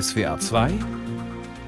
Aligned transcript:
SWA 0.00 0.38
2 0.40 0.72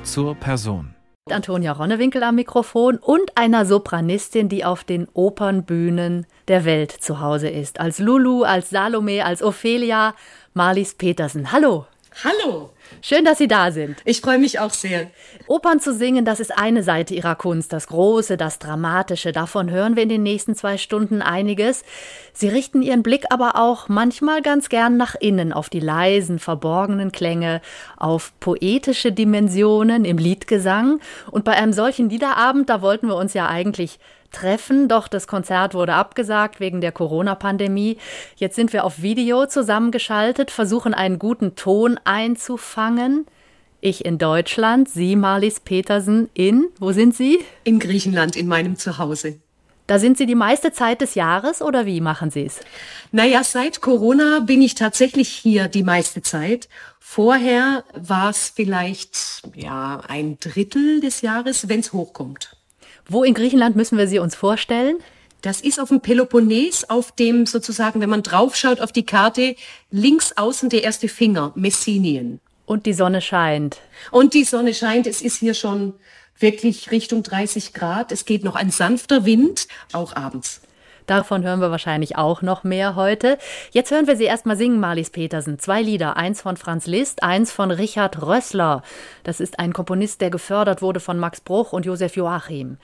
zur 0.02 0.34
Person. 0.34 0.94
Antonia 1.30 1.70
Ronnewinkel 1.70 2.24
am 2.24 2.34
Mikrofon 2.34 2.96
und 2.96 3.36
einer 3.36 3.66
Sopranistin, 3.66 4.48
die 4.48 4.64
auf 4.64 4.82
den 4.82 5.06
Opernbühnen 5.12 6.26
der 6.48 6.64
Welt 6.64 6.90
zu 6.90 7.20
Hause 7.20 7.48
ist. 7.48 7.78
Als 7.78 8.00
Lulu, 8.00 8.42
als 8.42 8.70
Salome, 8.70 9.24
als 9.24 9.44
Ophelia, 9.44 10.14
Marlies 10.54 10.94
Petersen. 10.94 11.52
Hallo. 11.52 11.86
Hallo. 12.24 12.70
Schön, 13.02 13.26
dass 13.26 13.36
Sie 13.36 13.46
da 13.46 13.70
sind. 13.70 13.98
Ich 14.06 14.22
freue 14.22 14.38
mich 14.38 14.58
auch 14.58 14.70
sehr. 14.70 15.10
Opern 15.48 15.80
zu 15.80 15.92
singen, 15.92 16.24
das 16.24 16.40
ist 16.40 16.56
eine 16.56 16.82
Seite 16.82 17.12
Ihrer 17.12 17.34
Kunst, 17.34 17.74
das 17.74 17.88
Große, 17.88 18.38
das 18.38 18.58
Dramatische. 18.58 19.32
Davon 19.32 19.70
hören 19.70 19.96
wir 19.96 20.02
in 20.02 20.08
den 20.08 20.22
nächsten 20.22 20.54
zwei 20.54 20.78
Stunden 20.78 21.20
einiges. 21.20 21.84
Sie 22.32 22.48
richten 22.48 22.80
Ihren 22.80 23.02
Blick 23.02 23.24
aber 23.28 23.56
auch 23.56 23.90
manchmal 23.90 24.40
ganz 24.40 24.70
gern 24.70 24.96
nach 24.96 25.14
innen, 25.14 25.52
auf 25.52 25.68
die 25.68 25.80
leisen, 25.80 26.38
verborgenen 26.38 27.12
Klänge, 27.12 27.60
auf 27.98 28.32
poetische 28.40 29.12
Dimensionen 29.12 30.06
im 30.06 30.16
Liedgesang. 30.16 31.00
Und 31.30 31.44
bei 31.44 31.52
einem 31.52 31.74
solchen 31.74 32.08
Liederabend, 32.08 32.70
da 32.70 32.80
wollten 32.80 33.08
wir 33.08 33.16
uns 33.16 33.34
ja 33.34 33.46
eigentlich 33.46 33.98
treffen, 34.36 34.88
doch 34.88 35.08
das 35.08 35.26
Konzert 35.26 35.74
wurde 35.74 35.94
abgesagt 35.94 36.60
wegen 36.60 36.80
der 36.80 36.92
Corona-Pandemie. 36.92 37.98
Jetzt 38.36 38.56
sind 38.56 38.72
wir 38.72 38.84
auf 38.84 39.02
Video 39.02 39.46
zusammengeschaltet, 39.46 40.50
versuchen 40.50 40.94
einen 40.94 41.18
guten 41.18 41.56
Ton 41.56 41.98
einzufangen. 42.04 43.26
Ich 43.80 44.04
in 44.04 44.18
Deutschland, 44.18 44.88
Sie, 44.88 45.16
Marlies 45.16 45.60
Petersen, 45.60 46.28
in, 46.34 46.68
wo 46.78 46.92
sind 46.92 47.14
Sie? 47.14 47.38
In 47.64 47.78
Griechenland, 47.78 48.36
in 48.36 48.46
meinem 48.46 48.76
Zuhause. 48.76 49.38
Da 49.86 50.00
sind 50.00 50.18
Sie 50.18 50.26
die 50.26 50.34
meiste 50.34 50.72
Zeit 50.72 51.00
des 51.00 51.14
Jahres 51.14 51.62
oder 51.62 51.86
wie 51.86 52.00
machen 52.00 52.30
Sie 52.30 52.44
es? 52.44 52.60
Naja, 53.12 53.44
seit 53.44 53.80
Corona 53.80 54.40
bin 54.40 54.60
ich 54.60 54.74
tatsächlich 54.74 55.28
hier 55.28 55.68
die 55.68 55.84
meiste 55.84 56.22
Zeit. 56.22 56.68
Vorher 56.98 57.84
war 57.94 58.30
es 58.30 58.48
vielleicht 58.48 59.42
ja 59.54 60.02
ein 60.08 60.38
Drittel 60.40 61.00
des 61.00 61.20
Jahres, 61.22 61.68
wenn 61.68 61.80
es 61.80 61.92
hochkommt. 61.92 62.55
Wo 63.08 63.22
in 63.22 63.34
Griechenland 63.34 63.76
müssen 63.76 63.98
wir 63.98 64.08
sie 64.08 64.18
uns 64.18 64.34
vorstellen? 64.34 64.96
Das 65.42 65.60
ist 65.60 65.78
auf 65.78 65.90
dem 65.90 66.00
Peloponnes, 66.00 66.90
auf 66.90 67.12
dem 67.12 67.46
sozusagen, 67.46 68.00
wenn 68.00 68.10
man 68.10 68.22
draufschaut 68.22 68.80
auf 68.80 68.90
die 68.90 69.06
Karte, 69.06 69.54
links 69.90 70.32
außen 70.36 70.70
der 70.70 70.82
erste 70.82 71.08
Finger, 71.08 71.52
Messinien. 71.54 72.40
Und 72.64 72.86
die 72.86 72.94
Sonne 72.94 73.20
scheint. 73.20 73.78
Und 74.10 74.34
die 74.34 74.42
Sonne 74.42 74.74
scheint. 74.74 75.06
Es 75.06 75.22
ist 75.22 75.36
hier 75.36 75.54
schon 75.54 75.94
wirklich 76.38 76.90
Richtung 76.90 77.22
30 77.22 77.72
Grad. 77.74 78.10
Es 78.10 78.24
geht 78.24 78.42
noch 78.42 78.56
ein 78.56 78.70
sanfter 78.70 79.24
Wind, 79.24 79.68
auch 79.92 80.16
abends. 80.16 80.62
Davon 81.06 81.44
hören 81.44 81.60
wir 81.60 81.70
wahrscheinlich 81.70 82.16
auch 82.16 82.42
noch 82.42 82.64
mehr 82.64 82.96
heute. 82.96 83.38
Jetzt 83.70 83.92
hören 83.92 84.06
wir 84.06 84.16
sie 84.16 84.24
erstmal 84.24 84.56
singen, 84.56 84.80
Marlies 84.80 85.10
Petersen. 85.10 85.58
Zwei 85.58 85.80
Lieder, 85.80 86.16
eins 86.16 86.42
von 86.42 86.56
Franz 86.56 86.86
Liszt, 86.86 87.22
eins 87.22 87.52
von 87.52 87.70
Richard 87.70 88.22
Rössler. 88.22 88.82
Das 89.22 89.40
ist 89.40 89.58
ein 89.58 89.72
Komponist, 89.72 90.20
der 90.20 90.30
gefördert 90.30 90.82
wurde 90.82 91.00
von 91.00 91.18
Max 91.18 91.40
Bruch 91.40 91.72
und 91.72 91.86
Josef 91.86 92.16
Joachim. 92.16 92.78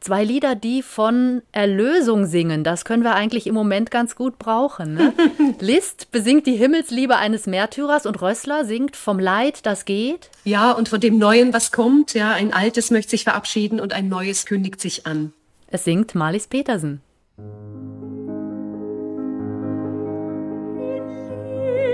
Zwei 0.00 0.24
Lieder, 0.24 0.54
die 0.54 0.82
von 0.82 1.42
Erlösung 1.52 2.26
singen. 2.26 2.64
Das 2.64 2.84
können 2.84 3.02
wir 3.02 3.14
eigentlich 3.14 3.46
im 3.46 3.54
Moment 3.54 3.90
ganz 3.90 4.14
gut 4.14 4.38
brauchen. 4.38 4.94
Ne? 4.94 5.12
Liszt 5.60 6.12
besingt 6.12 6.46
die 6.46 6.56
Himmelsliebe 6.56 7.16
eines 7.16 7.46
Märtyrers 7.46 8.06
und 8.06 8.20
Rössler 8.22 8.64
singt 8.64 8.96
vom 8.96 9.18
Leid, 9.18 9.66
das 9.66 9.84
geht. 9.84 10.30
Ja, 10.44 10.72
und 10.72 10.88
von 10.88 11.00
dem 11.00 11.18
Neuen, 11.18 11.52
was 11.52 11.72
kommt. 11.72 12.14
Ja, 12.14 12.32
ein 12.32 12.52
Altes 12.52 12.90
möchte 12.90 13.10
sich 13.10 13.24
verabschieden 13.24 13.80
und 13.80 13.92
ein 13.92 14.08
Neues 14.08 14.46
kündigt 14.46 14.80
sich 14.80 15.06
an. 15.06 15.32
Es 15.68 15.84
singt 15.84 16.14
Marlies 16.14 16.46
Petersen. 16.46 17.00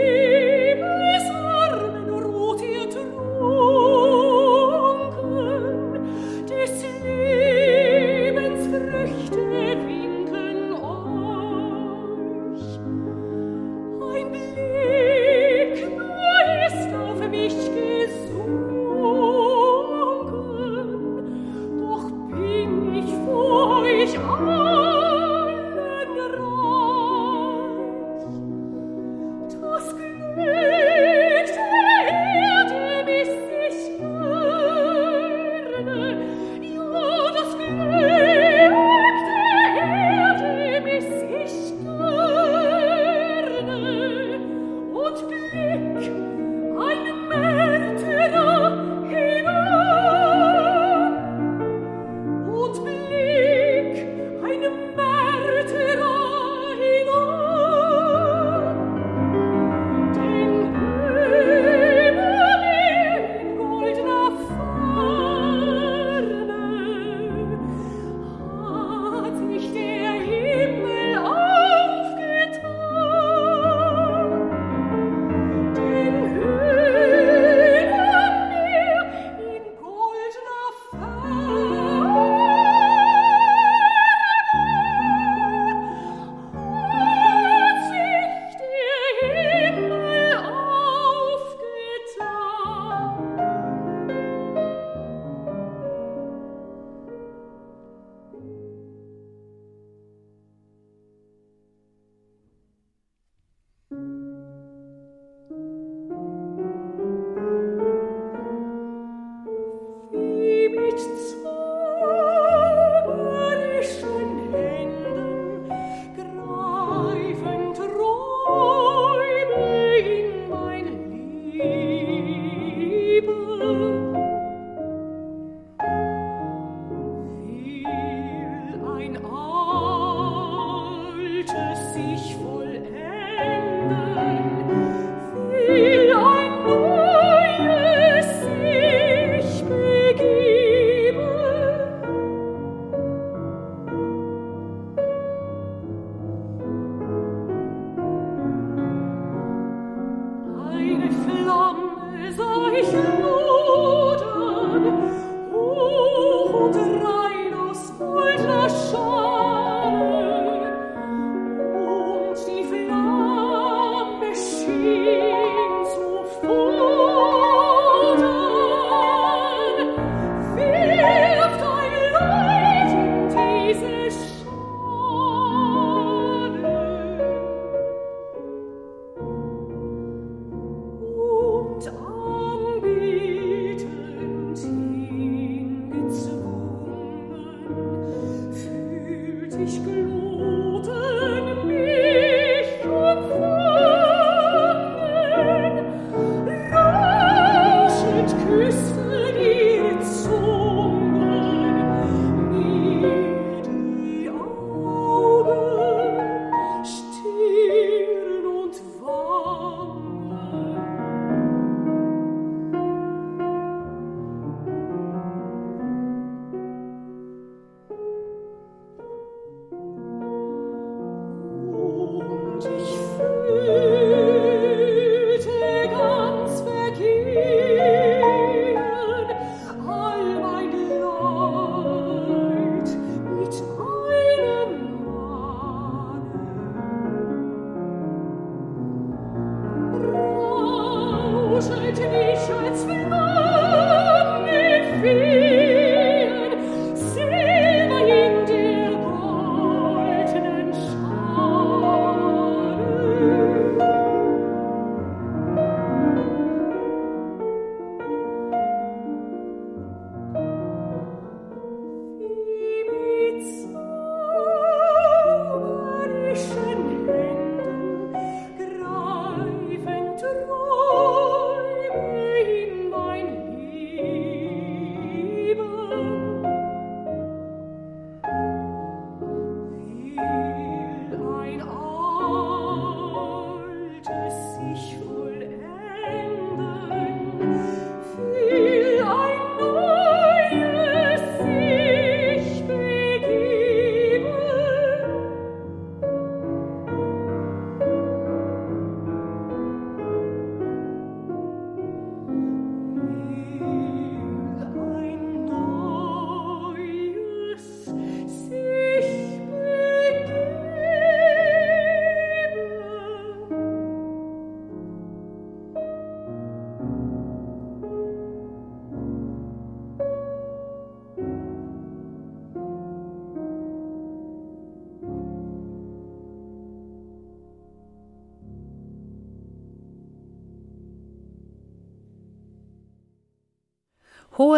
Liebes 0.03 1.27
Armen 1.31 2.09
ruht 2.25 2.61
ihr 2.63 2.91
Trug. 2.91 4.42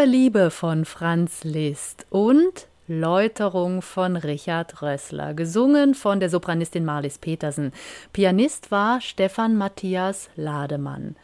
Liebe 0.04 0.50
von 0.50 0.84
Franz 0.84 1.44
Liszt 1.44 2.06
und 2.10 2.68
Läuterung 2.86 3.80
von 3.80 4.16
Richard 4.16 4.82
Rössler, 4.82 5.32
gesungen 5.32 5.94
von 5.94 6.20
der 6.20 6.28
Sopranistin 6.28 6.84
Marlies 6.84 7.18
Petersen. 7.18 7.72
Pianist 8.12 8.70
war 8.70 9.00
Stefan 9.00 9.56
Matthias 9.56 10.28
Lademann. 10.36 11.16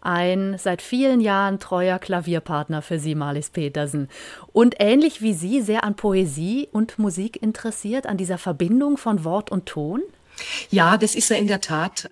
Ein 0.00 0.56
seit 0.58 0.80
vielen 0.80 1.20
Jahren 1.20 1.60
treuer 1.60 1.98
Klavierpartner 1.98 2.82
für 2.82 2.98
Sie, 2.98 3.14
Marlies 3.14 3.50
Petersen. 3.50 4.08
Und 4.52 4.76
ähnlich 4.78 5.20
wie 5.20 5.34
Sie 5.34 5.60
sehr 5.60 5.84
an 5.84 5.94
Poesie 5.94 6.68
und 6.72 6.98
Musik 6.98 7.42
interessiert, 7.42 8.06
an 8.06 8.16
dieser 8.16 8.38
Verbindung 8.38 8.96
von 8.96 9.24
Wort 9.24 9.50
und 9.50 9.66
Ton? 9.66 10.02
Ja, 10.70 10.96
das 10.96 11.14
ist 11.14 11.30
er 11.30 11.38
in 11.38 11.46
der 11.46 11.60
Tat. 11.60 12.10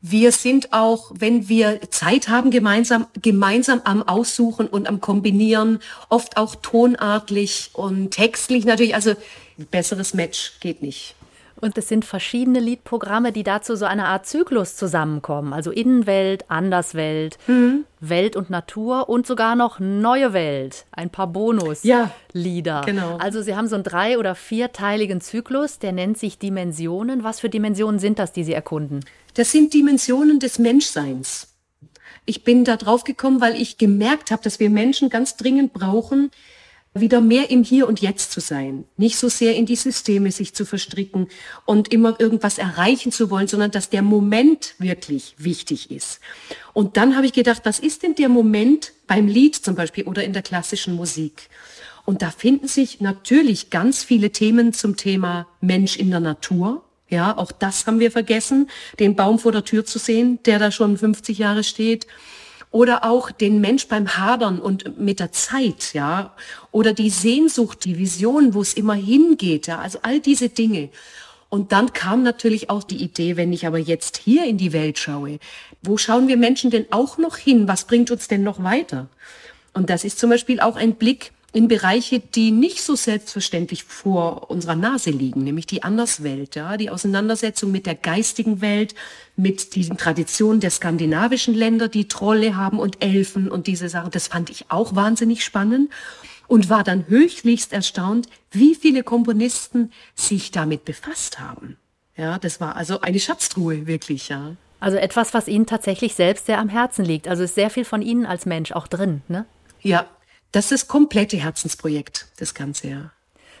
Wir 0.00 0.32
sind 0.32 0.72
auch, 0.72 1.12
wenn 1.14 1.48
wir 1.48 1.80
Zeit 1.90 2.28
haben, 2.28 2.50
gemeinsam, 2.50 3.06
gemeinsam 3.20 3.80
am 3.84 4.02
Aussuchen 4.02 4.66
und 4.66 4.88
am 4.88 5.00
Kombinieren, 5.00 5.80
oft 6.08 6.36
auch 6.36 6.56
tonartlich 6.56 7.70
und 7.72 8.10
textlich 8.10 8.64
natürlich. 8.64 8.94
Also 8.94 9.14
besseres 9.70 10.14
Match 10.14 10.54
geht 10.60 10.82
nicht. 10.82 11.14
Und 11.62 11.78
es 11.78 11.86
sind 11.86 12.04
verschiedene 12.04 12.58
Liedprogramme, 12.58 13.30
die 13.30 13.44
dazu 13.44 13.76
so 13.76 13.84
eine 13.84 14.06
Art 14.06 14.26
Zyklus 14.26 14.74
zusammenkommen. 14.74 15.52
Also 15.52 15.70
Innenwelt, 15.70 16.50
Anderswelt, 16.50 17.38
mhm. 17.46 17.84
Welt 18.00 18.34
und 18.34 18.50
Natur 18.50 19.08
und 19.08 19.28
sogar 19.28 19.54
noch 19.54 19.78
Neue 19.78 20.32
Welt. 20.32 20.86
Ein 20.90 21.08
paar 21.08 21.28
Bonuslieder. 21.28 22.10
Ja, 22.34 22.80
genau. 22.80 23.16
Also 23.18 23.42
Sie 23.42 23.54
haben 23.54 23.68
so 23.68 23.76
einen 23.76 23.84
drei- 23.84 24.18
oder 24.18 24.34
vierteiligen 24.34 25.20
Zyklus, 25.20 25.78
der 25.78 25.92
nennt 25.92 26.18
sich 26.18 26.36
Dimensionen. 26.36 27.22
Was 27.22 27.38
für 27.38 27.48
Dimensionen 27.48 28.00
sind 28.00 28.18
das, 28.18 28.32
die 28.32 28.42
Sie 28.42 28.54
erkunden? 28.54 29.04
Das 29.34 29.52
sind 29.52 29.72
Dimensionen 29.72 30.40
des 30.40 30.58
Menschseins. 30.58 31.54
Ich 32.24 32.42
bin 32.42 32.64
da 32.64 32.76
drauf 32.76 33.04
gekommen, 33.04 33.40
weil 33.40 33.54
ich 33.54 33.78
gemerkt 33.78 34.32
habe, 34.32 34.42
dass 34.42 34.58
wir 34.58 34.68
Menschen 34.68 35.10
ganz 35.10 35.36
dringend 35.36 35.72
brauchen, 35.72 36.32
wieder 36.94 37.20
mehr 37.20 37.50
im 37.50 37.64
Hier 37.64 37.88
und 37.88 38.00
Jetzt 38.00 38.32
zu 38.32 38.40
sein, 38.40 38.84
nicht 38.96 39.16
so 39.16 39.28
sehr 39.28 39.56
in 39.56 39.64
die 39.64 39.76
Systeme 39.76 40.30
sich 40.30 40.54
zu 40.54 40.66
verstricken 40.66 41.28
und 41.64 41.92
immer 41.92 42.20
irgendwas 42.20 42.58
erreichen 42.58 43.12
zu 43.12 43.30
wollen, 43.30 43.48
sondern 43.48 43.70
dass 43.70 43.88
der 43.88 44.02
Moment 44.02 44.74
wirklich 44.78 45.34
wichtig 45.38 45.90
ist. 45.90 46.20
Und 46.74 46.96
dann 46.96 47.16
habe 47.16 47.26
ich 47.26 47.32
gedacht, 47.32 47.62
was 47.64 47.78
ist 47.78 48.02
denn 48.02 48.14
der 48.14 48.28
Moment 48.28 48.92
beim 49.06 49.26
Lied 49.26 49.56
zum 49.56 49.74
Beispiel 49.74 50.04
oder 50.04 50.22
in 50.22 50.34
der 50.34 50.42
klassischen 50.42 50.94
Musik? 50.94 51.48
Und 52.04 52.20
da 52.20 52.30
finden 52.30 52.68
sich 52.68 53.00
natürlich 53.00 53.70
ganz 53.70 54.04
viele 54.04 54.30
Themen 54.30 54.72
zum 54.72 54.96
Thema 54.96 55.46
Mensch 55.60 55.96
in 55.96 56.10
der 56.10 56.20
Natur. 56.20 56.84
Ja, 57.08 57.36
auch 57.36 57.52
das 57.52 57.86
haben 57.86 58.00
wir 58.00 58.10
vergessen, 58.10 58.68
den 58.98 59.16
Baum 59.16 59.38
vor 59.38 59.52
der 59.52 59.64
Tür 59.64 59.84
zu 59.84 59.98
sehen, 59.98 60.38
der 60.44 60.58
da 60.58 60.70
schon 60.70 60.96
50 60.96 61.38
Jahre 61.38 61.62
steht 61.62 62.06
oder 62.72 63.04
auch 63.04 63.30
den 63.30 63.60
Mensch 63.60 63.86
beim 63.86 64.16
Hadern 64.16 64.58
und 64.58 64.98
mit 64.98 65.20
der 65.20 65.30
Zeit, 65.30 65.92
ja, 65.92 66.34
oder 66.72 66.94
die 66.94 67.10
Sehnsucht, 67.10 67.84
die 67.84 67.98
Vision, 67.98 68.54
wo 68.54 68.62
es 68.62 68.72
immer 68.72 68.94
hingeht, 68.94 69.66
ja, 69.66 69.78
also 69.78 70.00
all 70.02 70.20
diese 70.20 70.48
Dinge. 70.48 70.88
Und 71.50 71.70
dann 71.70 71.92
kam 71.92 72.22
natürlich 72.22 72.70
auch 72.70 72.82
die 72.82 72.96
Idee, 72.96 73.36
wenn 73.36 73.52
ich 73.52 73.66
aber 73.66 73.78
jetzt 73.78 74.16
hier 74.16 74.46
in 74.46 74.56
die 74.56 74.72
Welt 74.72 74.98
schaue, 74.98 75.38
wo 75.82 75.98
schauen 75.98 76.26
wir 76.26 76.38
Menschen 76.38 76.70
denn 76.70 76.86
auch 76.90 77.18
noch 77.18 77.36
hin? 77.36 77.68
Was 77.68 77.84
bringt 77.84 78.10
uns 78.10 78.26
denn 78.26 78.42
noch 78.42 78.62
weiter? 78.64 79.08
Und 79.74 79.90
das 79.90 80.04
ist 80.04 80.18
zum 80.18 80.30
Beispiel 80.30 80.60
auch 80.60 80.76
ein 80.76 80.94
Blick 80.94 81.32
in 81.52 81.68
Bereiche, 81.68 82.18
die 82.18 82.50
nicht 82.50 82.82
so 82.82 82.96
selbstverständlich 82.96 83.84
vor 83.84 84.50
unserer 84.50 84.74
Nase 84.74 85.10
liegen, 85.10 85.44
nämlich 85.44 85.66
die 85.66 85.82
Anderswelt, 85.82 86.56
ja, 86.56 86.78
die 86.78 86.88
Auseinandersetzung 86.88 87.70
mit 87.70 87.84
der 87.84 87.94
geistigen 87.94 88.62
Welt, 88.62 88.94
mit 89.36 89.74
diesen 89.74 89.98
Traditionen 89.98 90.60
der 90.60 90.70
skandinavischen 90.70 91.54
Länder, 91.54 91.88
die 91.88 92.08
Trolle 92.08 92.56
haben 92.56 92.78
und 92.78 93.04
Elfen 93.04 93.50
und 93.50 93.66
diese 93.66 93.90
Sachen. 93.90 94.10
Das 94.10 94.28
fand 94.28 94.48
ich 94.48 94.70
auch 94.70 94.94
wahnsinnig 94.94 95.44
spannend 95.44 95.90
und 96.46 96.70
war 96.70 96.84
dann 96.84 97.06
höchlichst 97.08 97.72
erstaunt, 97.72 98.28
wie 98.50 98.74
viele 98.74 99.02
Komponisten 99.02 99.92
sich 100.14 100.52
damit 100.52 100.86
befasst 100.86 101.38
haben. 101.38 101.76
Ja, 102.16 102.38
das 102.38 102.60
war 102.60 102.76
also 102.76 103.00
eine 103.02 103.20
Schatztruhe, 103.20 103.86
wirklich, 103.86 104.28
ja. 104.28 104.56
Also 104.80 104.96
etwas, 104.96 105.32
was 105.32 105.48
Ihnen 105.48 105.66
tatsächlich 105.66 106.14
selbst 106.14 106.46
sehr 106.46 106.58
am 106.58 106.68
Herzen 106.68 107.04
liegt. 107.04 107.28
Also 107.28 107.44
ist 107.44 107.54
sehr 107.54 107.70
viel 107.70 107.84
von 107.84 108.02
Ihnen 108.02 108.26
als 108.26 108.46
Mensch 108.46 108.72
auch 108.72 108.88
drin, 108.88 109.22
ne? 109.28 109.44
Ja, 109.80 110.06
das 110.52 110.66
ist 110.66 110.72
das 110.72 110.88
komplette 110.88 111.36
Herzensprojekt, 111.36 112.26
das 112.38 112.54
Ganze, 112.54 112.88
ja. 112.88 113.10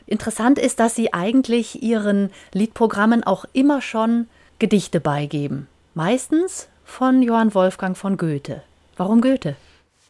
Interessant 0.06 0.58
ist, 0.58 0.80
dass 0.80 0.94
Sie 0.94 1.12
eigentlich 1.12 1.82
Ihren 1.82 2.30
Liedprogrammen 2.52 3.24
auch 3.24 3.44
immer 3.52 3.80
schon 3.80 4.26
Gedichte 4.58 5.00
beigeben. 5.00 5.68
Meistens 5.94 6.68
von 6.84 7.22
Johann 7.22 7.54
Wolfgang 7.54 7.96
von 7.96 8.16
Goethe. 8.16 8.62
Warum 8.96 9.20
Goethe? 9.20 9.56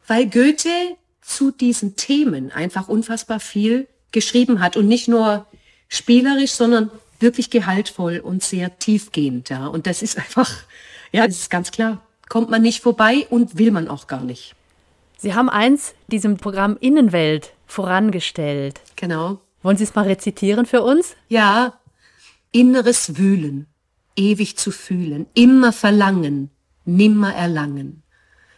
Weil 0.07 0.29
Goethe 0.29 0.97
zu 1.21 1.51
diesen 1.51 1.97
Themen 1.97 2.51
einfach 2.51 2.89
unfassbar 2.89 3.39
viel 3.39 3.87
geschrieben 4.11 4.61
hat 4.61 4.77
und 4.77 4.89
nicht 4.89 5.09
nur 5.09 5.47
spielerisch, 5.89 6.53
sondern 6.53 6.91
wirklich 7.21 7.51
gehaltvoll 7.51 8.19
und 8.19 8.43
sehr 8.43 8.79
tiefgehend. 8.79 9.49
Ja. 9.49 9.67
Und 9.67 9.87
das 9.87 10.03
ist 10.03 10.19
einfach, 10.19 10.51
ja, 11.13 11.27
das 11.27 11.37
ist 11.37 11.51
ganz 11.51 11.71
klar. 11.71 12.03
Kommt 12.29 12.51
man 12.51 12.63
nicht 12.63 12.83
vorbei 12.83 13.27
und 13.31 13.59
will 13.59 13.71
man 13.71 13.89
auch 13.89 14.07
gar 14.07 14.23
nicht. 14.23 14.55
Sie 15.23 15.35
haben 15.35 15.49
eins 15.49 15.95
diesem 16.09 16.37
Programm 16.37 16.77
Innenwelt 16.81 17.53
vorangestellt. 17.69 18.81
Genau. 18.97 19.39
Wollen 19.63 19.77
Sie 19.77 19.85
es 19.85 19.95
mal 19.95 20.03
rezitieren 20.03 20.67
für 20.67 20.83
uns? 20.83 21.15
Ja. 21.29 21.79
Inneres 22.51 23.17
Wühlen, 23.17 23.69
ewig 24.17 24.57
zu 24.57 24.73
fühlen, 24.73 25.27
immer 25.35 25.73
verlangen, 25.73 26.51
nimmer 26.85 27.33
erlangen. 27.33 28.03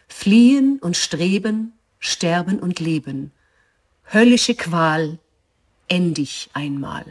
Fliehen 0.07 0.79
und 0.81 0.97
streben, 0.97 1.73
sterben 1.99 2.57
und 2.57 2.79
leben. 2.79 3.31
Höllische 4.11 4.55
Qual, 4.55 5.19
endig 5.87 6.49
einmal. 6.53 7.05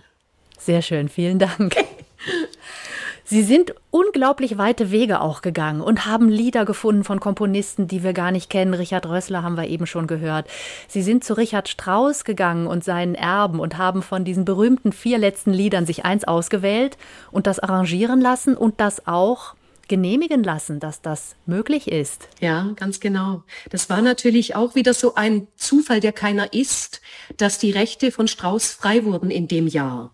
Sehr 0.58 0.82
schön, 0.82 1.08
vielen 1.08 1.38
Dank. 1.38 1.76
Sie 3.34 3.42
sind 3.42 3.74
unglaublich 3.90 4.58
weite 4.58 4.92
Wege 4.92 5.20
auch 5.20 5.42
gegangen 5.42 5.80
und 5.80 6.06
haben 6.06 6.28
Lieder 6.28 6.64
gefunden 6.64 7.02
von 7.02 7.18
Komponisten, 7.18 7.88
die 7.88 8.04
wir 8.04 8.12
gar 8.12 8.30
nicht 8.30 8.48
kennen. 8.48 8.74
Richard 8.74 9.06
Rössler 9.06 9.42
haben 9.42 9.56
wir 9.56 9.66
eben 9.66 9.88
schon 9.88 10.06
gehört. 10.06 10.46
Sie 10.86 11.02
sind 11.02 11.24
zu 11.24 11.36
Richard 11.36 11.68
Strauss 11.68 12.22
gegangen 12.22 12.68
und 12.68 12.84
seinen 12.84 13.16
Erben 13.16 13.58
und 13.58 13.76
haben 13.76 14.02
von 14.02 14.24
diesen 14.24 14.44
berühmten 14.44 14.92
vier 14.92 15.18
letzten 15.18 15.52
Liedern 15.52 15.84
sich 15.84 16.04
eins 16.04 16.22
ausgewählt 16.22 16.96
und 17.32 17.48
das 17.48 17.58
arrangieren 17.58 18.20
lassen 18.20 18.56
und 18.56 18.80
das 18.80 19.08
auch 19.08 19.56
genehmigen 19.88 20.44
lassen, 20.44 20.78
dass 20.78 21.02
das 21.02 21.34
möglich 21.44 21.88
ist. 21.88 22.28
Ja, 22.38 22.70
ganz 22.76 23.00
genau. 23.00 23.42
Das 23.68 23.90
war 23.90 24.00
natürlich 24.00 24.54
auch 24.54 24.76
wieder 24.76 24.94
so 24.94 25.16
ein 25.16 25.48
Zufall, 25.56 25.98
der 25.98 26.12
keiner 26.12 26.52
ist, 26.52 27.00
dass 27.36 27.58
die 27.58 27.72
Rechte 27.72 28.12
von 28.12 28.28
Strauß 28.28 28.70
frei 28.70 29.04
wurden 29.04 29.32
in 29.32 29.48
dem 29.48 29.66
Jahr. 29.66 30.12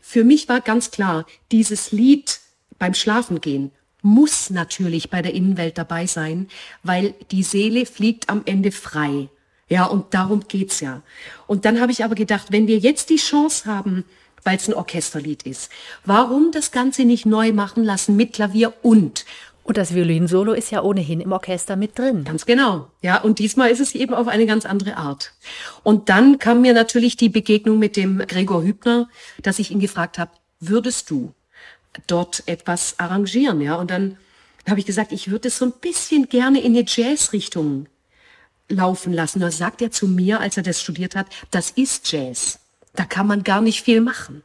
Für 0.00 0.24
mich 0.24 0.48
war 0.48 0.60
ganz 0.60 0.90
klar, 0.90 1.26
dieses 1.52 1.92
Lied 1.92 2.40
beim 2.78 2.94
Schlafengehen 2.94 3.72
muss 4.02 4.50
natürlich 4.50 5.10
bei 5.10 5.22
der 5.22 5.34
Innenwelt 5.34 5.76
dabei 5.76 6.06
sein, 6.06 6.48
weil 6.82 7.14
die 7.30 7.42
Seele 7.42 7.84
fliegt 7.84 8.28
am 8.28 8.42
Ende 8.44 8.70
frei. 8.70 9.28
Ja, 9.68 9.84
und 9.84 10.14
darum 10.14 10.46
geht's 10.48 10.80
ja. 10.80 11.02
Und 11.46 11.64
dann 11.64 11.80
habe 11.80 11.92
ich 11.92 12.04
aber 12.04 12.14
gedacht, 12.14 12.46
wenn 12.50 12.66
wir 12.66 12.78
jetzt 12.78 13.10
die 13.10 13.16
Chance 13.16 13.66
haben, 13.66 14.04
weil 14.44 14.56
es 14.56 14.68
ein 14.68 14.74
Orchesterlied 14.74 15.42
ist, 15.42 15.70
warum 16.04 16.52
das 16.52 16.70
Ganze 16.70 17.04
nicht 17.04 17.26
neu 17.26 17.52
machen 17.52 17.84
lassen 17.84 18.16
mit 18.16 18.32
Klavier 18.32 18.72
und 18.82 19.26
und 19.68 19.76
das 19.76 19.94
Violinsolo 19.94 20.54
ist 20.54 20.70
ja 20.70 20.82
ohnehin 20.82 21.20
im 21.20 21.30
Orchester 21.30 21.76
mit 21.76 21.98
drin. 21.98 22.24
Ganz 22.24 22.46
genau. 22.46 22.90
Ja, 23.02 23.20
und 23.20 23.38
diesmal 23.38 23.70
ist 23.70 23.80
es 23.80 23.94
eben 23.94 24.14
auf 24.14 24.26
eine 24.26 24.46
ganz 24.46 24.64
andere 24.64 24.96
Art. 24.96 25.34
Und 25.82 26.08
dann 26.08 26.38
kam 26.38 26.62
mir 26.62 26.72
natürlich 26.72 27.18
die 27.18 27.28
Begegnung 27.28 27.78
mit 27.78 27.94
dem 27.94 28.16
Gregor 28.26 28.62
Hübner, 28.62 29.10
dass 29.42 29.58
ich 29.58 29.70
ihn 29.70 29.78
gefragt 29.78 30.16
habe, 30.16 30.30
würdest 30.58 31.10
du 31.10 31.34
dort 32.06 32.44
etwas 32.46 32.98
arrangieren, 32.98 33.60
ja? 33.60 33.74
Und 33.74 33.90
dann 33.90 34.16
habe 34.66 34.80
ich 34.80 34.86
gesagt, 34.86 35.12
ich 35.12 35.30
würde 35.30 35.48
es 35.48 35.58
so 35.58 35.66
ein 35.66 35.72
bisschen 35.72 36.30
gerne 36.30 36.62
in 36.62 36.74
eine 36.74 36.86
Jazzrichtung 36.86 37.88
laufen 38.70 39.12
lassen. 39.12 39.40
Da 39.40 39.50
sagt 39.50 39.82
er 39.82 39.90
zu 39.90 40.08
mir, 40.08 40.40
als 40.40 40.56
er 40.56 40.62
das 40.62 40.80
studiert 40.80 41.14
hat, 41.14 41.26
das 41.50 41.72
ist 41.72 42.10
Jazz. 42.10 42.58
Da 42.94 43.04
kann 43.04 43.26
man 43.26 43.44
gar 43.44 43.60
nicht 43.60 43.82
viel 43.82 44.00
machen. 44.00 44.42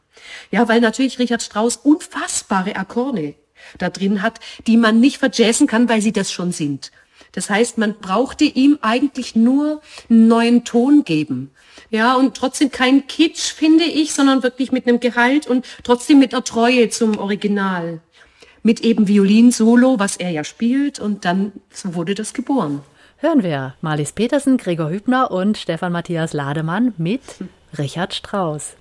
Ja, 0.50 0.68
weil 0.68 0.82
natürlich 0.82 1.18
Richard 1.18 1.42
Strauss 1.42 1.76
unfassbare 1.76 2.76
Akkorde 2.76 3.36
da 3.78 3.90
drin 3.90 4.22
hat, 4.22 4.40
die 4.66 4.76
man 4.76 5.00
nicht 5.00 5.18
verjazzen 5.18 5.66
kann, 5.66 5.88
weil 5.88 6.00
sie 6.00 6.12
das 6.12 6.32
schon 6.32 6.52
sind. 6.52 6.90
Das 7.32 7.50
heißt, 7.50 7.78
man 7.78 7.94
brauchte 8.00 8.44
ihm 8.44 8.78
eigentlich 8.80 9.34
nur 9.34 9.80
einen 10.08 10.28
neuen 10.28 10.64
Ton 10.64 11.04
geben. 11.04 11.50
Ja, 11.90 12.14
und 12.14 12.36
trotzdem 12.36 12.70
kein 12.70 13.06
Kitsch, 13.06 13.52
finde 13.52 13.84
ich, 13.84 14.12
sondern 14.14 14.42
wirklich 14.42 14.72
mit 14.72 14.86
einem 14.86 15.00
Gehalt 15.00 15.46
und 15.46 15.66
trotzdem 15.82 16.18
mit 16.18 16.32
einer 16.32 16.44
Treue 16.44 16.88
zum 16.90 17.18
Original. 17.18 18.00
Mit 18.62 18.80
eben 18.80 19.08
Violinsolo, 19.08 19.98
was 19.98 20.16
er 20.16 20.30
ja 20.30 20.44
spielt, 20.44 20.98
und 20.98 21.24
dann 21.24 21.52
so 21.70 21.94
wurde 21.94 22.14
das 22.14 22.34
geboren. 22.34 22.80
Hören 23.18 23.42
wir 23.42 23.74
Marlies 23.80 24.12
Petersen, 24.12 24.56
Gregor 24.56 24.90
Hübner 24.90 25.30
und 25.30 25.58
Stefan 25.58 25.92
Matthias 25.92 26.32
Lademann 26.32 26.94
mit 26.98 27.22
Richard 27.76 28.14
Strauss. 28.14 28.76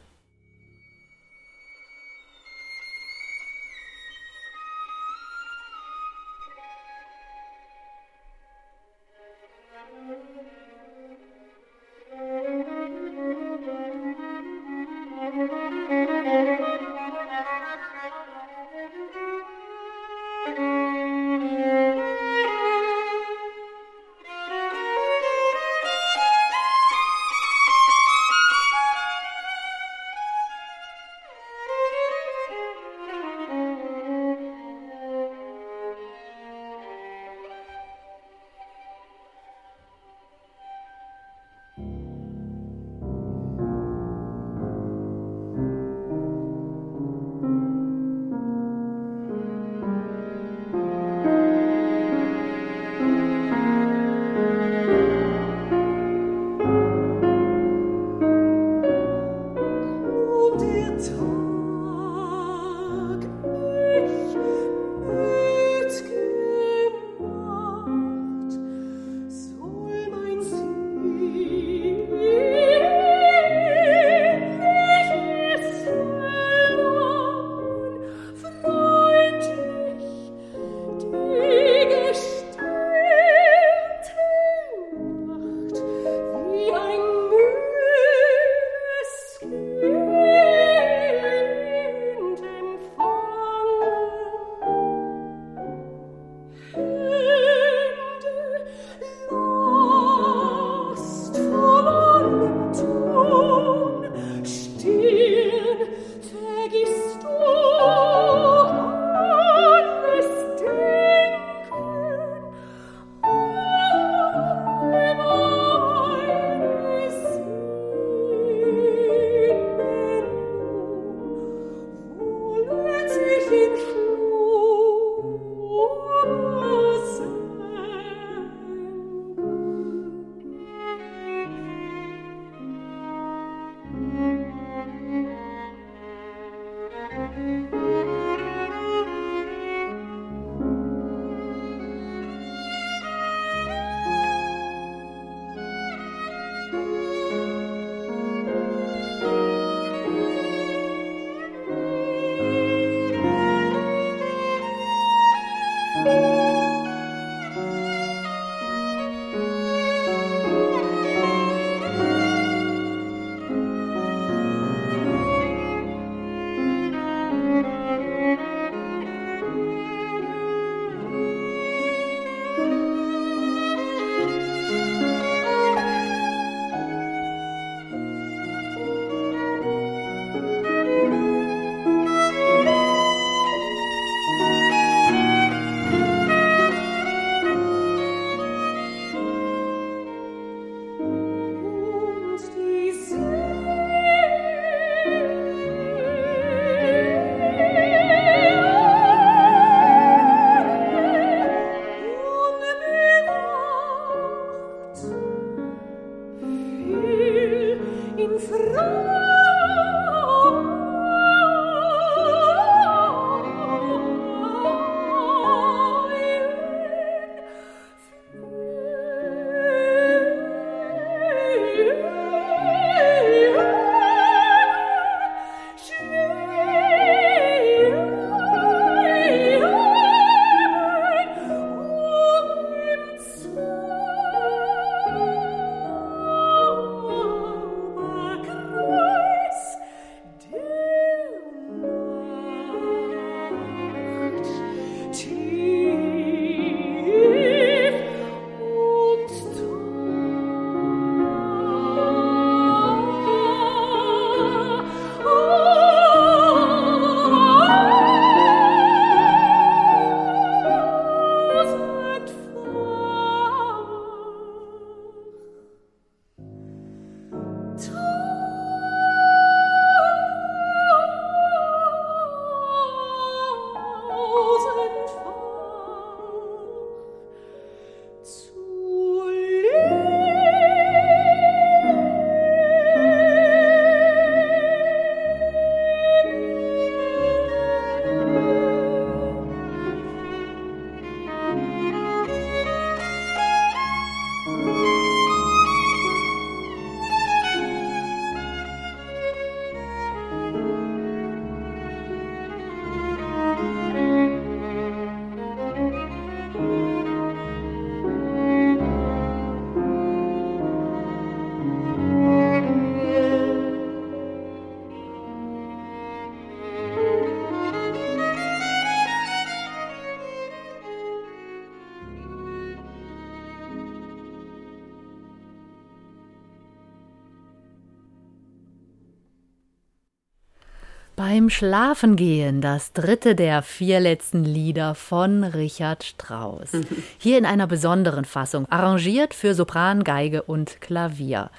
Beim 331.43 331.49
Schlafengehen, 331.49 332.61
das 332.61 332.93
dritte 332.93 333.35
der 333.35 333.63
vier 333.63 333.99
letzten 333.99 334.45
Lieder 334.45 334.95
von 334.95 335.43
Richard 335.43 336.05
Strauss. 336.05 336.69
Hier 337.17 337.37
in 337.37 337.45
einer 337.45 337.67
besonderen 337.67 338.23
Fassung, 338.23 338.65
arrangiert 338.69 339.33
für 339.33 339.53
Sopran, 339.53 340.05
Geige 340.05 340.43
und 340.43 340.79
Klavier. 340.79 341.51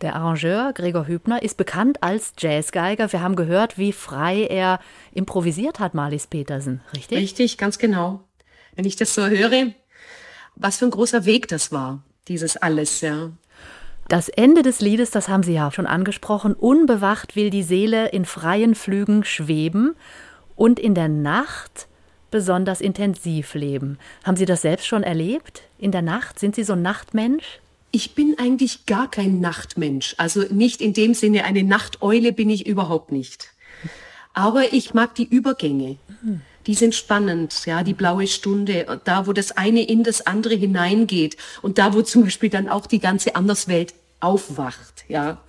Der 0.00 0.16
Arrangeur 0.16 0.72
Gregor 0.72 1.06
Hübner 1.06 1.42
ist 1.42 1.58
bekannt 1.58 2.02
als 2.02 2.32
Jazzgeiger. 2.38 3.12
Wir 3.12 3.20
haben 3.20 3.36
gehört, 3.36 3.76
wie 3.76 3.92
frei 3.92 4.44
er 4.44 4.80
improvisiert 5.12 5.80
hat, 5.80 5.92
Marlies 5.92 6.26
Petersen, 6.26 6.80
richtig? 6.96 7.18
Richtig, 7.18 7.58
ganz 7.58 7.76
genau. 7.76 8.24
Wenn 8.74 8.86
ich 8.86 8.96
das 8.96 9.14
so 9.14 9.26
höre, 9.26 9.74
was 10.56 10.78
für 10.78 10.86
ein 10.86 10.92
großer 10.92 11.26
Weg 11.26 11.46
das 11.48 11.72
war, 11.72 12.02
dieses 12.26 12.56
alles, 12.56 13.02
ja. 13.02 13.32
Das 14.10 14.28
Ende 14.28 14.62
des 14.62 14.80
Liedes, 14.80 15.12
das 15.12 15.28
haben 15.28 15.44
Sie 15.44 15.52
ja 15.52 15.70
schon 15.70 15.86
angesprochen, 15.86 16.54
unbewacht 16.54 17.36
will 17.36 17.48
die 17.48 17.62
Seele 17.62 18.08
in 18.08 18.24
freien 18.24 18.74
Flügen 18.74 19.22
schweben 19.22 19.94
und 20.56 20.80
in 20.80 20.96
der 20.96 21.06
Nacht 21.06 21.86
besonders 22.32 22.80
intensiv 22.80 23.54
leben. 23.54 24.00
Haben 24.24 24.36
Sie 24.36 24.46
das 24.46 24.62
selbst 24.62 24.88
schon 24.88 25.04
erlebt? 25.04 25.62
In 25.78 25.92
der 25.92 26.02
Nacht? 26.02 26.40
Sind 26.40 26.56
Sie 26.56 26.64
so 26.64 26.72
ein 26.72 26.82
Nachtmensch? 26.82 27.60
Ich 27.92 28.16
bin 28.16 28.34
eigentlich 28.36 28.84
gar 28.86 29.08
kein 29.08 29.38
Nachtmensch. 29.38 30.16
Also 30.18 30.42
nicht 30.50 30.80
in 30.80 30.92
dem 30.92 31.14
Sinne, 31.14 31.44
eine 31.44 31.62
Nachteule 31.62 32.32
bin 32.32 32.50
ich 32.50 32.66
überhaupt 32.66 33.12
nicht. 33.12 33.50
Aber 34.34 34.72
ich 34.72 34.92
mag 34.92 35.14
die 35.14 35.28
Übergänge. 35.28 35.98
Die 36.66 36.74
sind 36.74 36.96
spannend, 36.96 37.64
ja, 37.64 37.84
die 37.84 37.94
blaue 37.94 38.26
Stunde, 38.26 39.00
da 39.04 39.28
wo 39.28 39.32
das 39.32 39.52
eine 39.52 39.82
in 39.82 40.02
das 40.02 40.26
andere 40.26 40.54
hineingeht 40.54 41.36
und 41.62 41.78
da 41.78 41.94
wo 41.94 42.02
zum 42.02 42.24
Beispiel 42.24 42.50
dann 42.50 42.68
auch 42.68 42.86
die 42.86 42.98
ganze 42.98 43.34
Anderswelt 43.36 43.94
aufwacht, 44.20 45.04
ja. 45.08 45.42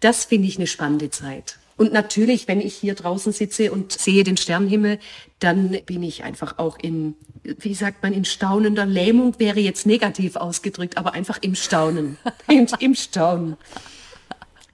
Das 0.00 0.24
finde 0.24 0.48
ich 0.48 0.56
eine 0.56 0.66
spannende 0.66 1.10
Zeit. 1.10 1.58
Und 1.76 1.92
natürlich, 1.92 2.48
wenn 2.48 2.60
ich 2.60 2.74
hier 2.74 2.94
draußen 2.94 3.32
sitze 3.32 3.72
und 3.72 3.92
sehe 3.92 4.24
den 4.24 4.36
Sternenhimmel, 4.36 4.98
dann 5.38 5.78
bin 5.86 6.02
ich 6.02 6.22
einfach 6.22 6.58
auch 6.58 6.78
in, 6.78 7.14
wie 7.42 7.74
sagt 7.74 8.02
man, 8.02 8.12
in 8.12 8.24
staunender 8.24 8.86
Lähmung 8.86 9.38
wäre 9.38 9.60
jetzt 9.60 9.86
negativ 9.86 10.36
ausgedrückt, 10.36 10.96
aber 10.98 11.14
einfach 11.14 11.38
im 11.40 11.54
Staunen. 11.54 12.18
Im, 12.48 12.66
Im 12.78 12.94
Staunen. 12.94 13.56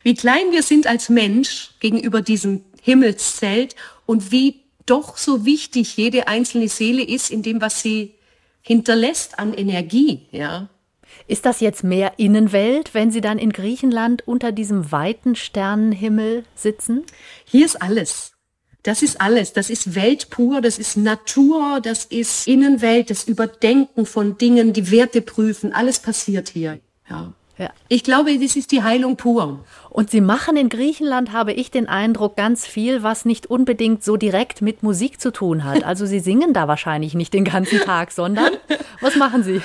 Wie 0.03 0.15
klein 0.15 0.51
wir 0.51 0.63
sind 0.63 0.87
als 0.87 1.09
Mensch 1.09 1.71
gegenüber 1.81 2.23
diesem 2.23 2.65
Himmelszelt 2.83 3.75
und 4.07 4.31
wie 4.33 4.61
doch 4.87 5.17
so 5.17 5.45
wichtig 5.45 5.97
jede 5.97 6.29
einzelne 6.29 6.69
Seele 6.69 7.03
ist 7.03 7.31
in 7.31 7.43
dem, 7.43 7.61
was 7.61 7.83
sie 7.83 8.15
hinterlässt 8.63 9.39
an 9.39 9.55
Energie, 9.55 10.27
ja. 10.31 10.69
Ist 11.27 11.45
das 11.45 11.61
jetzt 11.61 11.85
mehr 11.85 12.13
Innenwelt, 12.19 12.95
wenn 12.95 13.11
Sie 13.11 13.21
dann 13.21 13.39
in 13.39 13.53
Griechenland 13.53 14.27
unter 14.27 14.53
diesem 14.53 14.93
weiten 14.93 15.35
Sternenhimmel 15.35 16.45
sitzen? 16.55 17.05
Hier 17.45 17.67
ist 17.67 17.81
alles. 17.83 18.33
Das 18.83 19.03
ist 19.03 19.21
alles. 19.21 19.53
Das 19.53 19.71
ist 19.71 19.95
Welt 19.95 20.31
pur, 20.31 20.61
das 20.61 20.79
ist 20.79 20.97
Natur, 20.97 21.81
das 21.83 22.05
ist 22.05 22.47
Innenwelt, 22.47 23.11
das 23.11 23.25
Überdenken 23.25 24.07
von 24.07 24.39
Dingen, 24.39 24.73
die 24.73 24.91
Werte 24.91 25.21
prüfen. 25.21 25.73
Alles 25.73 25.99
passiert 25.99 26.49
hier. 26.49 26.79
Ja. 27.11 27.33
Ja. 27.59 27.71
Ich 27.89 28.05
glaube, 28.05 28.39
das 28.39 28.55
ist 28.55 28.71
die 28.71 28.85
Heilung 28.85 29.17
pur. 29.17 29.65
Und 29.91 30.11
Sie 30.11 30.21
machen 30.21 30.57
in 30.57 30.69
Griechenland, 30.69 31.33
habe 31.33 31.53
ich 31.53 31.73
den 31.73 31.89
Eindruck, 31.89 32.37
ganz 32.37 32.67
viel, 32.67 33.03
was 33.03 33.25
nicht 33.25 33.47
unbedingt 33.49 34.05
so 34.05 34.17
direkt 34.17 34.63
mit 34.63 34.85
Musik 34.85 35.21
zu 35.21 35.33
tun 35.33 35.65
hat. 35.65 35.83
Also 35.83 36.07
Sie 36.07 36.21
singen 36.21 36.53
da 36.53 36.69
wahrscheinlich 36.69 37.15
nicht 37.15 37.35
den 37.35 37.45
ganzen 37.45 37.81
Tag, 37.81 38.13
sondern 38.13 38.53
was 39.01 39.17
machen 39.17 39.43
Sie? 39.43 39.61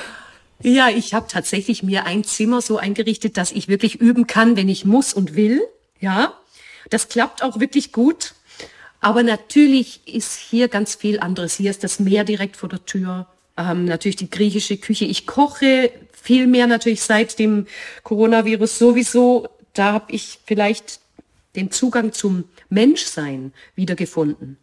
Ja, 0.63 0.89
ich 0.89 1.13
habe 1.13 1.27
tatsächlich 1.27 1.83
mir 1.83 2.05
ein 2.05 2.23
Zimmer 2.23 2.61
so 2.61 2.77
eingerichtet, 2.77 3.35
dass 3.35 3.51
ich 3.51 3.67
wirklich 3.67 3.99
üben 3.99 4.27
kann, 4.27 4.55
wenn 4.55 4.69
ich 4.69 4.85
muss 4.85 5.13
und 5.13 5.35
will. 5.35 5.61
Ja, 5.99 6.33
das 6.89 7.09
klappt 7.09 7.43
auch 7.43 7.59
wirklich 7.59 7.91
gut. 7.91 8.33
Aber 9.01 9.23
natürlich 9.23 10.07
ist 10.07 10.37
hier 10.37 10.69
ganz 10.69 10.95
viel 10.95 11.19
anderes. 11.19 11.57
Hier 11.57 11.69
ist 11.69 11.83
das 11.83 11.99
Meer 11.99 12.23
direkt 12.23 12.55
vor 12.55 12.69
der 12.69 12.85
Tür. 12.85 13.27
Ähm, 13.57 13.83
natürlich 13.83 14.15
die 14.15 14.29
griechische 14.29 14.77
Küche. 14.77 15.03
Ich 15.03 15.27
koche 15.27 15.91
viel 16.13 16.47
mehr 16.47 16.67
natürlich 16.67 17.01
seit 17.01 17.39
dem 17.39 17.67
Coronavirus 18.03 18.79
sowieso. 18.79 19.49
Da 19.73 19.91
habe 19.91 20.13
ich 20.13 20.39
vielleicht 20.45 21.01
den 21.57 21.71
Zugang 21.71 22.13
zum 22.13 22.45
Menschsein 22.69 23.51
wiedergefunden. 23.75 24.57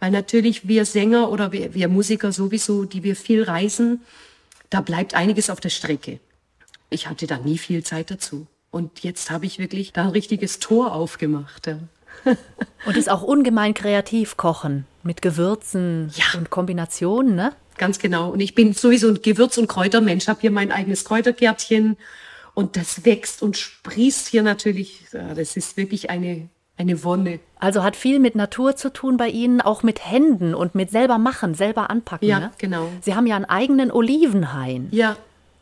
Weil 0.00 0.10
natürlich 0.10 0.68
wir 0.68 0.84
Sänger 0.84 1.30
oder 1.30 1.52
wir, 1.52 1.72
wir 1.72 1.88
Musiker 1.88 2.30
sowieso, 2.30 2.84
die 2.84 3.02
wir 3.02 3.16
viel 3.16 3.42
reisen, 3.42 4.02
da 4.70 4.80
bleibt 4.80 5.14
einiges 5.14 5.50
auf 5.50 5.60
der 5.60 5.70
Strecke. 5.70 6.20
Ich 6.90 7.08
hatte 7.08 7.26
da 7.26 7.38
nie 7.38 7.58
viel 7.58 7.82
Zeit 7.82 8.10
dazu. 8.10 8.46
Und 8.70 9.02
jetzt 9.02 9.30
habe 9.30 9.46
ich 9.46 9.58
wirklich 9.58 9.92
da 9.92 10.04
ein 10.04 10.10
richtiges 10.10 10.58
Tor 10.58 10.92
aufgemacht. 10.92 11.66
Ja. 11.66 11.78
und 12.86 12.96
ist 12.96 13.10
auch 13.10 13.22
ungemein 13.22 13.74
kreativ 13.74 14.36
kochen 14.36 14.86
mit 15.02 15.22
Gewürzen 15.22 16.12
ja. 16.14 16.38
und 16.38 16.50
Kombinationen, 16.50 17.34
ne? 17.34 17.52
Ganz 17.78 17.98
genau. 17.98 18.30
Und 18.30 18.40
ich 18.40 18.54
bin 18.54 18.72
sowieso 18.72 19.08
ein 19.08 19.20
Gewürz- 19.22 19.58
und 19.58 19.66
Kräutermensch, 19.66 20.28
habe 20.28 20.40
hier 20.40 20.50
mein 20.50 20.72
eigenes 20.72 21.04
Kräutergärtchen 21.04 21.96
und 22.54 22.76
das 22.76 23.04
wächst 23.04 23.42
und 23.42 23.56
sprießt 23.56 24.28
hier 24.28 24.42
natürlich. 24.42 25.04
Das 25.12 25.56
ist 25.56 25.76
wirklich 25.76 26.08
eine 26.08 26.48
eine 26.76 27.02
Wonne. 27.04 27.40
Also 27.58 27.82
hat 27.82 27.96
viel 27.96 28.18
mit 28.18 28.34
Natur 28.34 28.76
zu 28.76 28.92
tun 28.92 29.16
bei 29.16 29.28
Ihnen, 29.28 29.60
auch 29.60 29.82
mit 29.82 30.04
Händen 30.04 30.54
und 30.54 30.74
mit 30.74 30.90
selber 30.90 31.18
machen, 31.18 31.54
selber 31.54 31.90
anpacken. 31.90 32.28
Ja, 32.28 32.38
ne? 32.38 32.50
genau. 32.58 32.88
Sie 33.00 33.14
haben 33.14 33.26
ja 33.26 33.36
einen 33.36 33.46
eigenen 33.46 33.90
Olivenhain. 33.90 34.88
Ja. 34.90 35.16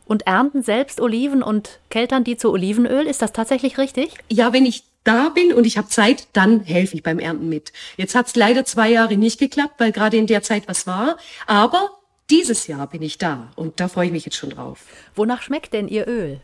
Und 0.05 0.27
ernten 0.27 0.61
selbst 0.61 0.99
Oliven 0.99 1.41
und 1.41 1.79
keltern 1.89 2.23
die 2.23 2.37
zu 2.37 2.51
Olivenöl. 2.51 3.07
Ist 3.07 3.21
das 3.21 3.31
tatsächlich 3.33 3.77
richtig? 3.77 4.13
Ja, 4.29 4.53
wenn 4.53 4.65
ich 4.65 4.83
da 5.03 5.29
bin 5.29 5.53
und 5.53 5.65
ich 5.65 5.77
habe 5.77 5.87
Zeit, 5.87 6.27
dann 6.33 6.61
helfe 6.61 6.95
ich 6.95 7.03
beim 7.03 7.19
Ernten 7.19 7.47
mit. 7.47 7.71
Jetzt 7.95 8.13
hat 8.13 8.27
es 8.27 8.35
leider 8.35 8.65
zwei 8.65 8.89
Jahre 8.89 9.17
nicht 9.17 9.39
geklappt, 9.39 9.75
weil 9.77 9.91
gerade 9.91 10.17
in 10.17 10.27
der 10.27 10.43
Zeit 10.43 10.67
was 10.67 10.85
war. 10.85 11.17
Aber 11.47 11.91
dieses 12.29 12.65
Jahr 12.67 12.87
bin 12.87 13.01
ich 13.01 13.17
da 13.17 13.51
und 13.55 13.79
da 13.79 13.87
freue 13.87 14.07
ich 14.07 14.11
mich 14.11 14.25
jetzt 14.25 14.37
schon 14.37 14.49
drauf. 14.49 14.85
Wonach 15.15 15.41
schmeckt 15.43 15.73
denn 15.73 15.87
Ihr 15.87 16.07
Öl? 16.07 16.41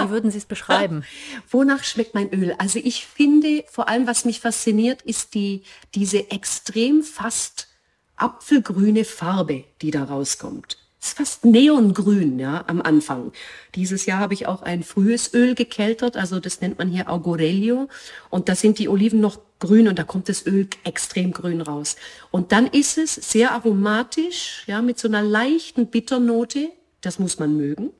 Wie 0.00 0.10
würden 0.10 0.30
Sie 0.30 0.38
es 0.38 0.44
beschreiben? 0.44 1.04
Wonach 1.50 1.84
schmeckt 1.84 2.14
mein 2.14 2.30
Öl? 2.32 2.54
Also 2.58 2.78
ich 2.82 3.06
finde, 3.06 3.64
vor 3.70 3.88
allem 3.88 4.06
was 4.06 4.24
mich 4.24 4.40
fasziniert, 4.40 5.02
ist 5.02 5.34
die, 5.34 5.62
diese 5.94 6.30
extrem 6.30 7.02
fast 7.02 7.68
apfelgrüne 8.16 9.04
Farbe, 9.04 9.64
die 9.80 9.90
da 9.90 10.04
rauskommt. 10.04 10.76
Es 11.00 11.08
ist 11.08 11.16
fast 11.16 11.44
neongrün, 11.44 12.38
ja, 12.38 12.62
am 12.68 12.80
Anfang. 12.80 13.32
Dieses 13.74 14.06
Jahr 14.06 14.20
habe 14.20 14.34
ich 14.34 14.46
auch 14.46 14.62
ein 14.62 14.84
frühes 14.84 15.34
Öl 15.34 15.56
gekeltert, 15.56 16.16
also 16.16 16.38
das 16.38 16.60
nennt 16.60 16.78
man 16.78 16.88
hier 16.88 17.10
Augurelio. 17.10 17.88
Und 18.30 18.48
da 18.48 18.54
sind 18.54 18.78
die 18.78 18.88
Oliven 18.88 19.20
noch 19.20 19.40
grün 19.62 19.86
und 19.86 19.98
da 19.98 20.02
kommt 20.02 20.28
das 20.28 20.44
Öl 20.44 20.66
extrem 20.82 21.32
grün 21.32 21.60
raus. 21.60 21.96
Und 22.32 22.50
dann 22.50 22.66
ist 22.66 22.98
es 22.98 23.14
sehr 23.14 23.52
aromatisch, 23.52 24.64
ja, 24.66 24.82
mit 24.82 24.98
so 24.98 25.06
einer 25.06 25.22
leichten 25.22 25.86
Bitternote. 25.86 26.68
Das 27.00 27.18
muss 27.18 27.38
man 27.38 27.56
mögen. 27.56 27.90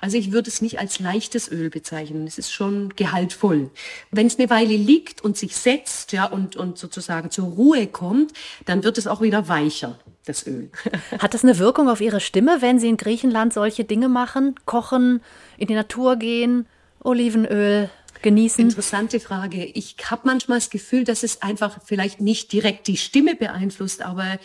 Also 0.00 0.16
ich 0.16 0.32
würde 0.32 0.48
es 0.48 0.62
nicht 0.62 0.78
als 0.78 1.00
leichtes 1.00 1.50
Öl 1.50 1.70
bezeichnen. 1.70 2.26
Es 2.26 2.38
ist 2.38 2.52
schon 2.52 2.94
gehaltvoll. 2.96 3.70
Wenn 4.10 4.26
es 4.26 4.38
eine 4.38 4.50
Weile 4.50 4.76
liegt 4.76 5.22
und 5.22 5.36
sich 5.36 5.56
setzt, 5.56 6.12
ja, 6.12 6.24
und, 6.24 6.56
und 6.56 6.78
sozusagen 6.78 7.30
zur 7.30 7.46
Ruhe 7.46 7.86
kommt, 7.88 8.32
dann 8.64 8.84
wird 8.84 8.98
es 8.98 9.06
auch 9.06 9.20
wieder 9.20 9.48
weicher 9.48 9.98
das 10.24 10.46
Öl. 10.46 10.70
Hat 11.18 11.34
das 11.34 11.42
eine 11.42 11.58
Wirkung 11.58 11.88
auf 11.88 12.00
Ihre 12.00 12.20
Stimme, 12.20 12.58
wenn 12.60 12.78
Sie 12.78 12.88
in 12.88 12.96
Griechenland 12.96 13.52
solche 13.52 13.84
Dinge 13.84 14.08
machen? 14.08 14.54
Kochen, 14.66 15.20
in 15.56 15.66
die 15.66 15.74
Natur 15.74 16.16
gehen, 16.16 16.66
Olivenöl 17.00 17.90
genießen? 18.22 18.64
Interessante 18.64 19.20
Frage. 19.20 19.64
Ich 19.64 19.96
habe 20.04 20.22
manchmal 20.24 20.58
das 20.58 20.70
Gefühl, 20.70 21.04
dass 21.04 21.22
es 21.22 21.42
einfach 21.42 21.78
vielleicht 21.84 22.20
nicht 22.20 22.52
direkt 22.52 22.86
die 22.86 22.96
Stimme 22.96 23.34
beeinflusst, 23.34 24.02
aber 24.02 24.38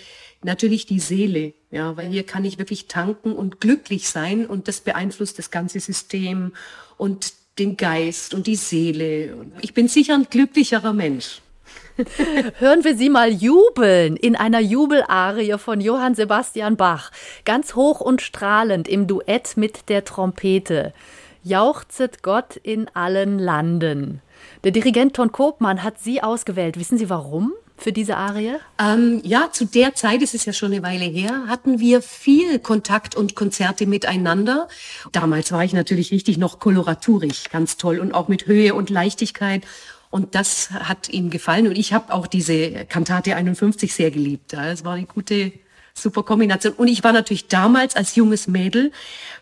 natürlich 0.44 0.86
die 0.86 1.00
Seele. 1.00 1.54
Ja, 1.72 1.98
weil 1.98 2.10
hier 2.10 2.26
kann 2.26 2.46
ich 2.46 2.58
wirklich 2.60 2.88
tanken 2.88 3.34
und 3.34 3.60
glücklich 3.60 4.10
sein 4.10 4.46
und 4.46 4.68
das 4.68 4.82
beeinflusst 4.82 5.40
das 5.40 5.52
ganze 5.52 5.80
System 5.80 6.54
und 6.98 7.34
den 7.60 7.78
Geist 7.78 8.34
und 8.34 8.48
die 8.48 8.56
Seele. 8.56 9.36
Ich 9.62 9.74
bin 9.74 9.88
sicher 9.88 10.16
ein 10.16 10.28
glücklicherer 10.30 10.94
Mensch. 10.94 11.42
Hören 12.60 12.84
wir 12.84 12.96
Sie 12.96 13.10
mal 13.10 13.32
jubeln 13.32 14.16
in 14.16 14.36
einer 14.36 14.60
Jubelarie 14.60 15.58
von 15.58 15.80
Johann 15.80 16.16
Sebastian 16.16 16.76
Bach, 16.76 17.12
ganz 17.46 17.76
hoch 17.76 18.02
und 18.02 18.22
strahlend 18.22 18.88
im 18.88 19.08
Duett 19.08 19.58
mit 19.58 19.90
der 19.90 20.04
Trompete. 20.04 20.94
Jauchzet 21.44 22.24
Gott 22.24 22.56
in 22.56 22.88
allen 22.94 23.38
Landen. 23.40 24.22
Der 24.64 24.72
Dirigent 24.72 25.16
Ton 25.16 25.32
Kopmann 25.32 25.84
hat 25.84 26.00
Sie 26.00 26.24
ausgewählt. 26.24 26.80
Wissen 26.80 26.98
Sie 26.98 27.10
warum? 27.10 27.54
für 27.76 27.92
diese 27.92 28.16
Arie? 28.16 28.56
Ähm, 28.80 29.20
ja, 29.24 29.50
zu 29.52 29.66
der 29.66 29.94
Zeit, 29.96 30.22
es 30.22 30.34
ist 30.34 30.46
ja 30.46 30.54
schon 30.54 30.72
eine 30.72 30.84
Weile 30.84 31.06
her, 31.06 31.46
hatten 31.48 31.80
wir 31.80 32.02
viel 32.02 32.60
Kontakt 32.60 33.16
und 33.16 33.36
Konzerte 33.36 33.86
miteinander. 33.86 34.68
Damals 35.12 35.52
war 35.52 35.64
ich 35.64 35.74
natürlich 35.74 36.12
richtig 36.12 36.38
noch 36.38 36.60
koloraturig, 36.60 37.50
ganz 37.52 37.78
toll 37.78 38.00
und 38.00 38.14
auch 38.14 38.28
mit 38.28 38.48
Höhe 38.48 38.74
und 38.74 38.90
Leichtigkeit. 38.90 39.64
Und 40.10 40.36
das 40.36 40.70
hat 40.70 41.10
ihm 41.10 41.30
gefallen. 41.32 41.68
Und 41.68 41.78
ich 41.78 41.92
habe 41.92 42.14
auch 42.14 42.28
diese 42.28 42.86
Kantate 42.86 43.36
51 43.36 43.94
sehr 43.94 44.12
geliebt. 44.12 44.54
Es 44.54 44.86
war 44.86 44.94
eine 44.94 45.08
gute, 45.08 45.52
super 45.94 46.24
Kombination. 46.24 46.74
Und 46.74 46.88
ich 46.88 47.04
war 47.04 47.14
natürlich 47.14 47.48
damals 47.48 47.96
als 47.96 48.16
junges 48.16 48.48
Mädel 48.48 48.92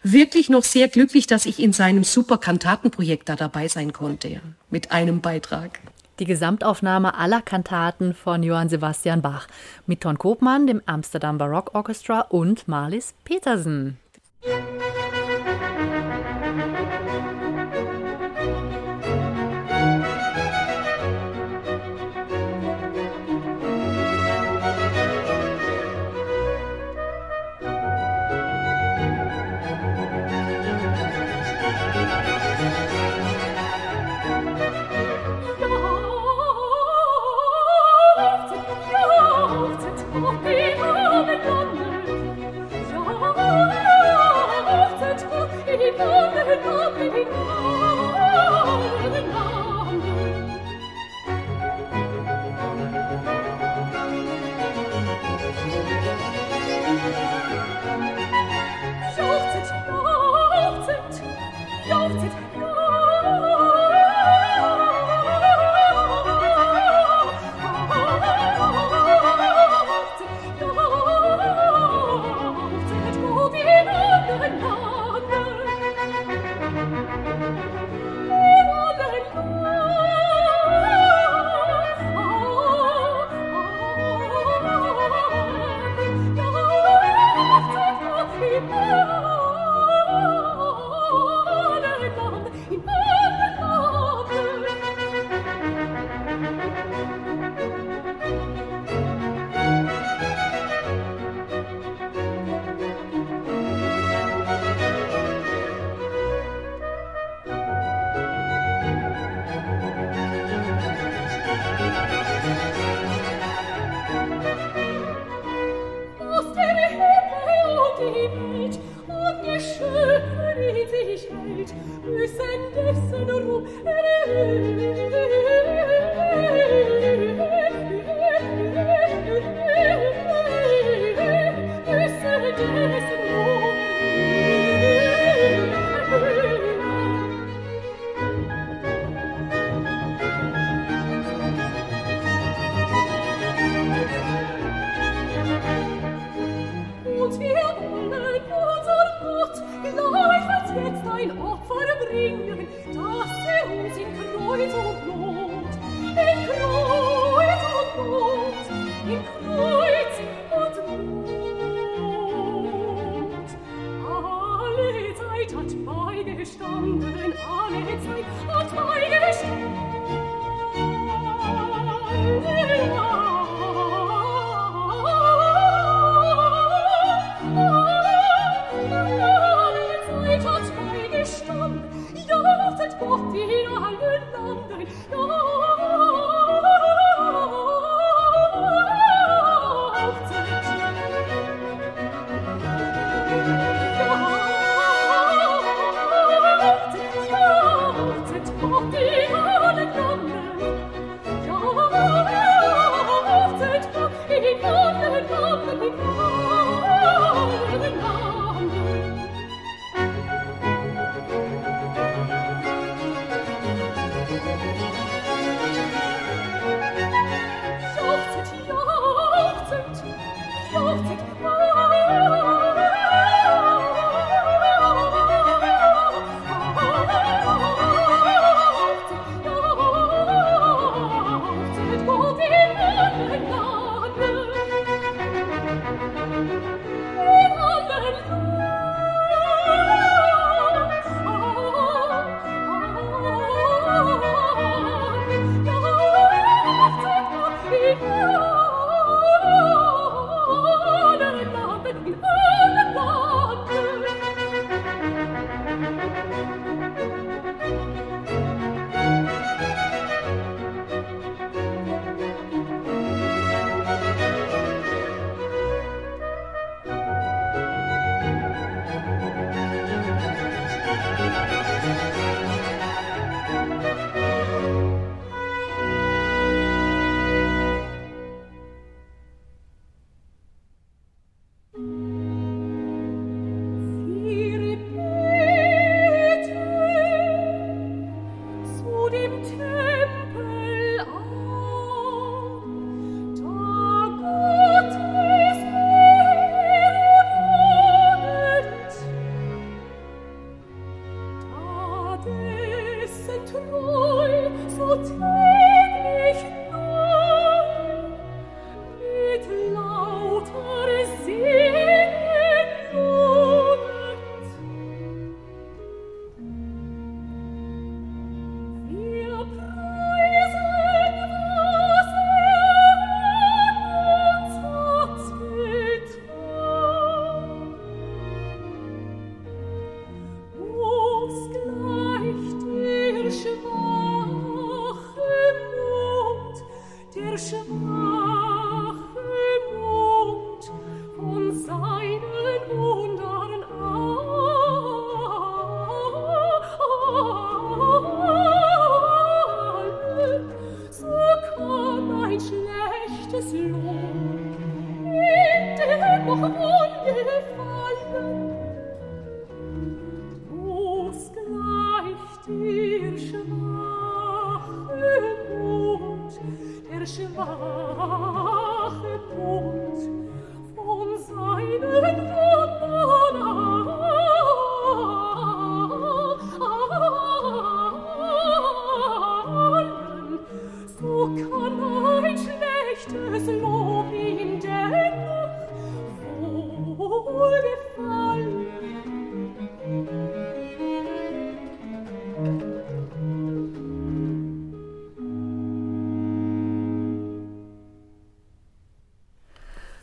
wirklich 0.04 0.50
noch 0.50 0.64
sehr 0.64 0.88
glücklich, 0.88 1.28
dass 1.28 1.46
ich 1.46 1.60
in 1.60 1.74
seinem 1.74 2.04
super 2.04 2.38
Kantatenprojekt 2.38 3.30
da 3.30 3.36
dabei 3.36 3.68
sein 3.68 3.94
konnte. 3.94 4.42
Mit 4.70 4.92
einem 4.92 5.22
Beitrag. 5.22 5.80
die 6.20 6.26
Gesamtaufnahme 6.26 7.16
aller 7.16 7.42
Kantaten 7.42 8.14
von 8.14 8.44
Johann 8.44 8.70
Sebastian 8.70 9.24
Bach 9.24 9.48
mit 9.88 10.02
Ton 10.02 10.20
Kopmann, 10.20 10.68
dem 10.68 10.82
Amsterdam 10.86 11.40
Baroque 11.40 11.74
Orchestra 11.74 12.22
und 12.22 12.68
Marlis 12.68 13.16
Petersen. 13.24 13.98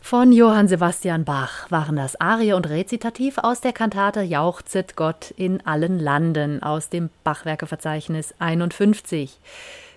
Von 0.09 0.31
Johann 0.31 0.67
Sebastian 0.67 1.23
Bach 1.23 1.69
waren 1.69 1.95
das 1.95 2.19
Arie 2.19 2.53
und 2.53 2.67
Rezitativ 2.67 3.37
aus 3.37 3.61
der 3.61 3.73
Kantate 3.73 4.21
Jauchzet 4.21 4.95
Gott 4.95 5.29
in 5.37 5.63
allen 5.67 5.99
Landen 5.99 6.63
aus 6.63 6.89
dem 6.89 7.11
Bachwerkeverzeichnis 7.23 8.33
51. 8.39 9.37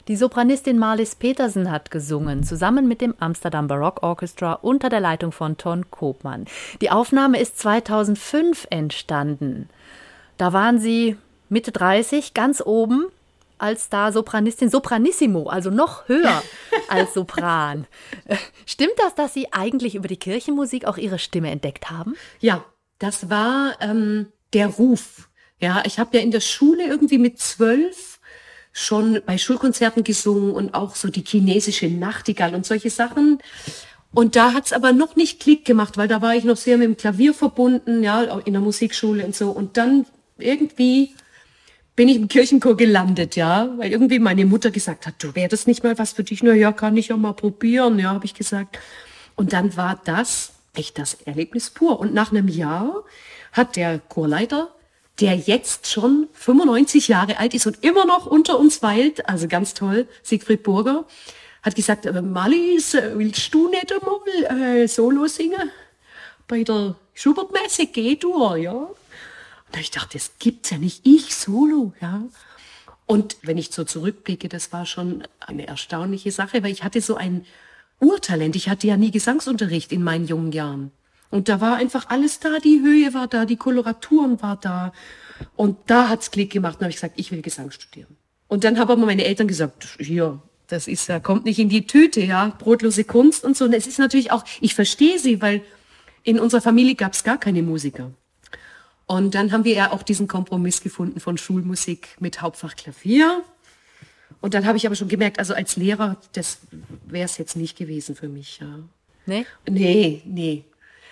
Die 0.08 0.16
Sopranistin 0.16 0.78
Marlies 0.78 1.14
Petersen 1.14 1.70
hat 1.70 1.90
gesungen, 1.90 2.42
zusammen 2.42 2.86
mit 2.88 3.00
dem 3.00 3.14
Amsterdam 3.20 3.68
Baroque 3.68 4.02
Orchestra 4.02 4.52
unter 4.52 4.90
der 4.90 5.00
Leitung 5.00 5.32
von 5.32 5.56
Ton 5.56 5.90
Koopmann. 5.90 6.44
Die 6.82 6.90
Aufnahme 6.90 7.40
ist 7.40 7.58
2005 7.58 8.66
entstanden. 8.68 9.70
Da 10.36 10.52
waren 10.52 10.78
sie 10.78 11.16
Mitte 11.48 11.72
30, 11.72 12.34
ganz 12.34 12.60
oben 12.60 13.06
als 13.62 13.88
da 13.88 14.12
Sopranistin 14.12 14.68
Sopranissimo, 14.68 15.48
also 15.48 15.70
noch 15.70 16.08
höher 16.08 16.42
als 16.88 17.14
Sopran. 17.14 17.86
Stimmt 18.66 18.94
das, 18.98 19.14
dass 19.14 19.32
Sie 19.32 19.52
eigentlich 19.52 19.94
über 19.94 20.08
die 20.08 20.16
Kirchenmusik 20.16 20.84
auch 20.84 20.98
Ihre 20.98 21.18
Stimme 21.18 21.50
entdeckt 21.50 21.90
haben? 21.90 22.16
Ja, 22.40 22.64
das 22.98 23.30
war 23.30 23.76
ähm, 23.80 24.26
der 24.52 24.66
Ruf. 24.66 25.28
Ja, 25.58 25.82
ich 25.86 25.98
habe 25.98 26.16
ja 26.16 26.22
in 26.22 26.32
der 26.32 26.40
Schule 26.40 26.84
irgendwie 26.84 27.18
mit 27.18 27.38
zwölf 27.38 28.18
schon 28.72 29.20
bei 29.24 29.38
Schulkonzerten 29.38 30.02
gesungen 30.02 30.52
und 30.52 30.74
auch 30.74 30.96
so 30.96 31.08
die 31.08 31.24
chinesische 31.24 31.88
Nachtigall 31.88 32.54
und 32.54 32.66
solche 32.66 32.90
Sachen. 32.90 33.38
Und 34.12 34.36
da 34.36 34.52
hat's 34.52 34.72
aber 34.72 34.92
noch 34.92 35.16
nicht 35.16 35.40
Klick 35.40 35.64
gemacht, 35.64 35.96
weil 35.96 36.08
da 36.08 36.20
war 36.20 36.34
ich 36.34 36.44
noch 36.44 36.56
sehr 36.56 36.78
mit 36.78 36.86
dem 36.86 36.96
Klavier 36.96 37.32
verbunden, 37.32 38.02
ja, 38.02 38.22
in 38.22 38.52
der 38.52 38.62
Musikschule 38.62 39.24
und 39.24 39.34
so. 39.34 39.50
Und 39.50 39.76
dann 39.76 40.06
irgendwie 40.38 41.14
bin 41.94 42.08
ich 42.08 42.16
im 42.16 42.28
Kirchenchor 42.28 42.76
gelandet, 42.76 43.36
ja, 43.36 43.68
weil 43.76 43.92
irgendwie 43.92 44.18
meine 44.18 44.46
Mutter 44.46 44.70
gesagt 44.70 45.06
hat, 45.06 45.14
du 45.22 45.32
das 45.32 45.66
nicht 45.66 45.84
mal 45.84 45.98
was 45.98 46.12
für 46.12 46.24
dich? 46.24 46.42
Na 46.42 46.54
ja, 46.54 46.72
kann 46.72 46.96
ich 46.96 47.08
ja 47.08 47.16
mal 47.16 47.34
probieren, 47.34 47.98
ja, 47.98 48.10
habe 48.10 48.24
ich 48.24 48.34
gesagt. 48.34 48.78
Und 49.36 49.52
dann 49.52 49.76
war 49.76 50.00
das 50.04 50.52
echt 50.74 50.98
das 50.98 51.14
Erlebnis 51.14 51.70
pur. 51.70 52.00
Und 52.00 52.14
nach 52.14 52.30
einem 52.30 52.48
Jahr 52.48 53.04
hat 53.52 53.76
der 53.76 53.98
Chorleiter, 53.98 54.74
der 55.20 55.36
jetzt 55.36 55.86
schon 55.86 56.28
95 56.32 57.08
Jahre 57.08 57.38
alt 57.38 57.52
ist 57.52 57.66
und 57.66 57.84
immer 57.84 58.06
noch 58.06 58.26
unter 58.26 58.58
uns 58.58 58.82
weilt, 58.82 59.28
also 59.28 59.46
ganz 59.46 59.74
toll, 59.74 60.08
Siegfried 60.22 60.62
Burger, 60.62 61.04
hat 61.62 61.74
gesagt, 61.74 62.06
äh, 62.06 62.22
Malis, 62.22 62.94
willst 62.94 63.52
du 63.52 63.68
nicht 63.68 63.92
einmal 63.92 64.80
äh, 64.82 64.88
Solo 64.88 65.26
singen? 65.26 65.70
Bei 66.48 66.64
der 66.64 66.96
Schubertmesse 67.14 67.86
geh 67.86 68.16
du, 68.16 68.54
ja. 68.56 68.88
Und 69.74 69.80
ich 69.80 69.90
dachte, 69.90 70.18
das 70.18 70.32
gibt's 70.38 70.70
ja 70.70 70.78
nicht. 70.78 71.06
Ich 71.06 71.34
solo, 71.34 71.92
ja. 72.00 72.22
Und 73.06 73.36
wenn 73.42 73.58
ich 73.58 73.70
so 73.72 73.84
zurückblicke, 73.84 74.48
das 74.48 74.72
war 74.72 74.86
schon 74.86 75.24
eine 75.40 75.66
erstaunliche 75.66 76.30
Sache, 76.30 76.62
weil 76.62 76.72
ich 76.72 76.84
hatte 76.84 77.00
so 77.00 77.16
ein 77.16 77.44
Urtalent. 77.98 78.56
Ich 78.56 78.68
hatte 78.68 78.86
ja 78.86 78.96
nie 78.96 79.10
Gesangsunterricht 79.10 79.92
in 79.92 80.02
meinen 80.02 80.26
jungen 80.26 80.52
Jahren. 80.52 80.90
Und 81.30 81.48
da 81.48 81.60
war 81.60 81.76
einfach 81.76 82.10
alles 82.10 82.40
da, 82.40 82.58
die 82.58 82.80
Höhe 82.80 83.14
war 83.14 83.26
da, 83.26 83.46
die 83.46 83.56
Koloraturen 83.56 84.42
war 84.42 84.56
da. 84.56 84.92
Und 85.56 85.78
da 85.86 86.08
hat's 86.08 86.30
Klick 86.30 86.52
gemacht 86.52 86.76
und 86.76 86.82
habe 86.82 86.90
ich 86.90 86.96
gesagt, 86.96 87.14
ich 87.16 87.32
will 87.32 87.40
Gesang 87.40 87.70
studieren. 87.70 88.16
Und 88.48 88.64
dann 88.64 88.78
haben 88.78 88.90
aber 88.90 89.06
meine 89.06 89.24
Eltern 89.24 89.48
gesagt, 89.48 89.96
hier, 89.98 90.42
das 90.66 90.88
ist 90.88 91.08
ja, 91.08 91.20
kommt 91.20 91.46
nicht 91.46 91.58
in 91.58 91.70
die 91.70 91.86
Tüte, 91.86 92.20
ja, 92.20 92.54
brotlose 92.58 93.04
Kunst 93.04 93.44
und 93.44 93.56
so. 93.56 93.64
Und 93.64 93.72
es 93.72 93.86
ist 93.86 93.98
natürlich 93.98 94.30
auch, 94.30 94.44
ich 94.60 94.74
verstehe 94.74 95.18
sie, 95.18 95.40
weil 95.40 95.62
in 96.22 96.38
unserer 96.38 96.60
Familie 96.60 96.94
gab's 96.94 97.24
gar 97.24 97.38
keine 97.38 97.62
Musiker. 97.62 98.10
Und 99.12 99.34
dann 99.34 99.52
haben 99.52 99.64
wir 99.64 99.74
ja 99.74 99.92
auch 99.92 100.02
diesen 100.02 100.26
Kompromiss 100.26 100.80
gefunden 100.80 101.20
von 101.20 101.36
Schulmusik 101.36 102.16
mit 102.18 102.40
Hauptfach 102.40 102.76
Klavier. 102.76 103.42
Und 104.40 104.54
dann 104.54 104.64
habe 104.64 104.78
ich 104.78 104.86
aber 104.86 104.96
schon 104.96 105.08
gemerkt, 105.08 105.38
also 105.38 105.52
als 105.52 105.76
Lehrer, 105.76 106.16
das 106.32 106.60
wäre 107.04 107.26
es 107.26 107.36
jetzt 107.36 107.54
nicht 107.54 107.76
gewesen 107.76 108.16
für 108.16 108.28
mich. 108.28 108.60
Ja. 108.60 108.78
Nee? 109.26 109.44
Nee, 109.68 110.22
nee. 110.24 110.64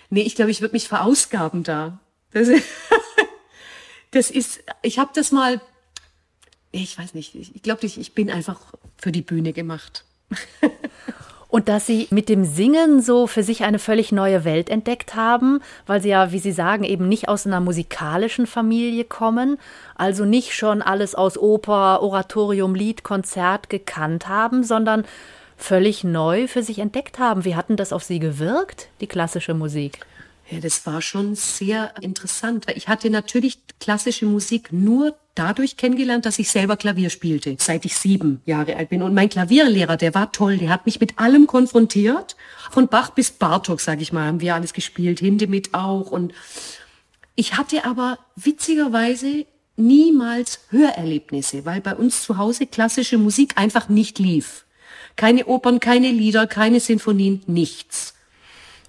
Nee, 0.08 0.22
ich 0.22 0.34
glaube, 0.34 0.50
ich 0.50 0.62
würde 0.62 0.72
mich 0.72 0.88
verausgaben 0.88 1.62
da. 1.62 2.00
Das, 2.32 2.48
das 4.12 4.30
ist, 4.30 4.60
ich 4.80 4.98
habe 4.98 5.10
das 5.14 5.30
mal, 5.30 5.60
ich 6.72 6.96
weiß 6.96 7.12
nicht, 7.12 7.34
ich 7.34 7.62
glaube, 7.62 7.84
ich, 7.84 8.00
ich 8.00 8.14
bin 8.14 8.30
einfach 8.30 8.62
für 8.96 9.12
die 9.12 9.20
Bühne 9.20 9.52
gemacht. 9.52 10.06
Und 11.50 11.68
dass 11.68 11.84
Sie 11.84 12.06
mit 12.10 12.28
dem 12.28 12.44
Singen 12.44 13.02
so 13.02 13.26
für 13.26 13.42
sich 13.42 13.64
eine 13.64 13.80
völlig 13.80 14.12
neue 14.12 14.44
Welt 14.44 14.70
entdeckt 14.70 15.16
haben, 15.16 15.60
weil 15.84 16.00
Sie 16.00 16.10
ja, 16.10 16.30
wie 16.30 16.38
Sie 16.38 16.52
sagen, 16.52 16.84
eben 16.84 17.08
nicht 17.08 17.28
aus 17.28 17.44
einer 17.44 17.60
musikalischen 17.60 18.46
Familie 18.46 19.04
kommen, 19.04 19.58
also 19.96 20.24
nicht 20.24 20.54
schon 20.54 20.80
alles 20.80 21.16
aus 21.16 21.36
Oper, 21.36 22.02
Oratorium, 22.02 22.76
Lied, 22.76 23.02
Konzert 23.02 23.68
gekannt 23.68 24.28
haben, 24.28 24.62
sondern 24.62 25.04
völlig 25.56 26.04
neu 26.04 26.46
für 26.46 26.62
sich 26.62 26.78
entdeckt 26.78 27.18
haben. 27.18 27.44
Wie 27.44 27.56
hatten 27.56 27.76
das 27.76 27.92
auf 27.92 28.04
Sie 28.04 28.20
gewirkt, 28.20 28.88
die 29.00 29.08
klassische 29.08 29.52
Musik? 29.54 29.98
Ja, 30.50 30.60
das 30.60 30.84
war 30.86 31.02
schon 31.02 31.34
sehr 31.34 31.92
interessant. 32.00 32.66
Ich 32.74 32.88
hatte 32.88 33.10
natürlich 33.10 33.58
klassische 33.78 34.26
Musik 34.26 34.72
nur 34.72 35.14
dadurch 35.34 35.76
kennengelernt, 35.76 36.26
dass 36.26 36.38
ich 36.38 36.50
selber 36.50 36.76
Klavier 36.76 37.10
spielte, 37.10 37.56
seit 37.58 37.84
ich 37.84 37.96
sieben 37.96 38.40
Jahre 38.44 38.76
alt 38.76 38.90
bin. 38.90 39.02
Und 39.02 39.14
mein 39.14 39.28
Klavierlehrer, 39.28 39.96
der 39.96 40.14
war 40.14 40.32
toll, 40.32 40.58
der 40.58 40.70
hat 40.70 40.86
mich 40.86 41.00
mit 41.00 41.18
allem 41.18 41.46
konfrontiert. 41.46 42.36
Von 42.70 42.88
Bach 42.88 43.10
bis 43.10 43.30
Bartok, 43.30 43.80
sage 43.80 44.02
ich 44.02 44.12
mal, 44.12 44.26
haben 44.26 44.40
wir 44.40 44.54
alles 44.54 44.72
gespielt, 44.72 45.20
Hindemith 45.20 45.70
auch. 45.72 46.10
Und 46.10 46.32
ich 47.34 47.56
hatte 47.56 47.84
aber 47.84 48.18
witzigerweise 48.36 49.46
niemals 49.76 50.60
Hörerlebnisse, 50.70 51.64
weil 51.64 51.80
bei 51.80 51.94
uns 51.94 52.22
zu 52.22 52.36
Hause 52.36 52.66
klassische 52.66 53.18
Musik 53.18 53.52
einfach 53.56 53.88
nicht 53.88 54.18
lief. 54.18 54.66
Keine 55.16 55.46
Opern, 55.46 55.80
keine 55.80 56.10
Lieder, 56.10 56.46
keine 56.46 56.80
Sinfonien, 56.80 57.42
nichts. 57.46 58.14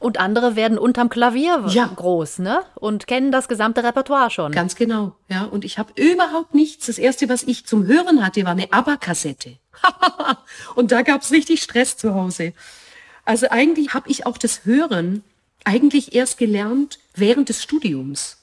Und 0.01 0.19
andere 0.19 0.55
werden 0.55 0.79
unterm 0.79 1.09
Klavier 1.09 1.63
ja. 1.67 1.85
groß, 1.85 2.39
ne? 2.39 2.63
Und 2.73 3.05
kennen 3.05 3.31
das 3.31 3.47
gesamte 3.47 3.83
Repertoire 3.83 4.31
schon. 4.31 4.51
Ganz 4.51 4.75
genau, 4.75 5.15
ja. 5.29 5.43
Und 5.43 5.63
ich 5.63 5.77
habe 5.77 5.93
überhaupt 5.95 6.55
nichts. 6.55 6.87
Das 6.87 6.97
erste, 6.97 7.29
was 7.29 7.43
ich 7.43 7.67
zum 7.67 7.85
Hören 7.85 8.25
hatte, 8.25 8.43
war 8.43 8.53
eine 8.53 8.73
ABBA-Kassette. 8.73 9.59
und 10.75 10.91
da 10.91 11.03
gab's 11.03 11.31
richtig 11.31 11.61
Stress 11.61 11.97
zu 11.97 12.15
Hause. 12.15 12.53
Also 13.25 13.49
eigentlich 13.51 13.93
habe 13.93 14.09
ich 14.09 14.25
auch 14.25 14.39
das 14.39 14.65
Hören 14.65 15.23
eigentlich 15.65 16.15
erst 16.15 16.39
gelernt 16.39 16.97
während 17.13 17.49
des 17.49 17.61
Studiums. 17.61 18.37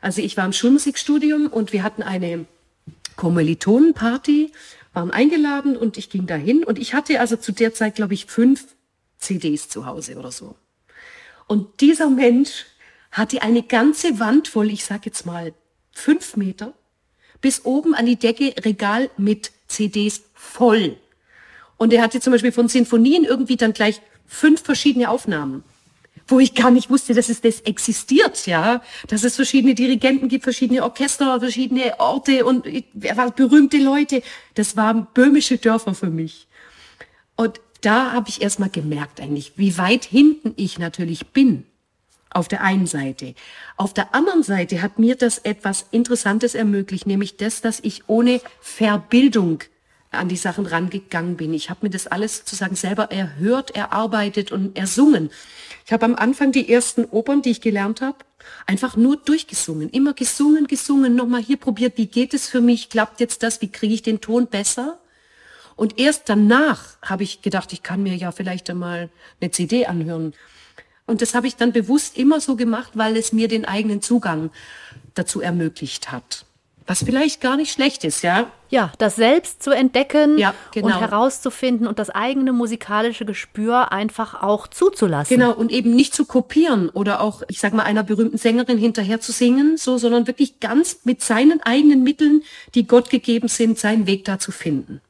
Also 0.00 0.22
ich 0.22 0.38
war 0.38 0.46
im 0.46 0.54
Schulmusikstudium 0.54 1.48
und 1.48 1.74
wir 1.74 1.82
hatten 1.82 2.02
eine 2.02 2.46
Kommilitonenparty, 3.16 4.52
waren 4.94 5.10
eingeladen 5.10 5.76
und 5.76 5.98
ich 5.98 6.08
ging 6.08 6.26
dahin 6.26 6.64
und 6.64 6.78
ich 6.78 6.94
hatte 6.94 7.20
also 7.20 7.36
zu 7.36 7.52
der 7.52 7.74
Zeit, 7.74 7.94
glaube 7.94 8.14
ich, 8.14 8.24
fünf 8.24 8.64
CDs 9.18 9.68
zu 9.68 9.84
Hause 9.84 10.16
oder 10.16 10.32
so. 10.32 10.56
Und 11.46 11.80
dieser 11.80 12.10
Mensch 12.10 12.66
hatte 13.12 13.42
eine 13.42 13.62
ganze 13.62 14.18
Wand 14.18 14.48
voll, 14.48 14.70
ich 14.70 14.84
sag 14.84 15.06
jetzt 15.06 15.24
mal 15.26 15.54
fünf 15.92 16.36
Meter, 16.36 16.74
bis 17.40 17.64
oben 17.64 17.94
an 17.94 18.06
die 18.06 18.16
Decke 18.16 18.54
Regal 18.64 19.10
mit 19.16 19.52
CDs 19.68 20.22
voll. 20.34 20.96
Und 21.76 21.92
er 21.92 22.02
hatte 22.02 22.20
zum 22.20 22.32
Beispiel 22.32 22.52
von 22.52 22.68
Sinfonien 22.68 23.24
irgendwie 23.24 23.56
dann 23.56 23.72
gleich 23.72 24.00
fünf 24.26 24.62
verschiedene 24.62 25.10
Aufnahmen, 25.10 25.64
wo 26.26 26.40
ich 26.40 26.54
gar 26.54 26.70
nicht 26.70 26.90
wusste, 26.90 27.14
dass 27.14 27.28
es 27.28 27.40
das 27.40 27.60
existiert, 27.60 28.46
ja, 28.46 28.82
dass 29.08 29.24
es 29.24 29.36
verschiedene 29.36 29.74
Dirigenten 29.74 30.28
gibt, 30.28 30.44
verschiedene 30.44 30.82
Orchester, 30.82 31.38
verschiedene 31.40 32.00
Orte 32.00 32.44
und 32.44 32.64
berühmte 33.36 33.76
Leute. 33.78 34.22
Das 34.54 34.76
waren 34.76 35.06
böhmische 35.12 35.58
Dörfer 35.58 35.94
für 35.94 36.10
mich. 36.10 36.46
Und 37.36 37.60
da 37.84 38.12
habe 38.12 38.28
ich 38.28 38.42
erstmal 38.42 38.70
gemerkt 38.70 39.20
eigentlich, 39.20 39.52
wie 39.56 39.76
weit 39.78 40.04
hinten 40.04 40.54
ich 40.56 40.78
natürlich 40.78 41.28
bin. 41.28 41.66
Auf 42.30 42.48
der 42.48 42.62
einen 42.62 42.86
Seite. 42.86 43.34
Auf 43.76 43.94
der 43.94 44.12
anderen 44.12 44.42
Seite 44.42 44.82
hat 44.82 44.98
mir 44.98 45.14
das 45.14 45.38
etwas 45.38 45.86
Interessantes 45.92 46.56
ermöglicht, 46.56 47.06
nämlich 47.06 47.36
das, 47.36 47.60
dass 47.60 47.78
ich 47.80 48.08
ohne 48.08 48.40
Verbildung 48.60 49.62
an 50.10 50.28
die 50.28 50.36
Sachen 50.36 50.66
rangegangen 50.66 51.36
bin. 51.36 51.54
Ich 51.54 51.70
habe 51.70 51.80
mir 51.82 51.90
das 51.90 52.06
alles 52.06 52.38
sozusagen 52.38 52.76
selber 52.76 53.10
erhört, 53.12 53.72
erarbeitet 53.72 54.50
und 54.50 54.76
ersungen. 54.76 55.30
Ich 55.86 55.92
habe 55.92 56.04
am 56.04 56.14
Anfang 56.14 56.50
die 56.50 56.72
ersten 56.72 57.04
Opern, 57.04 57.42
die 57.42 57.50
ich 57.50 57.60
gelernt 57.60 58.00
habe, 58.00 58.18
einfach 58.66 58.96
nur 58.96 59.16
durchgesungen. 59.16 59.90
Immer 59.90 60.14
gesungen, 60.14 60.66
gesungen, 60.66 61.14
nochmal 61.14 61.42
hier 61.42 61.56
probiert, 61.56 61.98
wie 61.98 62.06
geht 62.06 62.34
es 62.34 62.48
für 62.48 62.60
mich, 62.60 62.88
klappt 62.88 63.20
jetzt 63.20 63.42
das, 63.42 63.60
wie 63.60 63.70
kriege 63.70 63.94
ich 63.94 64.02
den 64.02 64.20
Ton 64.20 64.46
besser? 64.46 64.98
Und 65.76 65.98
erst 65.98 66.28
danach 66.28 66.96
habe 67.02 67.22
ich 67.22 67.42
gedacht, 67.42 67.72
ich 67.72 67.82
kann 67.82 68.02
mir 68.02 68.14
ja 68.14 68.32
vielleicht 68.32 68.70
einmal 68.70 69.08
eine 69.40 69.50
CD 69.50 69.86
anhören. 69.86 70.34
Und 71.06 71.20
das 71.20 71.34
habe 71.34 71.46
ich 71.46 71.56
dann 71.56 71.72
bewusst 71.72 72.16
immer 72.16 72.40
so 72.40 72.56
gemacht, 72.56 72.92
weil 72.94 73.16
es 73.16 73.32
mir 73.32 73.48
den 73.48 73.64
eigenen 73.64 74.00
Zugang 74.00 74.50
dazu 75.14 75.40
ermöglicht 75.40 76.12
hat. 76.12 76.46
Was 76.86 77.02
vielleicht 77.02 77.40
gar 77.40 77.56
nicht 77.56 77.72
schlecht 77.72 78.04
ist, 78.04 78.22
ja? 78.22 78.50
Ja, 78.68 78.92
das 78.98 79.16
selbst 79.16 79.62
zu 79.62 79.70
entdecken 79.70 80.36
ja, 80.36 80.52
genau. 80.72 80.88
und 80.88 81.00
herauszufinden 81.00 81.86
und 81.86 81.98
das 81.98 82.10
eigene 82.10 82.52
musikalische 82.52 83.24
Gespür 83.24 83.90
einfach 83.90 84.42
auch 84.42 84.66
zuzulassen. 84.68 85.38
Genau, 85.38 85.52
und 85.52 85.72
eben 85.72 85.94
nicht 85.94 86.14
zu 86.14 86.26
kopieren 86.26 86.90
oder 86.90 87.22
auch, 87.22 87.42
ich 87.48 87.60
sag 87.60 87.72
mal, 87.72 87.84
einer 87.84 88.02
berühmten 88.02 88.36
Sängerin 88.36 88.76
hinterher 88.76 89.18
zu 89.20 89.32
singen, 89.32 89.78
so, 89.78 89.96
sondern 89.96 90.26
wirklich 90.26 90.60
ganz 90.60 91.00
mit 91.04 91.22
seinen 91.22 91.62
eigenen 91.62 92.02
Mitteln, 92.02 92.42
die 92.74 92.86
Gott 92.86 93.08
gegeben 93.08 93.48
sind, 93.48 93.78
seinen 93.78 94.06
Weg 94.06 94.26
da 94.26 94.38
zu 94.38 94.52
finden. 94.52 95.00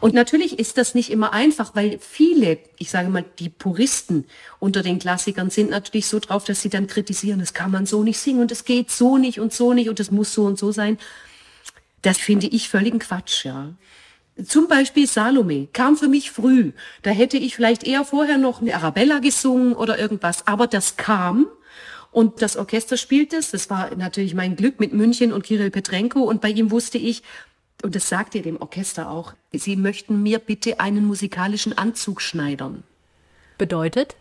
Und 0.00 0.14
natürlich 0.14 0.58
ist 0.58 0.78
das 0.78 0.94
nicht 0.94 1.10
immer 1.10 1.32
einfach, 1.32 1.74
weil 1.74 1.98
viele, 2.00 2.58
ich 2.78 2.90
sage 2.90 3.08
mal, 3.08 3.24
die 3.38 3.48
Puristen 3.48 4.26
unter 4.58 4.82
den 4.82 4.98
Klassikern 4.98 5.50
sind 5.50 5.70
natürlich 5.70 6.06
so 6.06 6.18
drauf, 6.18 6.44
dass 6.44 6.62
sie 6.62 6.68
dann 6.68 6.86
kritisieren, 6.86 7.40
das 7.40 7.54
kann 7.54 7.70
man 7.70 7.86
so 7.86 8.02
nicht 8.02 8.18
singen 8.18 8.40
und 8.40 8.52
es 8.52 8.64
geht 8.64 8.90
so 8.90 9.18
nicht 9.18 9.40
und 9.40 9.52
so 9.52 9.72
nicht 9.72 9.88
und 9.88 10.00
es 10.00 10.10
muss 10.10 10.32
so 10.32 10.44
und 10.44 10.58
so 10.58 10.72
sein. 10.72 10.98
Das 12.02 12.18
finde 12.18 12.46
ich 12.46 12.68
völligen 12.68 12.98
Quatsch, 12.98 13.44
ja. 13.44 13.74
Zum 14.46 14.68
Beispiel 14.68 15.08
Salome 15.08 15.66
kam 15.72 15.96
für 15.96 16.06
mich 16.06 16.30
früh. 16.30 16.72
Da 17.02 17.10
hätte 17.10 17.36
ich 17.36 17.56
vielleicht 17.56 17.82
eher 17.82 18.04
vorher 18.04 18.38
noch 18.38 18.60
eine 18.60 18.74
Arabella 18.74 19.18
gesungen 19.18 19.72
oder 19.74 19.98
irgendwas. 19.98 20.46
Aber 20.46 20.68
das 20.68 20.96
kam 20.96 21.48
und 22.12 22.40
das 22.40 22.56
Orchester 22.56 22.96
spielt 22.96 23.32
es. 23.32 23.50
Das 23.50 23.68
war 23.68 23.94
natürlich 23.96 24.34
mein 24.34 24.54
Glück 24.54 24.78
mit 24.78 24.92
München 24.92 25.32
und 25.32 25.42
Kirill 25.42 25.70
Petrenko. 25.70 26.20
Und 26.20 26.40
bei 26.40 26.50
ihm 26.50 26.70
wusste 26.70 26.98
ich, 26.98 27.24
und 27.82 27.94
das 27.94 28.08
sagt 28.08 28.34
ihr 28.34 28.42
dem 28.42 28.60
Orchester 28.60 29.10
auch, 29.10 29.34
Sie 29.52 29.76
möchten 29.76 30.22
mir 30.22 30.38
bitte 30.38 30.80
einen 30.80 31.04
musikalischen 31.04 31.76
Anzug 31.76 32.20
schneidern. 32.20 32.82
Bedeutet? 33.56 34.16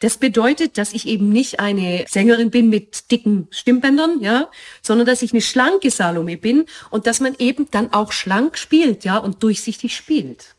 Das 0.00 0.18
bedeutet, 0.18 0.78
dass 0.78 0.92
ich 0.92 1.06
eben 1.06 1.30
nicht 1.30 1.60
eine 1.60 2.04
Sängerin 2.08 2.50
bin 2.50 2.68
mit 2.68 3.10
dicken 3.10 3.48
Stimmbändern, 3.50 4.20
ja, 4.20 4.48
sondern 4.82 5.06
dass 5.06 5.22
ich 5.22 5.32
eine 5.32 5.40
schlanke 5.40 5.90
Salome 5.90 6.36
bin 6.36 6.66
und 6.90 7.06
dass 7.06 7.20
man 7.20 7.34
eben 7.38 7.68
dann 7.70 7.92
auch 7.92 8.12
schlank 8.12 8.58
spielt, 8.58 9.04
ja, 9.04 9.18
und 9.18 9.42
durchsichtig 9.42 9.96
spielt. 9.96 10.54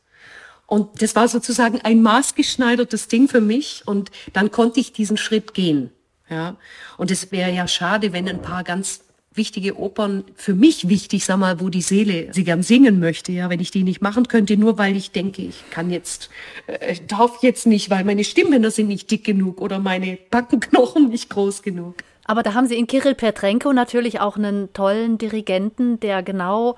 Und 0.66 1.02
das 1.02 1.16
war 1.16 1.28
sozusagen 1.28 1.82
ein 1.82 2.02
maßgeschneidertes 2.02 3.08
Ding 3.08 3.28
für 3.28 3.42
mich 3.42 3.84
und 3.86 4.12
dann 4.34 4.52
konnte 4.52 4.80
ich 4.80 4.94
diesen 4.94 5.18
Schritt 5.18 5.54
gehen, 5.54 5.92
ja. 6.30 6.58
Und 6.98 7.12
es 7.12 7.32
wäre 7.32 7.52
ja 7.52 7.68
schade, 7.68 8.14
wenn 8.14 8.28
ein 8.28 8.42
paar 8.42 8.64
ganz 8.64 9.02
wichtige 9.36 9.78
Opern 9.78 10.24
für 10.36 10.54
mich 10.54 10.90
wichtig, 10.90 11.26
sag 11.26 11.38
mal, 11.38 11.60
wo 11.60 11.70
die 11.70 11.82
Seele 11.82 12.28
sie 12.32 12.44
gern 12.44 12.64
singen 12.64 13.00
möchte, 13.00 13.32
ja, 13.32 13.50
wenn 13.50 13.60
ich 13.60 13.72
die 13.72 13.84
nicht 13.84 14.02
machen 14.02 14.28
könnte, 14.28 14.58
nur 14.58 14.78
weil 14.78 14.96
ich 14.96 15.12
denke, 15.12 15.42
ich 15.42 15.64
kann 15.70 15.90
jetzt, 15.90 16.30
äh, 16.68 16.96
darf 17.08 17.42
jetzt 17.42 17.66
nicht, 17.66 17.90
weil 17.90 18.04
meine 18.04 18.24
Stimmbänder 18.24 18.72
sind 18.72 18.88
nicht 18.88 19.10
dick 19.12 19.24
genug 19.24 19.62
oder 19.62 19.80
meine 19.80 20.18
Backenknochen 20.30 21.10
nicht 21.10 21.30
groß 21.30 21.62
genug. 21.62 21.96
Aber 22.26 22.44
da 22.44 22.54
haben 22.54 22.68
Sie 22.68 22.78
in 22.78 22.88
Kirill 22.88 23.16
Petrenko 23.16 23.74
natürlich 23.74 24.20
auch 24.20 24.38
einen 24.38 24.72
tollen 24.74 25.18
Dirigenten, 25.18 26.00
der 26.00 26.24
genau 26.24 26.78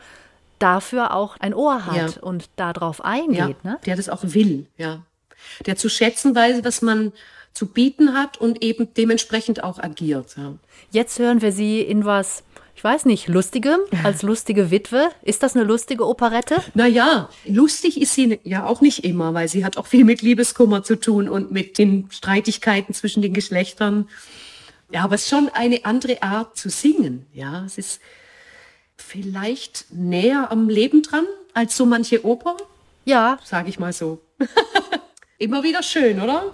dafür 0.60 1.14
auch 1.14 1.38
ein 1.38 1.54
Ohr 1.54 1.86
hat 1.86 2.16
ja. 2.16 2.22
und 2.22 2.50
darauf 2.56 3.04
eingeht, 3.04 3.38
ja, 3.38 3.72
ne? 3.72 3.78
Der 3.86 3.96
das 3.96 4.10
auch 4.10 4.24
will, 4.24 4.68
ja. 4.78 5.04
Der 5.66 5.76
zu 5.76 5.90
schätzen 5.90 6.34
weiß, 6.34 6.64
was 6.64 6.82
man 6.82 7.12
zu 7.54 7.68
bieten 7.68 8.14
hat 8.14 8.38
und 8.38 8.64
eben 8.64 8.94
dementsprechend 8.94 9.64
auch 9.64 9.80
agiert. 9.80 10.36
Ja. 10.38 10.54
Jetzt 10.92 11.20
hören 11.20 11.42
wir 11.42 11.52
Sie 11.52 11.82
in 11.82 12.06
was, 12.06 12.44
ich 12.76 12.84
weiß 12.84 13.06
nicht, 13.06 13.30
Lustigem, 13.30 13.80
als 14.04 14.22
lustige 14.22 14.70
Witwe. 14.70 15.10
Ist 15.24 15.44
das 15.44 15.56
eine 15.56 15.64
lustige 15.64 16.06
Operette? 16.06 16.58
Naja, 16.74 17.30
lustig 17.46 18.02
ist 18.02 18.14
sie 18.14 18.40
ja 18.44 18.66
auch 18.66 18.82
nicht 18.82 19.06
immer, 19.06 19.34
weil 19.34 19.48
sie 19.48 19.64
hat 19.64 19.78
auch 19.78 19.88
viel 19.88 20.04
mit 20.04 20.22
Liebeskummer 20.22 20.84
zu 20.84 21.00
tun 21.00 21.30
und 21.30 21.52
mit 21.52 21.78
den 21.78 22.10
Streitigkeiten 22.12 22.94
zwischen 22.94 23.22
den 23.22 23.34
Geschlechtern. 23.34 24.10
Ja, 24.92 25.06
aber 25.06 25.16
es 25.16 25.24
ist 25.24 25.30
schon 25.30 25.50
eine 25.54 25.86
andere 25.86 26.22
Art 26.22 26.58
zu 26.58 26.70
singen. 26.70 27.26
Ja, 27.34 27.64
es 27.66 27.78
ist 27.78 28.02
vielleicht 28.98 29.86
näher 29.90 30.52
am 30.52 30.68
Leben 30.68 31.02
dran 31.02 31.26
als 31.54 31.78
so 31.78 31.86
manche 31.86 32.26
Oper. 32.26 32.58
Ja. 33.06 33.40
Sage 33.46 33.70
ich 33.70 33.80
mal 33.80 33.94
so. 33.94 34.20
Immer 35.38 35.64
wieder 35.64 35.82
schön, 35.82 36.22
oder? 36.22 36.54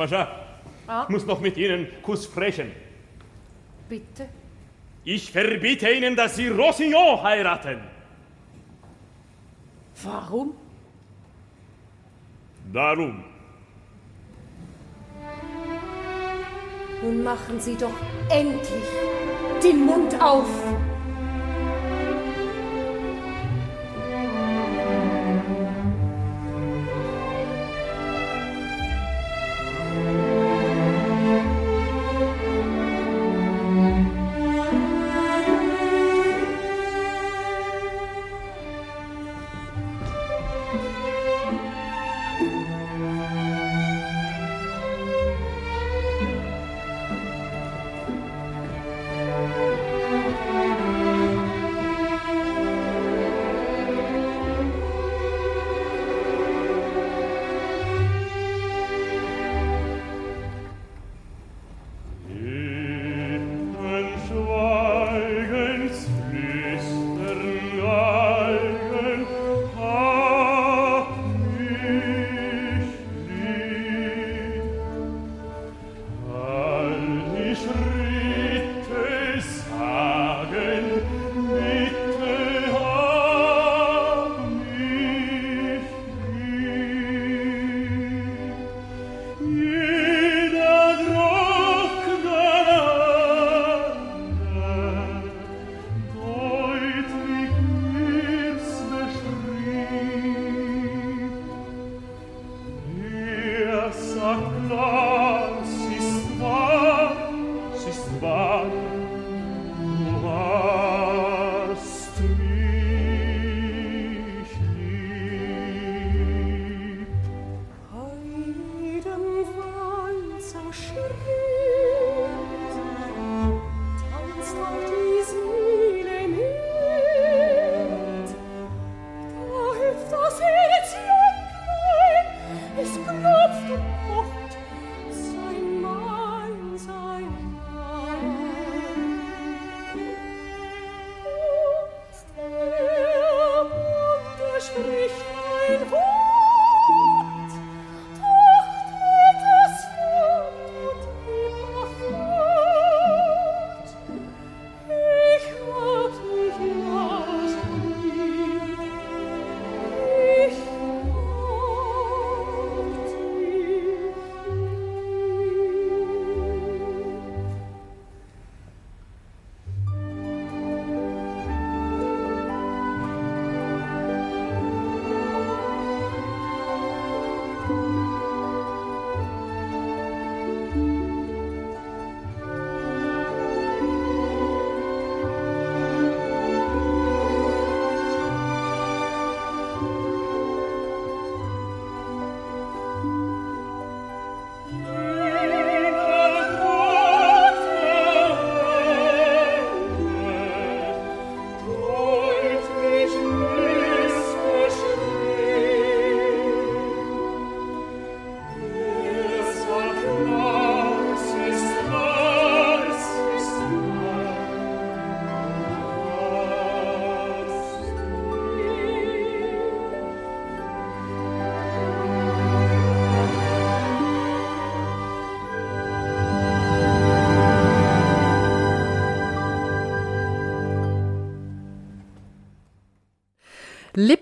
Gaspacha, 0.00 0.28
ah? 0.86 1.02
ich 1.04 1.08
muss 1.10 1.26
noch 1.26 1.40
mit 1.40 1.56
Ihnen 1.56 1.88
kurz 2.02 2.24
sprechen. 2.24 2.72
Bitte? 3.88 4.28
Ich 5.04 5.30
verbiete 5.30 5.90
Ihnen, 5.90 6.16
dass 6.16 6.36
Sie 6.36 6.48
Rossillon 6.48 7.22
heiraten. 7.22 7.80
Warum? 10.02 10.54
Darum. 12.72 13.24
Nun 17.02 17.22
machen 17.22 17.60
Sie 17.60 17.76
doch 17.76 17.98
endlich 18.30 18.84
den 19.62 19.84
Mund 19.84 20.20
auf. 20.20 20.48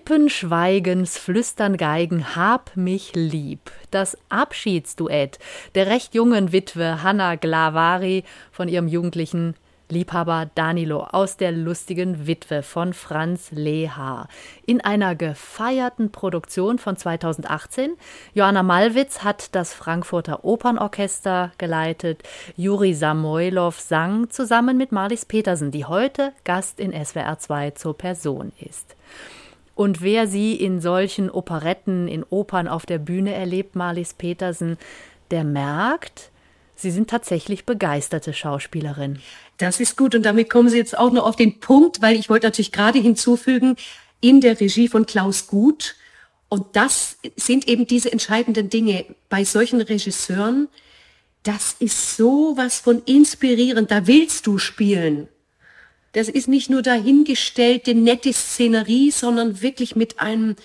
Lippen 0.09 0.29
schweigens, 0.29 1.19
flüstern 1.19 1.77
Geigen, 1.77 2.35
hab 2.35 2.75
mich 2.75 3.11
lieb. 3.13 3.69
Das 3.91 4.17
Abschiedsduett 4.29 5.37
der 5.75 5.85
recht 5.85 6.15
jungen 6.15 6.51
Witwe 6.51 7.03
Hanna 7.03 7.35
Glavari 7.35 8.23
von 8.51 8.67
ihrem 8.67 8.87
jugendlichen 8.87 9.53
Liebhaber 9.87 10.49
Danilo 10.55 11.03
aus 11.03 11.37
der 11.37 11.51
lustigen 11.51 12.25
Witwe 12.25 12.63
von 12.63 12.93
Franz 12.93 13.51
Leha. 13.51 14.27
In 14.65 14.81
einer 14.81 15.13
gefeierten 15.13 16.11
Produktion 16.11 16.79
von 16.79 16.97
2018. 16.97 17.91
Joanna 18.33 18.63
Malwitz 18.63 19.23
hat 19.23 19.53
das 19.53 19.75
Frankfurter 19.75 20.43
Opernorchester 20.43 21.51
geleitet. 21.59 22.23
Juri 22.57 22.95
Samoilov 22.95 23.79
sang 23.79 24.31
zusammen 24.31 24.75
mit 24.75 24.91
Marlies 24.91 25.25
Petersen, 25.25 25.69
die 25.69 25.85
heute 25.85 26.33
Gast 26.45 26.79
in 26.79 26.93
SWR 26.93 27.37
2 27.37 27.71
zur 27.71 27.95
Person 27.95 28.53
ist. 28.59 28.95
Und 29.79 30.01
wer 30.01 30.27
sie 30.27 30.55
in 30.55 30.81
solchen 30.81 31.29
Operetten, 31.29 32.09
in 32.09 32.25
Opern 32.25 32.67
auf 32.67 32.85
der 32.85 32.97
Bühne 32.97 33.33
erlebt, 33.33 33.77
Marlies 33.77 34.13
Petersen, 34.13 34.77
der 35.31 35.45
merkt, 35.45 36.31
Sie 36.75 36.91
sind 36.91 37.09
tatsächlich 37.09 37.65
begeisterte 37.65 38.33
Schauspielerin. 38.33 39.19
Das 39.55 39.79
ist 39.79 39.95
gut 39.95 40.15
und 40.15 40.23
damit 40.23 40.49
kommen 40.49 40.67
Sie 40.67 40.75
jetzt 40.75 40.97
auch 40.97 41.13
noch 41.13 41.25
auf 41.25 41.37
den 41.37 41.61
Punkt, 41.61 42.01
weil 42.01 42.17
ich 42.17 42.29
wollte 42.29 42.47
natürlich 42.47 42.73
gerade 42.73 42.99
hinzufügen, 42.99 43.77
in 44.19 44.41
der 44.41 44.59
Regie 44.59 44.89
von 44.89 45.05
Klaus 45.05 45.47
Gut. 45.47 45.95
Und 46.49 46.75
das 46.75 47.15
sind 47.37 47.65
eben 47.69 47.87
diese 47.87 48.11
entscheidenden 48.11 48.69
Dinge 48.69 49.05
bei 49.29 49.45
solchen 49.45 49.79
Regisseuren. 49.79 50.67
Das 51.43 51.77
ist 51.79 52.17
so 52.17 52.51
was 52.57 52.79
von 52.79 53.01
inspirierend. 53.05 53.91
Da 53.91 54.07
willst 54.07 54.45
du 54.45 54.57
spielen. 54.57 55.29
Das 56.13 56.27
ist 56.27 56.47
nicht 56.47 56.69
nur 56.69 56.81
dahingestellte 56.81 57.93
nette 57.93 58.33
Szenerie, 58.33 59.11
sondern 59.11 59.61
wirklich 59.61 59.95
mit 59.95 60.19
einem 60.19 60.55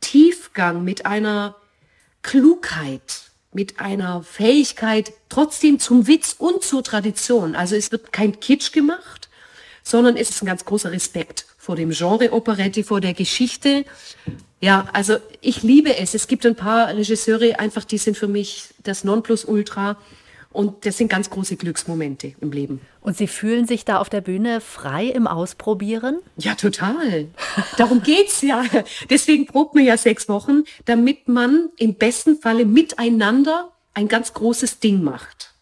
Tiefgang, 0.00 0.82
mit 0.82 1.06
einer 1.06 1.56
Klugheit 2.22 3.32
mit 3.52 3.80
einer 3.80 4.22
Fähigkeit 4.22 5.12
trotzdem 5.28 5.78
zum 5.78 6.06
Witz 6.06 6.34
und 6.38 6.62
zur 6.62 6.82
Tradition. 6.82 7.54
Also 7.54 7.76
es 7.76 7.92
wird 7.92 8.12
kein 8.12 8.40
Kitsch 8.40 8.72
gemacht, 8.72 9.28
sondern 9.82 10.16
es 10.16 10.30
ist 10.30 10.42
ein 10.42 10.46
ganz 10.46 10.64
großer 10.64 10.90
Respekt 10.90 11.46
vor 11.58 11.76
dem 11.76 11.90
Genre 11.90 12.32
Operette, 12.32 12.82
vor 12.82 13.00
der 13.00 13.14
Geschichte. 13.14 13.84
Ja, 14.60 14.88
also 14.92 15.18
ich 15.40 15.62
liebe 15.62 15.96
es. 15.96 16.14
Es 16.14 16.26
gibt 16.26 16.46
ein 16.46 16.56
paar 16.56 16.88
Regisseure 16.88 17.58
einfach, 17.60 17.84
die 17.84 17.98
sind 17.98 18.16
für 18.16 18.28
mich 18.28 18.68
das 18.82 19.04
Nonplusultra. 19.04 19.96
Und 20.52 20.84
das 20.84 20.98
sind 20.98 21.08
ganz 21.08 21.30
große 21.30 21.56
Glücksmomente 21.56 22.34
im 22.40 22.52
Leben. 22.52 22.80
Und 23.00 23.16
Sie 23.16 23.26
fühlen 23.26 23.66
sich 23.66 23.84
da 23.84 23.98
auf 23.98 24.10
der 24.10 24.20
Bühne 24.20 24.60
frei 24.60 25.06
im 25.06 25.26
Ausprobieren? 25.26 26.18
Ja, 26.36 26.54
total. 26.54 27.28
Darum 27.78 28.02
geht's 28.02 28.42
ja. 28.42 28.64
Deswegen 29.08 29.46
probt 29.46 29.74
man 29.74 29.84
ja 29.84 29.96
sechs 29.96 30.28
Wochen, 30.28 30.64
damit 30.84 31.28
man 31.28 31.70
im 31.78 31.94
besten 31.94 32.36
Falle 32.36 32.66
miteinander 32.66 33.72
ein 33.94 34.08
ganz 34.08 34.34
großes 34.34 34.80
Ding 34.80 35.02
macht. 35.02 35.54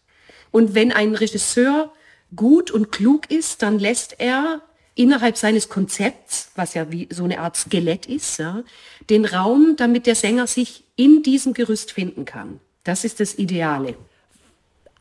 Und 0.51 0.75
wenn 0.75 0.91
ein 0.91 1.15
Regisseur 1.15 1.91
gut 2.35 2.71
und 2.71 2.91
klug 2.91 3.31
ist, 3.31 3.61
dann 3.61 3.79
lässt 3.79 4.19
er 4.19 4.61
innerhalb 4.95 5.37
seines 5.37 5.69
Konzepts, 5.69 6.51
was 6.55 6.73
ja 6.73 6.91
wie 6.91 7.07
so 7.11 7.23
eine 7.23 7.39
Art 7.39 7.55
Skelett 7.55 8.05
ist, 8.05 8.37
ja, 8.39 8.63
den 9.09 9.25
Raum, 9.25 9.75
damit 9.77 10.05
der 10.05 10.15
Sänger 10.15 10.47
sich 10.47 10.83
in 10.95 11.23
diesem 11.23 11.53
Gerüst 11.53 11.91
finden 11.91 12.25
kann. 12.25 12.59
Das 12.83 13.05
ist 13.05 13.19
das 13.19 13.37
Ideale. 13.37 13.95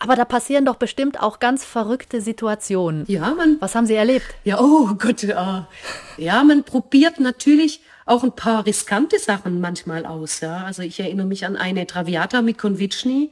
Aber 0.00 0.16
da 0.16 0.24
passieren 0.24 0.64
doch 0.64 0.76
bestimmt 0.76 1.20
auch 1.20 1.38
ganz 1.38 1.64
verrückte 1.64 2.20
Situationen. 2.20 3.04
Ja, 3.06 3.34
man. 3.34 3.58
Was 3.60 3.74
haben 3.74 3.86
Sie 3.86 3.94
erlebt? 3.94 4.26
Ja, 4.44 4.58
oh 4.58 4.94
Gott. 4.98 5.22
Ja, 5.22 5.68
ja 6.16 6.42
man 6.42 6.64
probiert 6.64 7.20
natürlich 7.20 7.80
auch 8.06 8.24
ein 8.24 8.34
paar 8.34 8.66
riskante 8.66 9.18
Sachen 9.18 9.60
manchmal 9.60 10.06
aus. 10.06 10.40
Ja, 10.40 10.64
also 10.64 10.82
ich 10.82 10.98
erinnere 10.98 11.26
mich 11.26 11.44
an 11.44 11.56
eine 11.56 11.86
Traviata 11.86 12.40
mit 12.42 12.58
Konvitschny, 12.58 13.30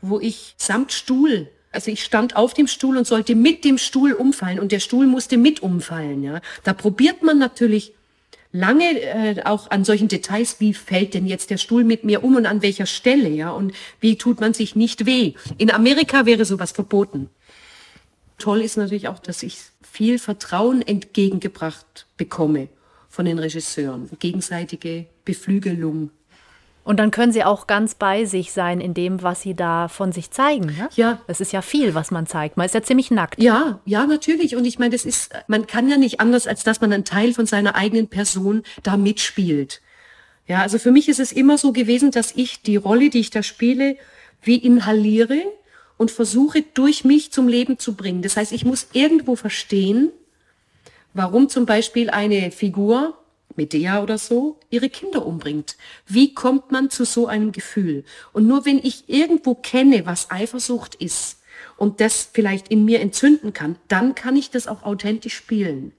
wo 0.00 0.20
ich 0.20 0.54
samt 0.56 0.92
Stuhl 0.92 1.48
also 1.74 1.90
ich 1.90 2.04
stand 2.04 2.36
auf 2.36 2.54
dem 2.54 2.68
Stuhl 2.68 2.96
und 2.96 3.06
sollte 3.06 3.34
mit 3.34 3.64
dem 3.64 3.78
Stuhl 3.78 4.12
umfallen 4.12 4.60
und 4.60 4.70
der 4.70 4.78
Stuhl 4.78 5.06
musste 5.06 5.36
mit 5.36 5.60
umfallen. 5.60 6.22
Ja, 6.22 6.40
da 6.62 6.72
probiert 6.72 7.22
man 7.22 7.38
natürlich 7.38 7.93
lange 8.54 9.00
äh, 9.00 9.42
auch 9.44 9.70
an 9.70 9.84
solchen 9.84 10.06
Details, 10.08 10.60
wie 10.60 10.72
fällt 10.72 11.12
denn 11.14 11.26
jetzt 11.26 11.50
der 11.50 11.58
Stuhl 11.58 11.82
mit 11.82 12.04
mir 12.04 12.22
um 12.22 12.36
und 12.36 12.46
an 12.46 12.62
welcher 12.62 12.86
Stelle, 12.86 13.28
ja, 13.28 13.50
und 13.50 13.74
wie 14.00 14.16
tut 14.16 14.40
man 14.40 14.54
sich 14.54 14.76
nicht 14.76 15.06
weh. 15.06 15.34
In 15.58 15.72
Amerika 15.72 16.24
wäre 16.24 16.44
sowas 16.44 16.70
verboten. 16.70 17.28
Toll 18.38 18.60
ist 18.60 18.76
natürlich 18.76 19.08
auch, 19.08 19.18
dass 19.18 19.42
ich 19.42 19.58
viel 19.82 20.20
Vertrauen 20.20 20.82
entgegengebracht 20.82 22.06
bekomme 22.16 22.68
von 23.08 23.24
den 23.24 23.40
Regisseuren, 23.40 24.08
gegenseitige 24.20 25.06
Beflügelung. 25.24 26.10
Und 26.84 26.98
dann 26.98 27.10
können 27.10 27.32
sie 27.32 27.44
auch 27.44 27.66
ganz 27.66 27.94
bei 27.94 28.26
sich 28.26 28.52
sein 28.52 28.80
in 28.80 28.92
dem, 28.92 29.22
was 29.22 29.40
sie 29.40 29.54
da 29.54 29.88
von 29.88 30.12
sich 30.12 30.30
zeigen. 30.30 30.66
Ne? 30.66 30.88
Ja. 30.94 31.18
Es 31.26 31.40
ist 31.40 31.52
ja 31.52 31.62
viel, 31.62 31.94
was 31.94 32.10
man 32.10 32.26
zeigt. 32.26 32.58
Man 32.58 32.66
ist 32.66 32.74
ja 32.74 32.82
ziemlich 32.82 33.10
nackt. 33.10 33.42
Ja, 33.42 33.80
ja, 33.86 34.06
natürlich. 34.06 34.54
Und 34.54 34.66
ich 34.66 34.78
meine, 34.78 34.90
das 34.90 35.06
ist, 35.06 35.32
man 35.48 35.66
kann 35.66 35.88
ja 35.88 35.96
nicht 35.96 36.20
anders, 36.20 36.46
als 36.46 36.62
dass 36.62 36.82
man 36.82 36.92
einen 36.92 37.06
Teil 37.06 37.32
von 37.32 37.46
seiner 37.46 37.74
eigenen 37.74 38.08
Person 38.08 38.62
da 38.82 38.98
mitspielt. 38.98 39.80
Ja, 40.46 40.60
also 40.60 40.78
für 40.78 40.92
mich 40.92 41.08
ist 41.08 41.20
es 41.20 41.32
immer 41.32 41.56
so 41.56 41.72
gewesen, 41.72 42.10
dass 42.10 42.32
ich 42.36 42.60
die 42.60 42.76
Rolle, 42.76 43.08
die 43.08 43.20
ich 43.20 43.30
da 43.30 43.42
spiele, 43.42 43.96
wie 44.42 44.56
inhaliere 44.56 45.40
und 45.96 46.10
versuche 46.10 46.62
durch 46.74 47.02
mich 47.04 47.32
zum 47.32 47.48
Leben 47.48 47.78
zu 47.78 47.94
bringen. 47.94 48.20
Das 48.20 48.36
heißt, 48.36 48.52
ich 48.52 48.66
muss 48.66 48.88
irgendwo 48.92 49.36
verstehen, 49.36 50.10
warum 51.14 51.48
zum 51.48 51.64
Beispiel 51.64 52.10
eine 52.10 52.50
Figur 52.50 53.16
Medea 53.56 54.02
oder 54.02 54.18
so, 54.18 54.58
ihre 54.70 54.88
Kinder 54.88 55.26
umbringt. 55.26 55.76
Wie 56.06 56.34
kommt 56.34 56.72
man 56.72 56.90
zu 56.90 57.04
so 57.04 57.26
einem 57.26 57.52
Gefühl? 57.52 58.04
Und 58.32 58.46
nur 58.46 58.64
wenn 58.66 58.78
ich 58.78 59.04
irgendwo 59.08 59.54
kenne, 59.54 60.06
was 60.06 60.30
Eifersucht 60.30 60.94
ist 60.96 61.40
und 61.76 62.00
das 62.00 62.28
vielleicht 62.32 62.68
in 62.68 62.84
mir 62.84 63.00
entzünden 63.00 63.52
kann, 63.52 63.76
dann 63.88 64.14
kann 64.14 64.36
ich 64.36 64.50
das 64.50 64.66
auch 64.66 64.82
authentisch 64.82 65.34
spielen. 65.34 65.92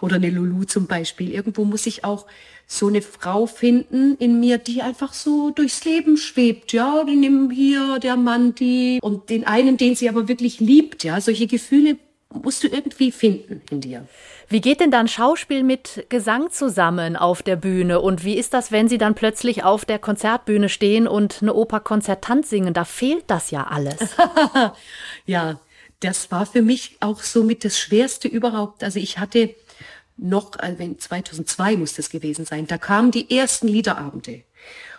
Oder 0.00 0.16
eine 0.16 0.30
Lulu 0.30 0.64
zum 0.64 0.86
Beispiel. 0.86 1.30
Irgendwo 1.30 1.64
muss 1.64 1.86
ich 1.86 2.04
auch 2.04 2.26
so 2.66 2.88
eine 2.88 3.02
Frau 3.02 3.46
finden 3.46 4.16
in 4.16 4.40
mir, 4.40 4.58
die 4.58 4.82
einfach 4.82 5.12
so 5.12 5.50
durchs 5.50 5.84
Leben 5.84 6.16
schwebt. 6.16 6.72
Ja, 6.72 7.04
die 7.04 7.16
nehmen 7.16 7.50
hier 7.50 7.98
der 7.98 8.16
Mann 8.16 8.54
die 8.54 8.98
und 9.02 9.28
den 9.28 9.44
einen, 9.44 9.76
den 9.76 9.94
sie 9.94 10.08
aber 10.08 10.28
wirklich 10.28 10.60
liebt. 10.60 11.04
Ja, 11.04 11.20
solche 11.20 11.46
Gefühle 11.46 11.98
musst 12.30 12.64
du 12.64 12.68
irgendwie 12.68 13.12
finden 13.12 13.62
in 13.70 13.80
dir. 13.80 14.08
Wie 14.48 14.60
geht 14.60 14.80
denn 14.80 14.90
dann 14.90 15.08
Schauspiel 15.08 15.62
mit 15.62 16.06
Gesang 16.08 16.50
zusammen 16.50 17.16
auf 17.16 17.42
der 17.42 17.56
Bühne? 17.56 18.00
Und 18.00 18.24
wie 18.24 18.36
ist 18.36 18.54
das, 18.54 18.72
wenn 18.72 18.88
Sie 18.88 18.98
dann 18.98 19.14
plötzlich 19.14 19.64
auf 19.64 19.84
der 19.84 19.98
Konzertbühne 19.98 20.68
stehen 20.68 21.08
und 21.08 21.38
eine 21.42 21.54
Oper 21.54 21.80
konzertant 21.80 22.46
singen? 22.46 22.74
Da 22.74 22.84
fehlt 22.84 23.24
das 23.28 23.50
ja 23.50 23.64
alles. 23.64 24.16
ja, 25.26 25.60
das 26.00 26.30
war 26.30 26.46
für 26.46 26.62
mich 26.62 26.96
auch 27.00 27.22
somit 27.22 27.64
das 27.64 27.78
Schwerste 27.78 28.28
überhaupt. 28.28 28.84
Also 28.84 28.98
ich 28.98 29.18
hatte 29.18 29.54
noch, 30.16 30.58
also 30.58 30.94
2002 30.94 31.76
muss 31.76 31.94
das 31.94 32.10
gewesen 32.10 32.44
sein, 32.44 32.66
da 32.66 32.78
kamen 32.78 33.10
die 33.10 33.36
ersten 33.36 33.68
Liederabende. 33.68 34.42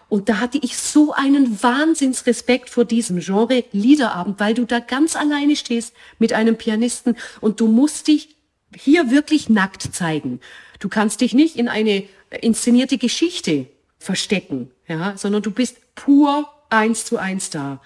Und 0.07 0.29
da 0.29 0.39
hatte 0.39 0.59
ich 0.61 0.77
so 0.77 1.13
einen 1.13 1.61
Wahnsinnsrespekt 1.63 2.69
vor 2.69 2.85
diesem 2.85 3.19
Genre 3.19 3.63
Liederabend, 3.71 4.39
weil 4.39 4.53
du 4.53 4.65
da 4.65 4.79
ganz 4.79 5.15
alleine 5.15 5.55
stehst 5.55 5.93
mit 6.19 6.33
einem 6.33 6.57
Pianisten 6.57 7.17
und 7.41 7.59
du 7.59 7.67
musst 7.67 8.07
dich 8.07 8.34
hier 8.76 9.11
wirklich 9.11 9.49
nackt 9.49 9.82
zeigen. 9.82 10.39
Du 10.80 10.89
kannst 10.89 11.21
dich 11.21 11.34
nicht 11.34 11.55
in 11.55 11.67
eine 11.67 12.03
inszenierte 12.41 12.97
Geschichte 12.97 13.67
verstecken, 13.97 14.71
ja, 14.88 15.17
sondern 15.17 15.41
du 15.41 15.51
bist 15.51 15.78
pur 15.95 16.49
eins 16.69 17.05
zu 17.05 17.17
eins 17.17 17.49
da. 17.49 17.82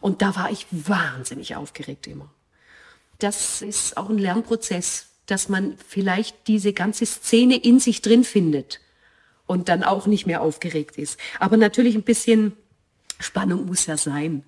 Und 0.00 0.22
da 0.22 0.36
war 0.36 0.50
ich 0.50 0.66
wahnsinnig 0.70 1.56
aufgeregt 1.56 2.06
immer. 2.06 2.30
Das 3.18 3.62
ist 3.62 3.96
auch 3.96 4.10
ein 4.10 4.18
Lernprozess, 4.18 5.06
dass 5.26 5.48
man 5.48 5.78
vielleicht 5.88 6.46
diese 6.48 6.72
ganze 6.72 7.06
Szene 7.06 7.56
in 7.56 7.80
sich 7.80 8.02
drin 8.02 8.24
findet 8.24 8.80
und 9.46 9.68
dann 9.68 9.82
auch 9.82 10.06
nicht 10.06 10.26
mehr 10.26 10.42
aufgeregt 10.42 10.98
ist. 10.98 11.18
Aber 11.38 11.56
natürlich 11.56 11.94
ein 11.94 12.02
bisschen 12.02 12.52
Spannung 13.18 13.66
muss 13.66 13.86
ja 13.86 13.96
sein. 13.96 14.44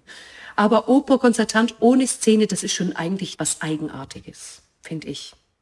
Aber 0.56 0.88
Operkonzertant 0.88 1.76
ohne 1.80 2.06
Szene, 2.06 2.46
das 2.46 2.62
ist 2.62 2.74
schon 2.74 2.94
eigentlich 2.96 3.38
was 3.38 3.62
Eigenartiges, 3.62 4.62
finde 4.82 5.08
ich. 5.08 5.34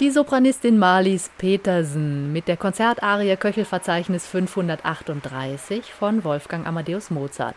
Die 0.00 0.10
Sopranistin 0.10 0.78
Marlies 0.78 1.30
Petersen 1.36 2.32
mit 2.32 2.48
der 2.48 2.56
Konzertarie 2.56 3.36
Köchelverzeichnis 3.36 4.26
538 4.26 5.92
von 5.92 6.24
Wolfgang 6.24 6.66
Amadeus 6.66 7.10
Mozart. 7.10 7.56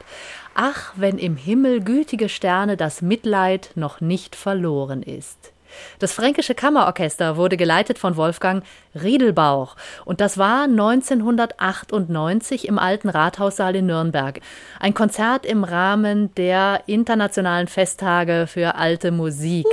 Ach, 0.54 0.91
wenn 0.98 1.20
im 1.20 1.38
Himmel 1.38 1.80
gütige 1.80 2.28
Sterne 2.28 2.76
das 2.76 3.02
Mitleid 3.02 3.70
noch 3.76 4.02
nicht 4.02 4.36
verloren 4.36 5.04
ist. 5.04 5.54
Das 6.00 6.12
Fränkische 6.12 6.54
Kammerorchester 6.54 7.38
wurde 7.38 7.56
geleitet 7.56 7.98
von 7.98 8.18
Wolfgang 8.18 8.66
Riedelbauch 8.94 9.78
und 10.04 10.20
das 10.20 10.38
war 10.38 10.64
1998 10.64 12.68
im 12.68 12.78
alten 12.78 13.08
Rathaussaal 13.08 13.78
in 13.78 13.86
Nürnberg. 13.86 14.41
Ein 14.82 14.94
Konzert 14.94 15.46
im 15.46 15.64
Rahmen 15.64 16.36
der 16.36 16.84
internationalen 16.88 17.70
Festtage 17.70 18.48
für 18.48 18.76
alte 18.76 19.14
Musik. 19.14 19.66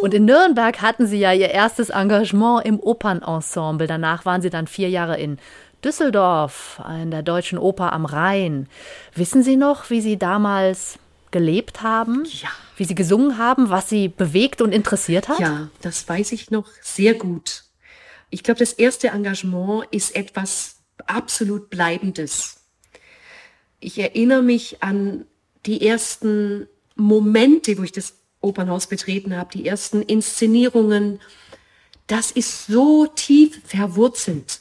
Und 0.00 0.14
in 0.14 0.24
Nürnberg 0.24 0.80
hatten 0.80 1.06
Sie 1.06 1.18
ja 1.18 1.32
Ihr 1.32 1.50
erstes 1.50 1.90
Engagement 1.90 2.64
im 2.64 2.80
Opernensemble. 2.80 3.86
Danach 3.86 4.24
waren 4.24 4.42
Sie 4.42 4.50
dann 4.50 4.66
vier 4.66 4.88
Jahre 4.88 5.18
in 5.18 5.38
Düsseldorf, 5.84 6.80
in 7.02 7.10
der 7.10 7.22
Deutschen 7.22 7.58
Oper 7.58 7.92
am 7.92 8.04
Rhein. 8.04 8.68
Wissen 9.14 9.42
Sie 9.42 9.56
noch, 9.56 9.90
wie 9.90 10.00
Sie 10.00 10.18
damals 10.18 10.98
gelebt 11.30 11.82
haben? 11.82 12.24
Ja. 12.26 12.48
Wie 12.76 12.84
Sie 12.84 12.94
gesungen 12.94 13.38
haben, 13.38 13.70
was 13.70 13.88
Sie 13.88 14.08
bewegt 14.08 14.62
und 14.62 14.72
interessiert 14.72 15.28
hat? 15.28 15.38
Ja, 15.38 15.68
das 15.82 16.08
weiß 16.08 16.32
ich 16.32 16.50
noch 16.50 16.68
sehr 16.82 17.14
gut. 17.14 17.64
Ich 18.30 18.42
glaube, 18.42 18.60
das 18.60 18.72
erste 18.72 19.08
Engagement 19.08 19.86
ist 19.90 20.14
etwas 20.16 20.76
absolut 21.06 21.70
Bleibendes. 21.70 22.60
Ich 23.80 23.98
erinnere 23.98 24.42
mich 24.42 24.82
an 24.82 25.24
die 25.66 25.86
ersten 25.86 26.68
Momente, 26.94 27.76
wo 27.78 27.82
ich 27.82 27.92
das 27.92 28.19
Opernhaus 28.40 28.86
betreten 28.86 29.36
habe, 29.36 29.50
die 29.52 29.66
ersten 29.66 30.02
Inszenierungen, 30.02 31.20
das 32.06 32.30
ist 32.30 32.66
so 32.66 33.06
tief 33.06 33.60
verwurzelt. 33.64 34.60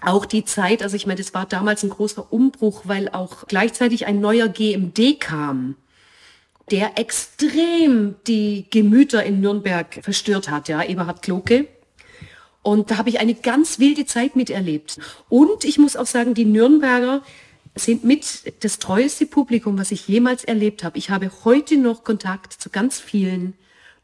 Auch 0.00 0.26
die 0.26 0.44
Zeit, 0.44 0.82
also 0.82 0.94
ich 0.94 1.06
meine, 1.06 1.18
das 1.18 1.34
war 1.34 1.46
damals 1.46 1.82
ein 1.82 1.90
großer 1.90 2.32
Umbruch, 2.32 2.82
weil 2.84 3.08
auch 3.08 3.46
gleichzeitig 3.48 4.06
ein 4.06 4.20
neuer 4.20 4.48
GMD 4.48 5.18
kam, 5.18 5.76
der 6.70 6.98
extrem 6.98 8.16
die 8.26 8.66
Gemüter 8.70 9.24
in 9.24 9.40
Nürnberg 9.40 10.00
verstört 10.02 10.50
hat, 10.50 10.68
ja, 10.68 10.82
Eberhard 10.82 11.22
Kloke. 11.22 11.66
Und 12.62 12.90
da 12.90 12.98
habe 12.98 13.08
ich 13.08 13.18
eine 13.18 13.34
ganz 13.34 13.78
wilde 13.78 14.04
Zeit 14.04 14.36
miterlebt. 14.36 14.98
Und 15.28 15.64
ich 15.64 15.78
muss 15.78 15.96
auch 15.96 16.06
sagen, 16.06 16.34
die 16.34 16.44
Nürnberger 16.44 17.22
sind 17.78 18.04
mit 18.04 18.64
das 18.64 18.78
treueste 18.78 19.26
Publikum, 19.26 19.78
was 19.78 19.90
ich 19.90 20.08
jemals 20.08 20.44
erlebt 20.44 20.84
habe. 20.84 20.98
Ich 20.98 21.10
habe 21.10 21.30
heute 21.44 21.76
noch 21.76 22.04
Kontakt 22.04 22.52
zu 22.52 22.70
ganz 22.70 23.00
vielen 23.00 23.54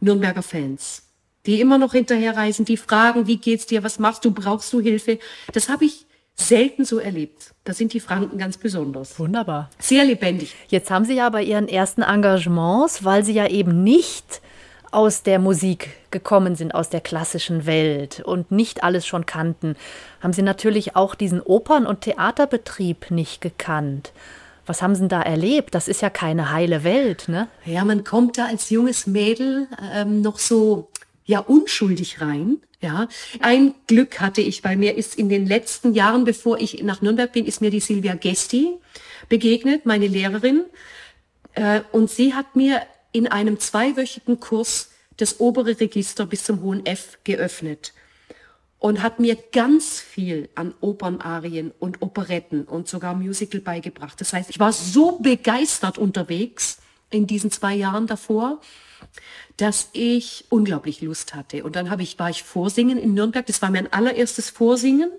Nürnberger 0.00 0.42
Fans, 0.42 1.02
die 1.46 1.60
immer 1.60 1.78
noch 1.78 1.92
hinterherreisen, 1.92 2.64
die 2.64 2.76
fragen, 2.76 3.26
wie 3.26 3.36
geht's 3.36 3.66
dir, 3.66 3.82
was 3.82 3.98
machst 3.98 4.24
du, 4.24 4.30
brauchst 4.30 4.72
du 4.72 4.80
Hilfe? 4.80 5.18
Das 5.52 5.68
habe 5.68 5.84
ich 5.84 6.06
selten 6.36 6.84
so 6.84 6.98
erlebt. 6.98 7.54
Da 7.64 7.72
sind 7.72 7.92
die 7.92 8.00
Franken 8.00 8.38
ganz 8.38 8.56
besonders. 8.56 9.18
Wunderbar. 9.18 9.70
Sehr 9.78 10.04
lebendig. 10.04 10.54
Jetzt 10.68 10.90
haben 10.90 11.04
Sie 11.04 11.14
ja 11.14 11.28
bei 11.30 11.42
Ihren 11.42 11.68
ersten 11.68 12.02
Engagements, 12.02 13.04
weil 13.04 13.24
Sie 13.24 13.32
ja 13.32 13.46
eben 13.48 13.82
nicht 13.84 14.42
aus 14.94 15.22
der 15.22 15.38
Musik 15.38 15.90
gekommen 16.10 16.54
sind, 16.54 16.74
aus 16.74 16.88
der 16.88 17.00
klassischen 17.00 17.66
Welt 17.66 18.20
und 18.20 18.50
nicht 18.50 18.84
alles 18.84 19.06
schon 19.06 19.26
kannten, 19.26 19.76
haben 20.20 20.32
Sie 20.32 20.42
natürlich 20.42 20.96
auch 20.96 21.14
diesen 21.14 21.40
Opern- 21.40 21.86
und 21.86 22.02
Theaterbetrieb 22.02 23.10
nicht 23.10 23.40
gekannt. 23.40 24.12
Was 24.66 24.80
haben 24.80 24.94
Sie 24.94 25.08
da 25.08 25.20
erlebt? 25.20 25.74
Das 25.74 25.88
ist 25.88 26.00
ja 26.00 26.10
keine 26.10 26.50
heile 26.50 26.84
Welt, 26.84 27.28
ne? 27.28 27.48
Ja, 27.66 27.84
man 27.84 28.04
kommt 28.04 28.38
da 28.38 28.46
als 28.46 28.70
junges 28.70 29.06
Mädel 29.06 29.66
ähm, 29.92 30.22
noch 30.22 30.38
so 30.38 30.88
ja 31.26 31.40
unschuldig 31.40 32.20
rein. 32.20 32.58
Ja, 32.80 33.08
ein 33.40 33.74
Glück 33.86 34.20
hatte 34.20 34.42
ich, 34.42 34.62
weil 34.62 34.76
mir 34.76 34.94
ist 34.96 35.16
in 35.16 35.28
den 35.28 35.46
letzten 35.46 35.94
Jahren, 35.94 36.24
bevor 36.24 36.58
ich 36.58 36.82
nach 36.82 37.00
Nürnberg 37.00 37.32
bin, 37.32 37.46
ist 37.46 37.60
mir 37.60 37.70
die 37.70 37.80
Silvia 37.80 38.14
Gesti 38.14 38.74
begegnet, 39.28 39.86
meine 39.86 40.06
Lehrerin. 40.06 40.64
Äh, 41.54 41.80
und 41.92 42.10
sie 42.10 42.34
hat 42.34 42.56
mir 42.56 42.82
in 43.14 43.28
einem 43.28 43.60
zweiwöchigen 43.60 44.40
Kurs 44.40 44.90
das 45.16 45.38
obere 45.38 45.78
Register 45.80 46.26
bis 46.26 46.44
zum 46.44 46.62
hohen 46.62 46.84
F 46.84 47.18
geöffnet 47.22 47.94
und 48.80 49.02
hat 49.02 49.20
mir 49.20 49.36
ganz 49.52 50.00
viel 50.00 50.48
an 50.56 50.74
Opernarien 50.80 51.72
und 51.78 52.02
Operetten 52.02 52.64
und 52.64 52.88
sogar 52.88 53.14
Musical 53.14 53.60
beigebracht. 53.60 54.20
Das 54.20 54.32
heißt, 54.32 54.50
ich 54.50 54.58
war 54.58 54.72
so 54.72 55.20
begeistert 55.20 55.96
unterwegs 55.96 56.78
in 57.10 57.28
diesen 57.28 57.52
zwei 57.52 57.74
Jahren 57.76 58.08
davor, 58.08 58.60
dass 59.58 59.90
ich 59.92 60.46
unglaublich 60.48 61.00
Lust 61.00 61.36
hatte. 61.36 61.62
Und 61.62 61.76
dann 61.76 61.90
habe 61.90 62.02
ich, 62.02 62.18
war 62.18 62.30
ich 62.30 62.42
Vorsingen 62.42 62.98
in 62.98 63.14
Nürnberg. 63.14 63.46
Das 63.46 63.62
war 63.62 63.70
mein 63.70 63.92
allererstes 63.92 64.50
Vorsingen. 64.50 65.10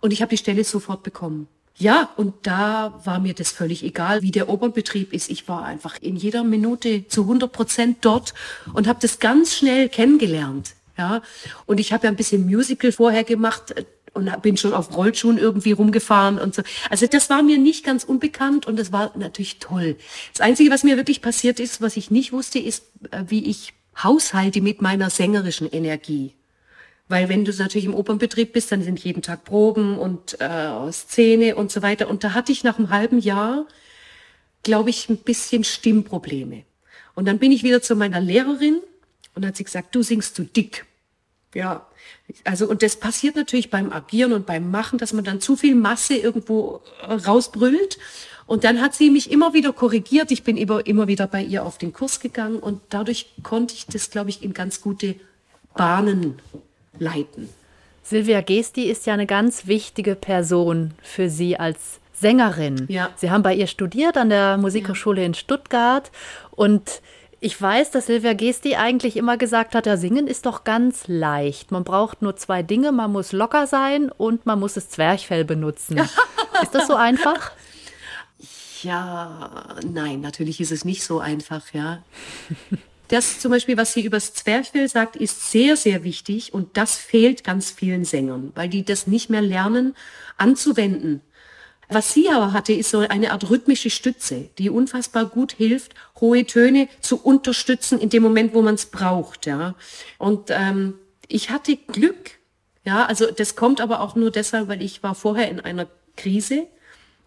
Und 0.00 0.12
ich 0.12 0.22
habe 0.22 0.30
die 0.30 0.38
Stelle 0.38 0.62
sofort 0.62 1.02
bekommen. 1.02 1.48
Ja, 1.76 2.10
und 2.16 2.34
da 2.42 3.00
war 3.04 3.18
mir 3.18 3.34
das 3.34 3.50
völlig 3.50 3.82
egal, 3.82 4.22
wie 4.22 4.30
der 4.30 4.48
Opernbetrieb 4.48 5.12
ist. 5.12 5.28
Ich 5.28 5.48
war 5.48 5.64
einfach 5.64 5.96
in 6.00 6.14
jeder 6.14 6.44
Minute 6.44 7.08
zu 7.08 7.22
100 7.22 7.50
Prozent 7.50 7.98
dort 8.02 8.32
und 8.74 8.86
habe 8.86 9.00
das 9.02 9.18
ganz 9.18 9.56
schnell 9.56 9.88
kennengelernt. 9.88 10.74
Ja, 10.96 11.22
und 11.66 11.80
ich 11.80 11.92
habe 11.92 12.04
ja 12.04 12.10
ein 12.10 12.16
bisschen 12.16 12.46
Musical 12.46 12.92
vorher 12.92 13.24
gemacht 13.24 13.74
und 14.12 14.42
bin 14.42 14.56
schon 14.56 14.72
auf 14.72 14.96
Rollschuhen 14.96 15.38
irgendwie 15.38 15.72
rumgefahren 15.72 16.38
und 16.38 16.54
so. 16.54 16.62
Also 16.88 17.08
das 17.08 17.28
war 17.30 17.42
mir 17.42 17.58
nicht 17.58 17.84
ganz 17.84 18.04
unbekannt 18.04 18.66
und 18.66 18.78
das 18.78 18.92
war 18.92 19.10
natürlich 19.16 19.58
toll. 19.58 19.96
Das 20.32 20.40
Einzige, 20.40 20.70
was 20.70 20.84
mir 20.84 20.96
wirklich 20.96 21.20
passiert 21.20 21.58
ist, 21.58 21.80
was 21.80 21.96
ich 21.96 22.12
nicht 22.12 22.32
wusste, 22.32 22.60
ist, 22.60 22.84
äh, 23.10 23.24
wie 23.26 23.44
ich 23.44 23.74
haushalte 24.02 24.60
mit 24.60 24.80
meiner 24.80 25.10
sängerischen 25.10 25.68
Energie. 25.70 26.34
Weil 27.08 27.28
wenn 27.28 27.44
du 27.44 27.52
natürlich 27.52 27.84
im 27.84 27.94
Opernbetrieb 27.94 28.52
bist, 28.52 28.72
dann 28.72 28.82
sind 28.82 28.98
jeden 29.04 29.22
Tag 29.22 29.44
Proben 29.44 29.98
und 29.98 30.40
äh, 30.40 30.90
Szene 30.92 31.54
und 31.54 31.70
so 31.70 31.82
weiter. 31.82 32.08
Und 32.08 32.24
da 32.24 32.32
hatte 32.32 32.50
ich 32.50 32.64
nach 32.64 32.78
einem 32.78 32.90
halben 32.90 33.18
Jahr, 33.18 33.66
glaube 34.62 34.90
ich, 34.90 35.08
ein 35.10 35.18
bisschen 35.18 35.64
Stimmprobleme. 35.64 36.64
Und 37.14 37.26
dann 37.26 37.38
bin 37.38 37.52
ich 37.52 37.62
wieder 37.62 37.82
zu 37.82 37.94
meiner 37.94 38.20
Lehrerin 38.20 38.80
und 39.34 39.44
hat 39.44 39.56
sie 39.56 39.64
gesagt, 39.64 39.94
du 39.94 40.02
singst 40.02 40.34
zu 40.34 40.44
dick. 40.44 40.86
Ja, 41.54 41.86
also 42.42 42.68
und 42.68 42.82
das 42.82 42.96
passiert 42.96 43.36
natürlich 43.36 43.70
beim 43.70 43.92
Agieren 43.92 44.32
und 44.32 44.46
beim 44.46 44.70
Machen, 44.70 44.98
dass 44.98 45.12
man 45.12 45.24
dann 45.24 45.40
zu 45.40 45.56
viel 45.56 45.74
Masse 45.74 46.16
irgendwo 46.16 46.80
äh, 47.02 47.12
rausbrüllt. 47.12 47.98
Und 48.46 48.64
dann 48.64 48.80
hat 48.80 48.94
sie 48.94 49.10
mich 49.10 49.30
immer 49.30 49.54
wieder 49.54 49.72
korrigiert. 49.72 50.30
Ich 50.30 50.42
bin 50.42 50.56
immer, 50.56 50.86
immer 50.86 51.06
wieder 51.06 51.26
bei 51.26 51.42
ihr 51.42 51.64
auf 51.64 51.78
den 51.78 51.92
Kurs 51.92 52.20
gegangen 52.20 52.58
und 52.58 52.80
dadurch 52.90 53.26
konnte 53.42 53.74
ich 53.74 53.86
das, 53.86 54.10
glaube 54.10 54.30
ich, 54.30 54.42
in 54.42 54.52
ganz 54.52 54.80
gute 54.80 55.16
Bahnen 55.76 56.40
leiten. 56.98 57.48
Silvia 58.02 58.42
Gesti 58.42 58.84
ist 58.84 59.06
ja 59.06 59.14
eine 59.14 59.26
ganz 59.26 59.66
wichtige 59.66 60.14
Person 60.14 60.92
für 61.02 61.30
Sie 61.30 61.56
als 61.58 62.00
Sängerin. 62.12 62.86
Ja. 62.88 63.10
Sie 63.16 63.30
haben 63.30 63.42
bei 63.42 63.54
ihr 63.54 63.66
studiert 63.66 64.16
an 64.16 64.28
der 64.28 64.56
Musikhochschule 64.58 65.20
ja. 65.20 65.26
in 65.26 65.34
Stuttgart 65.34 66.10
und 66.50 67.00
ich 67.40 67.60
weiß, 67.60 67.90
dass 67.90 68.06
Silvia 68.06 68.32
Gesti 68.32 68.76
eigentlich 68.76 69.18
immer 69.18 69.36
gesagt 69.36 69.74
hat, 69.74 69.84
ja, 69.84 69.98
singen 69.98 70.26
ist 70.26 70.46
doch 70.46 70.64
ganz 70.64 71.08
leicht. 71.08 71.72
Man 71.72 71.84
braucht 71.84 72.22
nur 72.22 72.36
zwei 72.36 72.62
Dinge, 72.62 72.90
man 72.90 73.12
muss 73.12 73.32
locker 73.32 73.66
sein 73.66 74.10
und 74.10 74.46
man 74.46 74.58
muss 74.58 74.74
das 74.74 74.88
Zwerchfell 74.88 75.44
benutzen. 75.44 75.98
ist 76.62 76.74
das 76.74 76.86
so 76.86 76.94
einfach? 76.94 77.52
Ja, 78.82 79.76
nein, 79.86 80.20
natürlich 80.20 80.60
ist 80.60 80.72
es 80.72 80.84
nicht 80.84 81.04
so 81.04 81.20
einfach, 81.20 81.74
ja. 81.74 82.02
Das 83.08 83.38
zum 83.38 83.50
Beispiel, 83.50 83.76
was 83.76 83.92
sie 83.92 84.04
übers 84.04 84.32
Zwerchfell 84.32 84.88
sagt, 84.88 85.16
ist 85.16 85.50
sehr, 85.50 85.76
sehr 85.76 86.04
wichtig 86.04 86.54
und 86.54 86.76
das 86.76 86.96
fehlt 86.96 87.44
ganz 87.44 87.70
vielen 87.70 88.04
Sängern, 88.04 88.52
weil 88.54 88.68
die 88.68 88.84
das 88.84 89.06
nicht 89.06 89.28
mehr 89.28 89.42
lernen 89.42 89.94
anzuwenden. 90.38 91.20
Was 91.88 92.14
sie 92.14 92.30
aber 92.30 92.52
hatte, 92.52 92.72
ist 92.72 92.90
so 92.90 93.00
eine 93.00 93.32
Art 93.32 93.50
rhythmische 93.50 93.90
Stütze, 93.90 94.48
die 94.58 94.70
unfassbar 94.70 95.26
gut 95.26 95.52
hilft, 95.52 95.94
hohe 96.18 96.46
Töne 96.46 96.88
zu 97.00 97.20
unterstützen 97.20 98.00
in 98.00 98.08
dem 98.08 98.22
Moment, 98.22 98.54
wo 98.54 98.62
man 98.62 98.74
es 98.74 98.86
braucht. 98.86 99.46
Ja. 99.46 99.74
Und 100.18 100.50
ähm, 100.50 100.94
ich 101.28 101.50
hatte 101.50 101.76
Glück. 101.76 102.32
Ja, 102.84 103.06
also 103.06 103.30
das 103.30 103.56
kommt 103.56 103.80
aber 103.80 104.00
auch 104.00 104.14
nur 104.14 104.30
deshalb, 104.30 104.68
weil 104.68 104.82
ich 104.82 105.02
war 105.02 105.14
vorher 105.14 105.50
in 105.50 105.60
einer 105.60 105.86
Krise, 106.16 106.66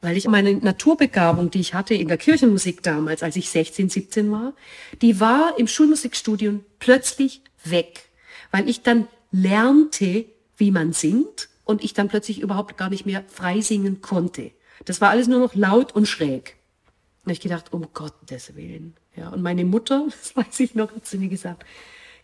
weil 0.01 0.17
ich 0.17 0.27
meine 0.27 0.53
Naturbegabung, 0.53 1.49
die 1.49 1.59
ich 1.59 1.73
hatte 1.73 1.95
in 1.95 2.07
der 2.07 2.17
Kirchenmusik 2.17 2.83
damals, 2.83 3.23
als 3.23 3.35
ich 3.35 3.49
16, 3.49 3.89
17 3.89 4.31
war, 4.31 4.53
die 5.01 5.19
war 5.19 5.57
im 5.57 5.67
Schulmusikstudium 5.67 6.63
plötzlich 6.79 7.41
weg, 7.63 8.09
weil 8.51 8.69
ich 8.69 8.83
dann 8.83 9.07
lernte, 9.31 10.25
wie 10.57 10.71
man 10.71 10.93
singt 10.93 11.49
und 11.65 11.83
ich 11.83 11.93
dann 11.93 12.07
plötzlich 12.07 12.39
überhaupt 12.39 12.77
gar 12.77 12.89
nicht 12.89 13.05
mehr 13.05 13.23
frei 13.27 13.61
singen 13.61 14.01
konnte. 14.01 14.51
Das 14.85 15.01
war 15.01 15.09
alles 15.09 15.27
nur 15.27 15.39
noch 15.39 15.55
laut 15.55 15.95
und 15.95 16.07
schräg. 16.07 16.55
Und 17.25 17.31
ich 17.31 17.41
gedacht, 17.41 17.73
um 17.73 17.87
Gottes 17.93 18.55
Willen. 18.55 18.95
Ja, 19.15 19.29
und 19.29 19.41
meine 19.41 19.65
Mutter, 19.65 20.05
das 20.21 20.35
weiß 20.35 20.59
ich 20.61 20.75
noch, 20.75 20.93
hat 20.93 21.05
zu 21.05 21.17
mir 21.17 21.29
gesagt, 21.29 21.65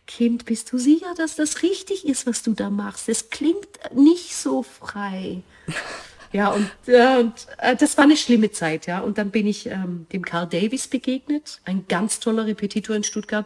Kind, 0.05 0.45
bist 0.45 0.71
du 0.71 0.77
sicher, 0.77 1.13
dass 1.15 1.35
das 1.35 1.63
richtig 1.63 2.05
ist, 2.05 2.27
was 2.27 2.43
du 2.43 2.53
da 2.53 2.69
machst? 2.69 3.07
Es 3.07 3.29
klingt 3.29 3.67
nicht 3.93 4.35
so 4.35 4.61
frei. 4.61 5.43
Ja, 6.33 6.49
und, 6.49 6.69
äh, 6.87 7.19
und 7.19 7.33
äh, 7.59 7.75
das 7.75 7.95
war 7.95 8.05
eine 8.05 8.17
schlimme 8.17 8.51
Zeit, 8.51 8.87
ja. 8.87 8.99
Und 8.99 9.19
dann 9.19 9.29
bin 9.29 9.45
ich 9.45 9.67
ähm, 9.67 10.07
dem 10.11 10.25
Carl 10.25 10.47
Davis 10.47 10.87
begegnet, 10.87 11.61
ein 11.63 11.85
ganz 11.87 12.19
toller 12.19 12.47
Repetitor 12.47 12.95
in 12.95 13.03
Stuttgart, 13.03 13.45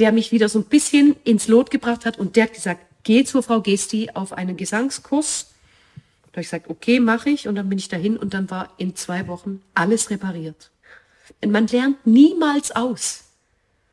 der 0.00 0.10
mich 0.10 0.32
wieder 0.32 0.48
so 0.48 0.58
ein 0.58 0.64
bisschen 0.64 1.14
ins 1.22 1.46
Lot 1.46 1.70
gebracht 1.70 2.04
hat 2.04 2.18
und 2.18 2.34
der 2.34 2.44
hat 2.44 2.54
gesagt, 2.54 2.80
geh 3.04 3.24
zur 3.24 3.44
Frau 3.44 3.60
Gesti 3.60 4.10
auf 4.14 4.32
einen 4.32 4.56
Gesangskurs. 4.56 5.46
Da 6.24 6.32
habe 6.32 6.40
ich 6.42 6.48
gesagt, 6.48 6.68
okay, 6.68 6.98
mache 6.98 7.30
ich. 7.30 7.46
Und 7.46 7.54
dann 7.54 7.68
bin 7.68 7.78
ich 7.78 7.88
dahin 7.88 8.16
und 8.16 8.34
dann 8.34 8.50
war 8.50 8.72
in 8.76 8.96
zwei 8.96 9.28
Wochen 9.28 9.62
alles 9.74 10.10
repariert. 10.10 10.70
Und 11.42 11.52
man 11.52 11.68
lernt 11.68 12.04
niemals 12.04 12.72
aus. 12.72 13.24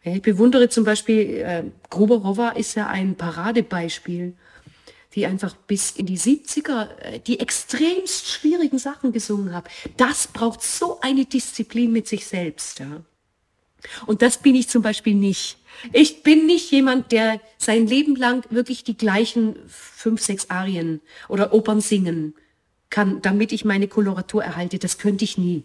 Ich 0.03 0.21
bewundere 0.21 0.69
zum 0.69 0.83
Beispiel, 0.83 1.19
äh, 1.37 1.63
Gruberowa 1.89 2.49
ist 2.49 2.75
ja 2.75 2.87
ein 2.87 3.15
Paradebeispiel, 3.15 4.33
die 5.17 5.25
einfach 5.25 5.55
bis 5.55 5.89
in 5.91 6.05
die 6.05 6.19
70er 6.19 6.95
äh, 6.99 7.19
die 7.19 7.39
extremst 7.39 8.27
schwierigen 8.27 8.77
Sachen 8.77 9.11
gesungen 9.11 9.55
hat. 9.55 9.65
Das 9.97 10.27
braucht 10.27 10.61
so 10.61 11.01
eine 11.01 11.25
Disziplin 11.25 11.91
mit 11.91 12.07
sich 12.07 12.27
selbst. 12.27 12.79
Ja. 12.79 13.01
Und 14.05 14.21
das 14.21 14.37
bin 14.37 14.53
ich 14.53 14.69
zum 14.69 14.83
Beispiel 14.83 15.15
nicht. 15.15 15.57
Ich 15.91 16.21
bin 16.21 16.45
nicht 16.45 16.69
jemand, 16.71 17.11
der 17.11 17.41
sein 17.57 17.87
Leben 17.87 18.15
lang 18.15 18.45
wirklich 18.51 18.83
die 18.83 18.95
gleichen 18.95 19.55
fünf, 19.67 20.21
sechs 20.21 20.51
Arien 20.51 21.01
oder 21.29 21.51
Opern 21.51 21.81
singen 21.81 22.35
kann, 22.91 23.19
damit 23.23 23.51
ich 23.51 23.65
meine 23.65 23.87
Koloratur 23.87 24.43
erhalte. 24.43 24.77
Das 24.77 24.99
könnte 24.99 25.23
ich 25.23 25.39
nie. 25.39 25.63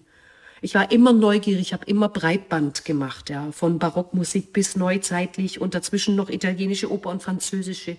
Ich 0.63 0.75
war 0.75 0.91
immer 0.93 1.13
neugierig, 1.13 1.75
habe 1.75 1.85
immer 1.87 2.09
Breitband 2.09 2.87
gemacht, 2.87 3.29
ja, 3.29 3.53
von 3.53 3.79
Barockmusik 3.79 4.55
bis 4.55 4.77
neuzeitlich 4.77 5.61
und 5.61 5.75
dazwischen 5.75 6.17
noch 6.17 6.31
italienische 6.31 6.91
Oper 6.91 7.11
und 7.11 7.23
französische. 7.23 7.99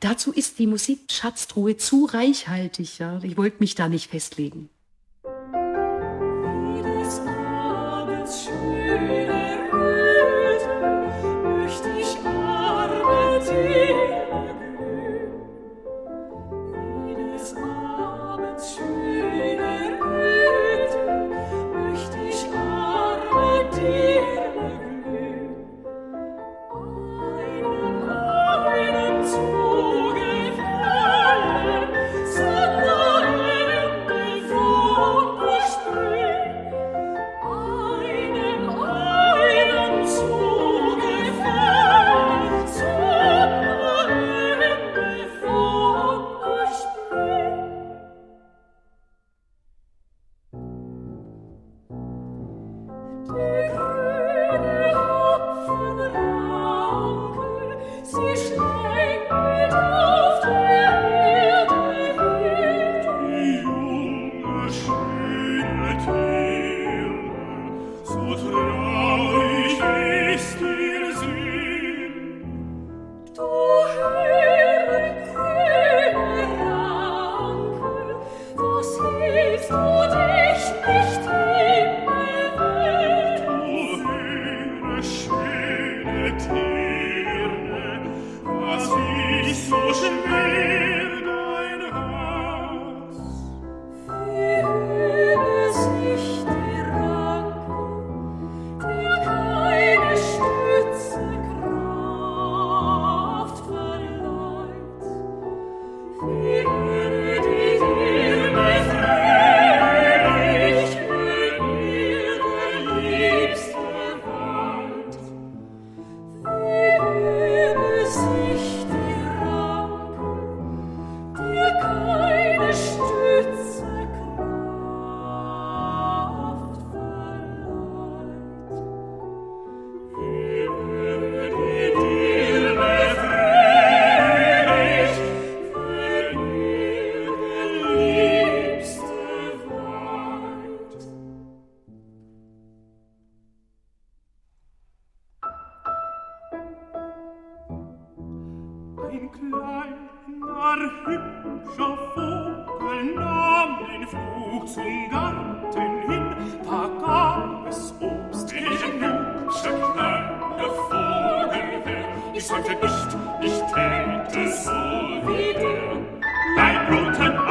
Dazu 0.00 0.32
ist 0.32 0.58
die 0.58 0.66
Musikschatztruhe 0.66 1.76
zu 1.76 2.04
reichhaltig, 2.04 2.98
ja. 2.98 3.20
Ich 3.22 3.36
wollte 3.36 3.58
mich 3.60 3.74
da 3.74 3.88
nicht 3.88 4.10
festlegen. 4.10 4.68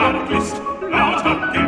Arglist, 0.05 0.61
lauter 0.91 1.64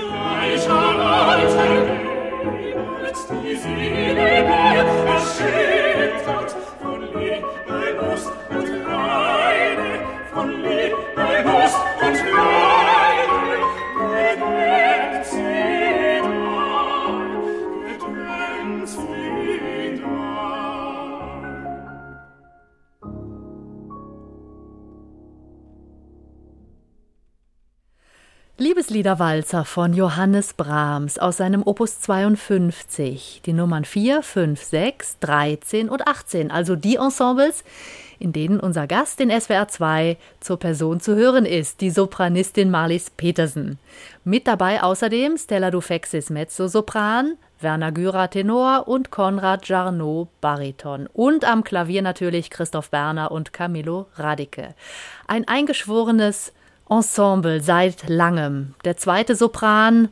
gleicher 0.00 0.98
Weise, 0.98 1.66
als 3.04 3.26
die 3.26 3.56
Seele 3.56 4.44
bei 4.44 5.79
Liederwalzer 28.90 29.64
von 29.64 29.94
Johannes 29.94 30.52
Brahms 30.52 31.18
aus 31.18 31.38
seinem 31.38 31.62
Opus 31.64 32.00
52, 32.00 33.40
die 33.46 33.52
Nummern 33.52 33.84
4, 33.84 34.22
5, 34.22 34.62
6, 34.62 35.18
13 35.20 35.88
und 35.88 36.06
18, 36.06 36.50
also 36.50 36.76
die 36.76 36.96
Ensembles, 36.96 37.64
in 38.18 38.32
denen 38.32 38.60
unser 38.60 38.86
Gast 38.86 39.20
in 39.20 39.30
SWR 39.30 39.68
2 39.68 40.18
zur 40.40 40.58
Person 40.58 41.00
zu 41.00 41.14
hören 41.14 41.46
ist, 41.46 41.80
die 41.80 41.90
Sopranistin 41.90 42.70
Marlies 42.70 43.10
Petersen. 43.10 43.78
Mit 44.24 44.46
dabei 44.46 44.82
außerdem 44.82 45.38
Stella 45.38 45.70
Dufexis 45.70 46.28
Mezzosopran, 46.28 47.38
Werner 47.60 47.92
Gürer 47.92 48.28
Tenor 48.28 48.88
und 48.88 49.10
Konrad 49.10 49.68
Jarnot 49.68 50.28
Bariton. 50.40 51.08
Und 51.12 51.44
am 51.44 51.64
Klavier 51.64 52.02
natürlich 52.02 52.50
Christoph 52.50 52.90
Berner 52.90 53.30
und 53.30 53.52
Camillo 53.52 54.06
Radicke. 54.16 54.74
Ein 55.26 55.46
eingeschworenes 55.46 56.52
Ensemble 56.90 57.62
seit 57.62 58.08
langem. 58.08 58.74
Der 58.84 58.96
zweite 58.96 59.36
Sopran 59.36 60.08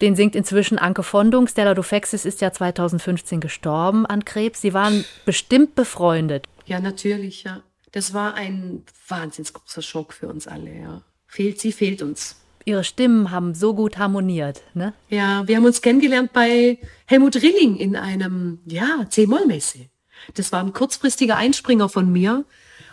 Den 0.00 0.14
singt 0.14 0.36
inzwischen 0.36 0.78
Anke 0.78 1.02
Fondung. 1.02 1.48
Stella 1.48 1.74
Dufexis 1.74 2.24
ist 2.24 2.40
ja 2.40 2.52
2015 2.52 3.40
gestorben 3.40 4.06
an 4.06 4.24
Krebs. 4.24 4.60
Sie 4.60 4.72
waren 4.72 5.04
bestimmt 5.24 5.74
befreundet. 5.74 6.46
Ja, 6.66 6.80
natürlich, 6.80 7.44
ja. 7.44 7.62
Das 7.92 8.14
war 8.14 8.34
ein 8.34 8.84
wahnsinnig 9.08 9.52
großer 9.52 9.82
Schock 9.82 10.12
für 10.12 10.28
uns 10.28 10.46
alle, 10.46 10.72
ja. 10.72 11.02
Fehlt 11.26 11.60
sie, 11.60 11.72
fehlt 11.72 12.02
uns. 12.02 12.36
Ihre 12.64 12.84
Stimmen 12.84 13.30
haben 13.30 13.54
so 13.54 13.74
gut 13.74 13.98
harmoniert, 13.98 14.62
ne? 14.74 14.92
Ja, 15.08 15.48
wir 15.48 15.56
haben 15.56 15.64
uns 15.64 15.80
kennengelernt 15.80 16.32
bei 16.32 16.78
Helmut 17.06 17.36
Rilling 17.36 17.76
in 17.76 17.96
einem, 17.96 18.58
ja, 18.66 19.06
C-Moll-Messe. 19.08 19.86
Das 20.34 20.52
war 20.52 20.60
ein 20.60 20.72
kurzfristiger 20.72 21.36
Einspringer 21.36 21.88
von 21.88 22.12
mir 22.12 22.44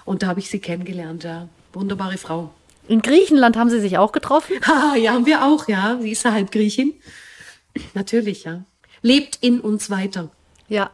und 0.06 0.24
da 0.24 0.28
habe 0.28 0.40
ich 0.40 0.50
sie 0.50 0.60
kennengelernt, 0.60 1.24
ja. 1.26 1.50
Wunderbare 1.74 2.18
Frau. 2.18 2.54
In 2.88 3.02
Griechenland 3.02 3.58
haben 3.58 3.70
Sie 3.70 3.80
sich 3.80 3.98
auch 3.98 4.12
getroffen? 4.12 4.56
Ha, 4.68 4.96
ja, 4.96 5.14
haben 5.14 5.26
wir 5.26 5.44
auch, 5.46 5.68
ja. 5.68 5.98
Sie 6.02 6.12
ist 6.12 6.24
ja 6.24 6.32
halb 6.34 6.52
Griechin. 6.52 6.94
Natürlich, 7.94 8.44
ja. 8.44 8.64
Lebt 9.02 9.38
in 9.42 9.60
uns 9.60 9.90
weiter. 9.90 10.30
Ja. 10.68 10.90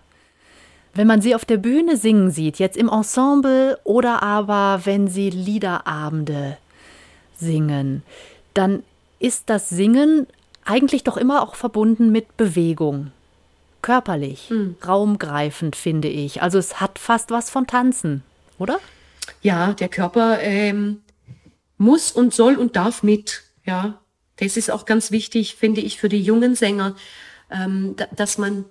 Wenn 0.93 1.07
man 1.07 1.21
sie 1.21 1.35
auf 1.35 1.45
der 1.45 1.57
Bühne 1.57 1.95
singen 1.95 2.31
sieht, 2.31 2.59
jetzt 2.59 2.75
im 2.75 2.89
Ensemble 2.89 3.79
oder 3.85 4.21
aber 4.23 4.81
wenn 4.83 5.07
sie 5.07 5.29
Liederabende 5.29 6.57
singen, 7.37 8.03
dann 8.53 8.83
ist 9.19 9.49
das 9.49 9.69
Singen 9.69 10.27
eigentlich 10.65 11.03
doch 11.05 11.15
immer 11.15 11.41
auch 11.43 11.55
verbunden 11.55 12.11
mit 12.11 12.35
Bewegung. 12.35 13.11
Körperlich, 13.81 14.49
Hm. 14.49 14.75
raumgreifend, 14.85 15.75
finde 15.75 16.07
ich. 16.09 16.41
Also 16.41 16.57
es 16.59 16.81
hat 16.81 16.99
fast 16.99 17.31
was 17.31 17.49
von 17.49 17.67
Tanzen, 17.67 18.23
oder? 18.59 18.79
Ja, 19.41 19.73
der 19.73 19.87
Körper 19.87 20.39
ähm, 20.41 21.01
muss 21.81 22.11
und 22.11 22.33
soll 22.33 22.55
und 22.55 22.75
darf 22.75 23.03
mit. 23.03 23.43
Ja, 23.65 23.99
das 24.37 24.55
ist 24.55 24.71
auch 24.71 24.85
ganz 24.85 25.11
wichtig, 25.11 25.55
finde 25.55 25.81
ich, 25.81 25.99
für 25.99 26.09
die 26.09 26.21
jungen 26.21 26.55
Sänger, 26.55 26.95
ähm, 27.51 27.95
da, 27.97 28.07
dass 28.15 28.37
man 28.37 28.65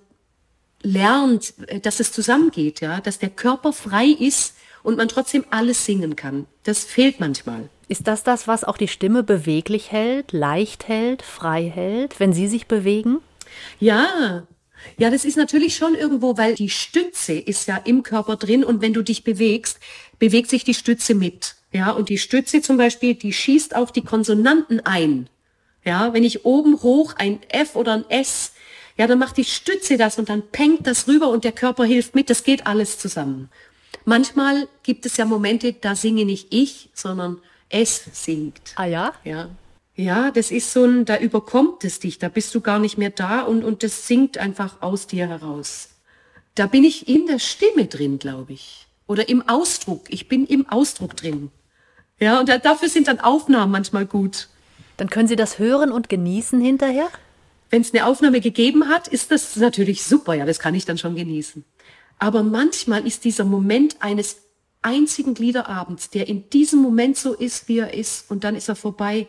lernt, 0.81 1.53
äh, 1.67 1.79
dass 1.79 1.99
es 1.99 2.11
zusammengeht, 2.11 2.81
ja, 2.81 3.01
dass 3.01 3.19
der 3.19 3.29
Körper 3.29 3.73
frei 3.73 4.07
ist 4.07 4.55
und 4.83 4.97
man 4.97 5.07
trotzdem 5.07 5.45
alles 5.51 5.85
singen 5.85 6.15
kann. 6.15 6.47
Das 6.63 6.83
fehlt 6.83 7.19
manchmal. 7.19 7.69
Ist 7.87 8.07
das 8.07 8.23
das, 8.23 8.47
was 8.47 8.63
auch 8.63 8.77
die 8.77 8.87
Stimme 8.87 9.21
beweglich 9.21 9.91
hält, 9.91 10.31
leicht 10.31 10.87
hält, 10.87 11.21
frei 11.21 11.69
hält, 11.69 12.19
wenn 12.19 12.33
sie 12.33 12.47
sich 12.47 12.67
bewegen? 12.67 13.19
Ja, 13.79 14.47
ja, 14.97 15.09
das 15.11 15.25
ist 15.25 15.37
natürlich 15.37 15.75
schon 15.75 15.93
irgendwo, 15.93 16.37
weil 16.37 16.55
die 16.55 16.69
Stütze 16.69 17.33
ist 17.33 17.67
ja 17.67 17.77
im 17.77 18.01
Körper 18.01 18.35
drin 18.35 18.63
und 18.63 18.81
wenn 18.81 18.93
du 18.93 19.03
dich 19.03 19.23
bewegst, 19.23 19.79
bewegt 20.17 20.49
sich 20.49 20.63
die 20.63 20.73
Stütze 20.73 21.13
mit. 21.13 21.55
Ja, 21.71 21.91
und 21.91 22.09
die 22.09 22.17
Stütze 22.17 22.61
zum 22.61 22.77
Beispiel, 22.77 23.15
die 23.15 23.33
schießt 23.33 23.75
auch 23.75 23.91
die 23.91 24.03
Konsonanten 24.03 24.81
ein. 24.81 25.29
Ja, 25.85 26.13
wenn 26.13 26.23
ich 26.23 26.45
oben 26.45 26.81
hoch 26.81 27.13
ein 27.17 27.39
F 27.49 27.75
oder 27.75 27.93
ein 27.93 28.09
S, 28.09 28.53
ja, 28.97 29.07
dann 29.07 29.19
macht 29.19 29.37
die 29.37 29.45
Stütze 29.45 29.97
das 29.97 30.19
und 30.19 30.29
dann 30.29 30.43
pengt 30.51 30.85
das 30.85 31.07
rüber 31.07 31.29
und 31.29 31.43
der 31.43 31.53
Körper 31.53 31.85
hilft 31.85 32.13
mit. 32.13 32.29
Das 32.29 32.43
geht 32.43 32.67
alles 32.67 32.99
zusammen. 32.99 33.49
Manchmal 34.05 34.67
gibt 34.83 35.05
es 35.05 35.17
ja 35.17 35.25
Momente, 35.25 35.73
da 35.73 35.95
singe 35.95 36.25
nicht 36.25 36.47
ich, 36.53 36.89
sondern 36.93 37.41
es 37.69 38.03
singt. 38.13 38.73
Ah 38.75 38.85
ja? 38.85 39.13
Ja. 39.23 39.49
Ja, 39.95 40.31
das 40.31 40.51
ist 40.51 40.71
so 40.71 40.85
ein, 40.85 41.05
da 41.05 41.17
überkommt 41.17 41.83
es 41.83 41.99
dich, 41.99 42.17
da 42.17 42.29
bist 42.29 42.55
du 42.55 42.61
gar 42.61 42.79
nicht 42.79 42.97
mehr 42.97 43.09
da 43.09 43.41
und, 43.41 43.63
und 43.63 43.83
das 43.83 44.07
singt 44.07 44.37
einfach 44.37 44.81
aus 44.81 45.05
dir 45.05 45.27
heraus. 45.27 45.89
Da 46.55 46.65
bin 46.67 46.83
ich 46.83 47.07
in 47.07 47.27
der 47.27 47.39
Stimme 47.39 47.85
drin, 47.85 48.17
glaube 48.17 48.53
ich. 48.53 48.87
Oder 49.07 49.29
im 49.29 49.47
Ausdruck. 49.47 50.05
Ich 50.09 50.27
bin 50.27 50.45
im 50.45 50.69
Ausdruck 50.69 51.15
drin. 51.15 51.51
Ja, 52.21 52.39
und 52.39 52.47
da, 52.47 52.59
dafür 52.59 52.87
sind 52.87 53.07
dann 53.07 53.19
Aufnahmen 53.19 53.71
manchmal 53.71 54.05
gut. 54.05 54.47
Dann 54.97 55.09
können 55.09 55.27
Sie 55.27 55.35
das 55.35 55.57
hören 55.57 55.91
und 55.91 56.07
genießen 56.07 56.61
hinterher? 56.61 57.07
Wenn 57.71 57.81
es 57.81 57.93
eine 57.93 58.05
Aufnahme 58.05 58.41
gegeben 58.41 58.89
hat, 58.89 59.07
ist 59.07 59.31
das 59.31 59.55
natürlich 59.55 60.03
super. 60.03 60.35
Ja, 60.35 60.45
das 60.45 60.59
kann 60.59 60.75
ich 60.75 60.85
dann 60.85 60.99
schon 60.99 61.15
genießen. 61.15 61.65
Aber 62.19 62.43
manchmal 62.43 63.07
ist 63.07 63.25
dieser 63.25 63.45
Moment 63.45 63.95
eines 64.01 64.37
einzigen 64.83 65.33
Liederabends, 65.33 66.11
der 66.11 66.27
in 66.27 66.49
diesem 66.49 66.81
Moment 66.81 67.17
so 67.17 67.33
ist, 67.33 67.67
wie 67.67 67.79
er 67.79 67.93
ist, 67.93 68.29
und 68.29 68.43
dann 68.43 68.55
ist 68.55 68.69
er 68.69 68.75
vorbei, 68.75 69.27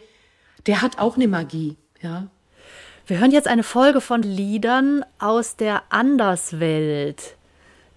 der 0.67 0.83
hat 0.83 0.99
auch 0.99 1.17
eine 1.17 1.29
Magie. 1.29 1.77
Ja, 2.03 2.29
Wir 3.07 3.21
hören 3.21 3.31
jetzt 3.31 3.49
eine 3.49 3.63
Folge 3.63 4.01
von 4.01 4.23
Liedern 4.23 5.05
aus 5.19 5.57
der 5.57 5.85
Anderswelt. 5.91 7.37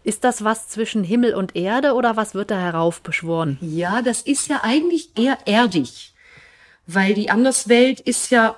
Ist 0.06 0.24
das 0.24 0.44
was 0.44 0.68
zwischen 0.68 1.04
Himmel 1.04 1.34
und 1.34 1.56
Erde 1.56 1.94
oder 1.94 2.16
was 2.16 2.36
wird 2.36 2.52
da 2.52 2.60
heraufbeschworen? 2.60 3.58
Ja, 3.60 4.04
das 4.04 4.22
ist 4.22 4.48
ja 4.50 4.60
eigentlich 4.62 5.10
eher 5.18 5.40
erdig, 5.46 6.14
weil 6.86 7.16
die 7.16 7.32
Anderswelt 7.32 8.02
ist 8.02 8.30
ja, 8.30 8.56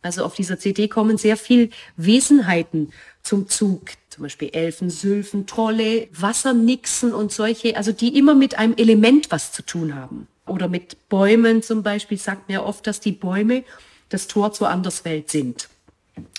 also 0.00 0.24
auf 0.24 0.34
dieser 0.34 0.58
CD 0.58 0.88
kommen 0.88 1.18
sehr 1.18 1.36
viel 1.36 1.68
Wesenheiten 1.98 2.94
zum 3.22 3.46
Zug, 3.46 3.90
zum 4.08 4.22
Beispiel 4.22 4.48
Elfen, 4.54 4.88
Sylphen, 4.88 5.46
Trolle, 5.46 6.08
Wassernixen 6.12 7.12
und 7.12 7.30
solche, 7.30 7.76
also 7.76 7.92
die 7.92 8.16
immer 8.16 8.34
mit 8.34 8.58
einem 8.58 8.74
Element 8.78 9.30
was 9.30 9.52
zu 9.52 9.60
tun 9.60 9.94
haben. 9.94 10.28
Oder 10.46 10.66
mit 10.66 11.10
Bäumen 11.10 11.62
zum 11.62 11.82
Beispiel, 11.82 12.16
sagt 12.16 12.48
mir 12.48 12.64
oft, 12.64 12.86
dass 12.86 13.00
die 13.00 13.12
Bäume 13.12 13.64
das 14.08 14.28
Tor 14.28 14.54
zur 14.54 14.70
Anderswelt 14.70 15.28
sind. 15.28 15.68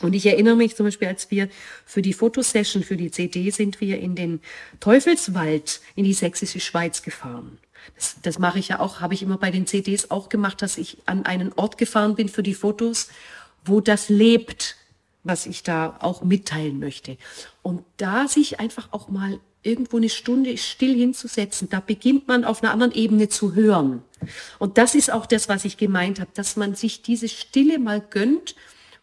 Und 0.02 0.14
ich 0.14 0.26
erinnere 0.26 0.56
mich 0.56 0.76
zum 0.76 0.86
Beispiel, 0.86 1.08
als 1.08 1.30
wir 1.32 1.50
für 1.86 2.02
die 2.02 2.14
Fotosession, 2.14 2.84
für 2.84 2.98
die 2.98 3.12
CD 3.12 3.50
sind 3.52 3.80
wir 3.82 4.00
in 4.00 4.16
den 4.16 4.42
Teufelswald 4.80 5.82
in 5.96 6.04
die 6.04 6.14
sächsische 6.14 6.60
Schweiz 6.60 7.02
gefahren. 7.02 7.60
Das, 7.96 8.16
das 8.22 8.40
mache 8.40 8.60
ich 8.60 8.70
ja 8.70 8.80
auch, 8.80 9.02
habe 9.02 9.14
ich 9.14 9.22
immer 9.22 9.38
bei 9.38 9.52
den 9.52 9.68
CDs 9.68 10.12
auch 10.12 10.30
gemacht, 10.30 10.62
dass 10.62 10.78
ich 10.78 10.98
an 11.06 11.26
einen 11.26 11.54
Ort 11.54 11.78
gefahren 11.78 12.16
bin 12.16 12.30
für 12.30 12.44
die 12.44 12.54
Fotos, 12.54 13.10
wo 13.66 13.82
das 13.82 14.10
lebt, 14.10 14.76
was 15.24 15.46
ich 15.46 15.64
da 15.64 15.98
auch 16.00 16.24
mitteilen 16.24 16.80
möchte. 16.80 17.18
Und 17.62 17.84
da 17.98 18.28
sich 18.28 18.60
einfach 18.60 18.90
auch 18.92 19.10
mal 19.10 19.40
irgendwo 19.64 19.98
eine 19.98 20.10
Stunde 20.10 20.58
still 20.58 20.96
hinzusetzen, 20.96 21.70
da 21.70 21.82
beginnt 21.82 22.28
man 22.28 22.46
auf 22.46 22.64
einer 22.64 22.72
anderen 22.72 22.94
Ebene 22.94 23.30
zu 23.30 23.54
hören. 23.54 24.02
Und 24.60 24.78
das 24.78 24.96
ist 24.96 25.12
auch 25.12 25.26
das, 25.26 25.50
was 25.50 25.66
ich 25.66 25.78
gemeint 25.78 26.20
habe, 26.20 26.30
dass 26.34 26.56
man 26.56 26.76
sich 26.76 27.02
diese 27.02 27.28
Stille 27.28 27.78
mal 27.78 28.00
gönnt, 28.00 28.56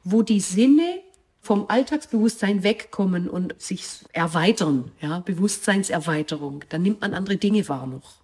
wo 0.05 0.23
die 0.23 0.41
Sinne 0.41 1.01
vom 1.41 1.67
Alltagsbewusstsein 1.69 2.63
wegkommen 2.63 3.29
und 3.29 3.55
sich 3.61 3.85
erweitern, 4.13 4.93
ja, 5.01 5.21
Bewusstseinserweiterung. 5.21 6.65
Dann 6.71 6.83
nimmt 6.83 7.03
man 7.03 7.13
andere 7.13 7.37
Dinge 7.37 7.69
wahr 7.69 7.87
noch. 7.87 8.23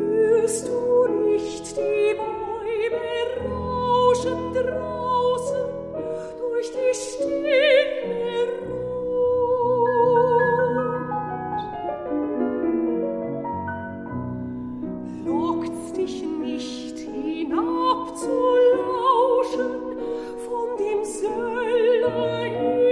Hörst 0.00 0.68
du 0.68 1.06
nicht 1.30 1.76
die 1.76 2.14
Bäume 2.16 3.46
rauschen 3.46 4.54
draußen 4.54 5.66
durch 6.38 6.70
die 6.70 6.94
stille 6.94 7.88
Rot? 8.68 9.28
Lockt's 15.26 15.92
dich 15.92 16.22
nicht 16.22 16.98
hinab 16.98 18.16
zu 18.16 18.77
lauschen 19.56 19.98
von 20.46 20.76
dem 20.78 21.04
Söller 21.04 22.87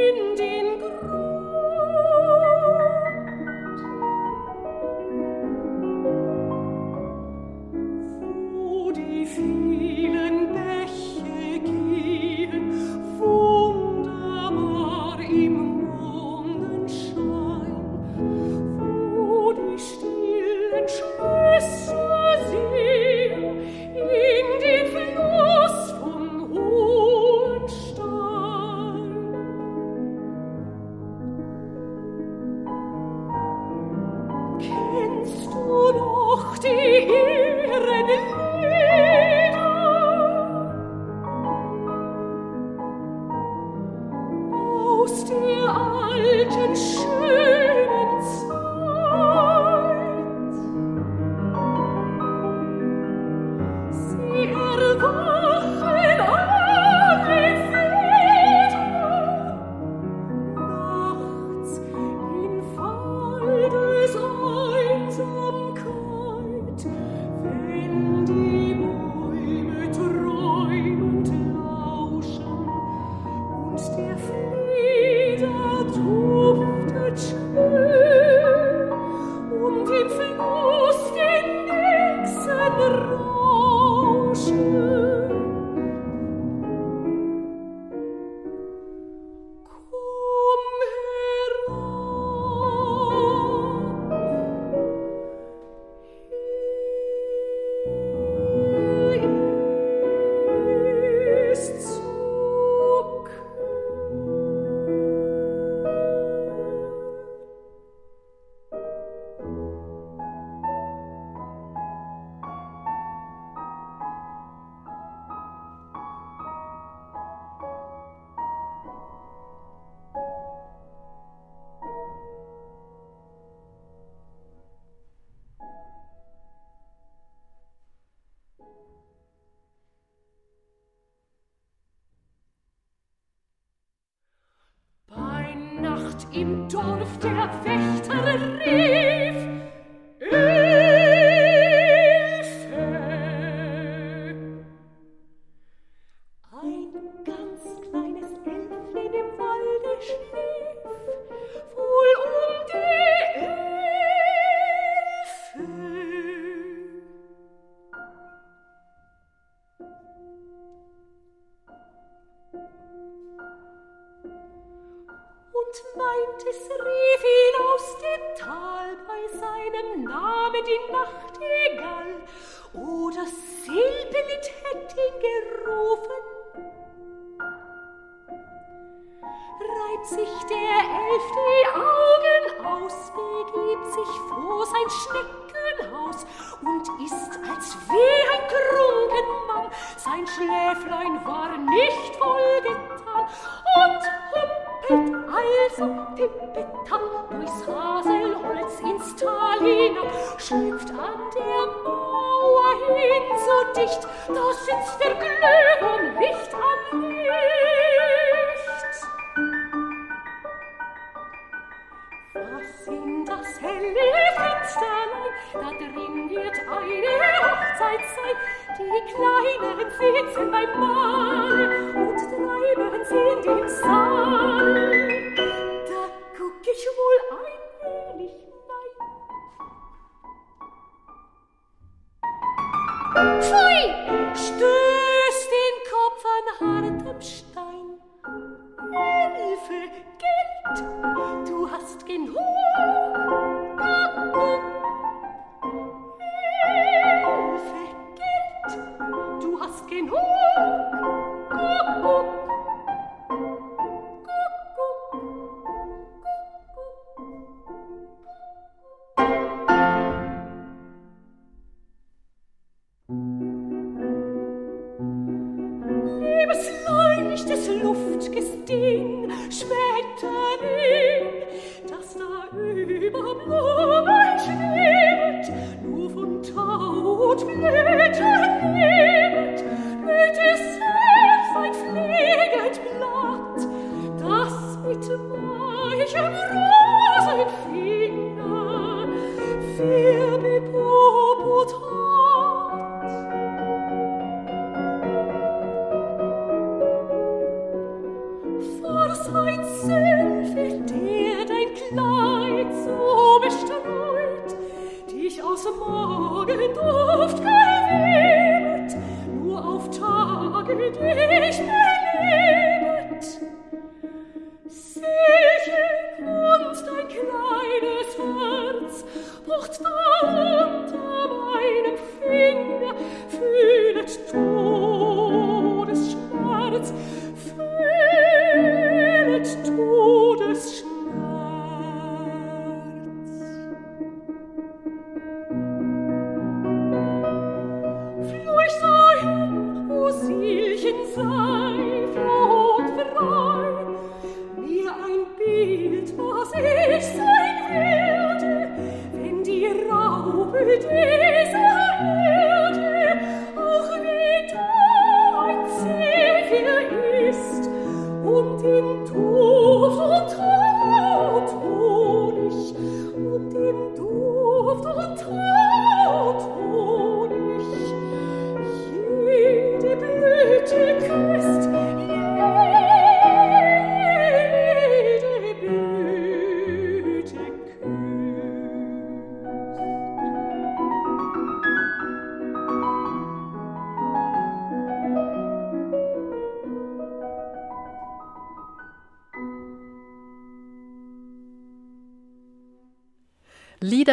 me. 138.67 139.06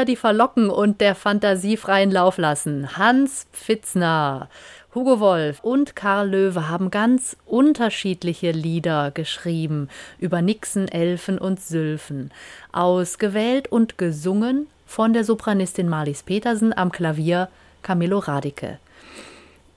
Die 0.06 0.16
verlocken 0.18 0.70
und 0.70 1.00
der 1.00 1.16
Fantasie 1.16 1.78
freien 1.78 2.12
Lauf 2.12 2.38
lassen. 2.38 2.98
Hans 2.98 3.48
Pfitzner, 3.54 4.50
Hugo 4.94 5.20
Wolf 5.22 5.62
und 5.64 5.96
Karl 5.96 6.30
Löwe 6.30 6.68
haben 6.68 6.92
ganz 6.92 7.38
unterschiedliche 7.46 8.52
Lieder 8.52 9.12
geschrieben 9.12 9.88
über 10.20 10.42
Nixen, 10.42 10.90
Elfen 10.90 11.38
und 11.38 11.62
Sylphen. 11.62 12.32
Ausgewählt 12.74 13.72
und 13.72 13.98
gesungen 13.98 14.68
von 14.86 15.14
der 15.14 15.24
Sopranistin 15.24 15.88
Marlies 15.88 16.24
Petersen 16.24 16.78
am 16.78 16.92
Klavier 16.92 17.48
Camillo 17.82 18.20
Radicke. 18.20 18.80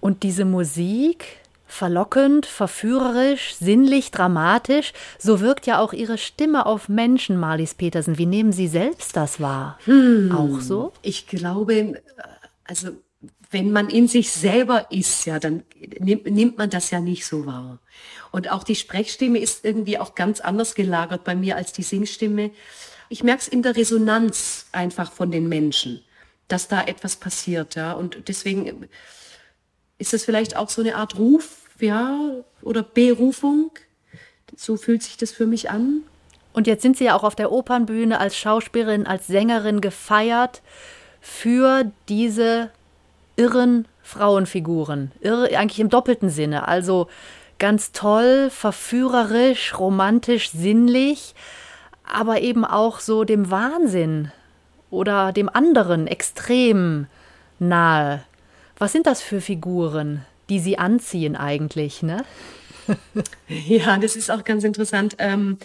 Und 0.01 0.25
diese 0.25 0.45
Musik, 0.45 1.39
verlockend, 1.67 2.47
verführerisch, 2.47 3.55
sinnlich, 3.57 4.11
dramatisch, 4.11 4.93
so 5.19 5.41
wirkt 5.41 5.67
ja 5.67 5.81
auch 5.81 5.93
ihre 5.93 6.19
Stimme 6.19 6.67
auf 6.67 6.89
Menschen, 6.89 7.37
Marlies 7.37 7.75
Petersen. 7.75 8.19
Wie 8.19 8.27
nehmen 8.27 8.53
Sie 8.53 8.69
selbst 8.69 9.17
das 9.17 9.41
wahr? 9.41 9.79
Hm, 9.85 10.33
auch 10.33 10.61
so? 10.61 10.93
Ich 11.03 11.27
glaube, 11.27 12.01
also 12.65 12.91
wenn 13.51 13.71
man 13.71 13.89
in 13.89 14.09
sich 14.09 14.33
selber 14.33 14.91
ist, 14.91 15.25
ja, 15.25 15.39
dann 15.39 15.63
nimmt, 15.99 16.27
nimmt 16.27 16.59
man 16.59 16.71
das 16.71 16.91
ja 16.91 17.01
nicht 17.01 17.27
so 17.27 17.47
wahr. 17.47 17.79
Und 18.33 18.51
auch 18.51 18.65
die 18.65 18.75
Sprechstimme 18.75 19.39
ist 19.39 19.65
irgendwie 19.65 19.99
auch 19.99 20.15
ganz 20.15 20.41
anders 20.41 20.75
gelagert 20.75 21.25
bei 21.25 21.35
mir 21.35 21.57
als 21.57 21.73
die 21.73 21.83
Singstimme. 21.83 22.51
Ich 23.09 23.23
merke 23.23 23.43
es 23.43 23.49
in 23.49 23.63
der 23.63 23.77
Resonanz 23.77 24.67
einfach 24.73 25.13
von 25.13 25.31
den 25.31 25.49
Menschen, 25.49 26.03
dass 26.49 26.69
da 26.69 26.85
etwas 26.85 27.17
passiert, 27.17 27.77
ja. 27.77 27.93
Und 27.93 28.29
deswegen 28.29 28.89
ist 29.99 30.15
es 30.15 30.25
vielleicht 30.25 30.57
auch 30.57 30.69
so 30.69 30.83
eine 30.83 30.97
Art 30.97 31.19
Ruf, 31.19 31.63
ja, 31.81 32.19
oder 32.63 32.83
Berufung. 32.83 33.71
So 34.57 34.77
fühlt 34.77 35.03
sich 35.03 35.17
das 35.17 35.33
für 35.33 35.47
mich 35.47 35.71
an. 35.71 36.03
Und 36.53 36.67
jetzt 36.67 36.83
sind 36.83 36.97
Sie 36.97 37.05
ja 37.05 37.15
auch 37.15 37.25
auf 37.25 37.35
der 37.35 37.53
Opernbühne 37.53 38.19
als 38.19 38.37
Schauspielerin, 38.37 39.07
als 39.07 39.27
Sängerin 39.27 39.81
gefeiert 39.81 40.63
für 41.21 41.91
diese 42.09 42.71
irren 43.37 43.87
Frauenfiguren. 44.03 45.13
Irre 45.21 45.57
eigentlich 45.59 45.81
im 45.81 45.91
doppelten 45.91 46.31
Sinne. 46.31 46.67
Also 46.67 47.09
ganz 47.59 47.93
toll, 47.93 48.49
verführerisch, 48.51 49.79
romantisch, 49.79 50.51
sinnlich, 50.51 51.35
aber 52.11 52.41
eben 52.41 52.65
auch 52.65 53.01
so 53.01 53.25
dem 53.25 53.51
Wahnsinn 53.51 54.33
oder 54.91 55.33
dem 55.33 55.49
anderen 55.49 56.07
extrem 56.07 57.07
nahe. 57.59 58.23
Was 58.79 58.93
sind 58.93 59.07
das 59.07 59.23
für 59.23 59.41
Figuren, 59.41 60.25
die 60.49 60.61
sie 60.61 60.79
anziehen 60.79 61.37
eigentlich, 61.37 62.03
ne? 62.03 62.25
ja, 63.49 63.99
das 63.99 64.17
ist 64.17 64.31
auch 64.31 64.45
ganz 64.45 64.65
interessant. 64.65 65.17
Ähm, 65.19 65.59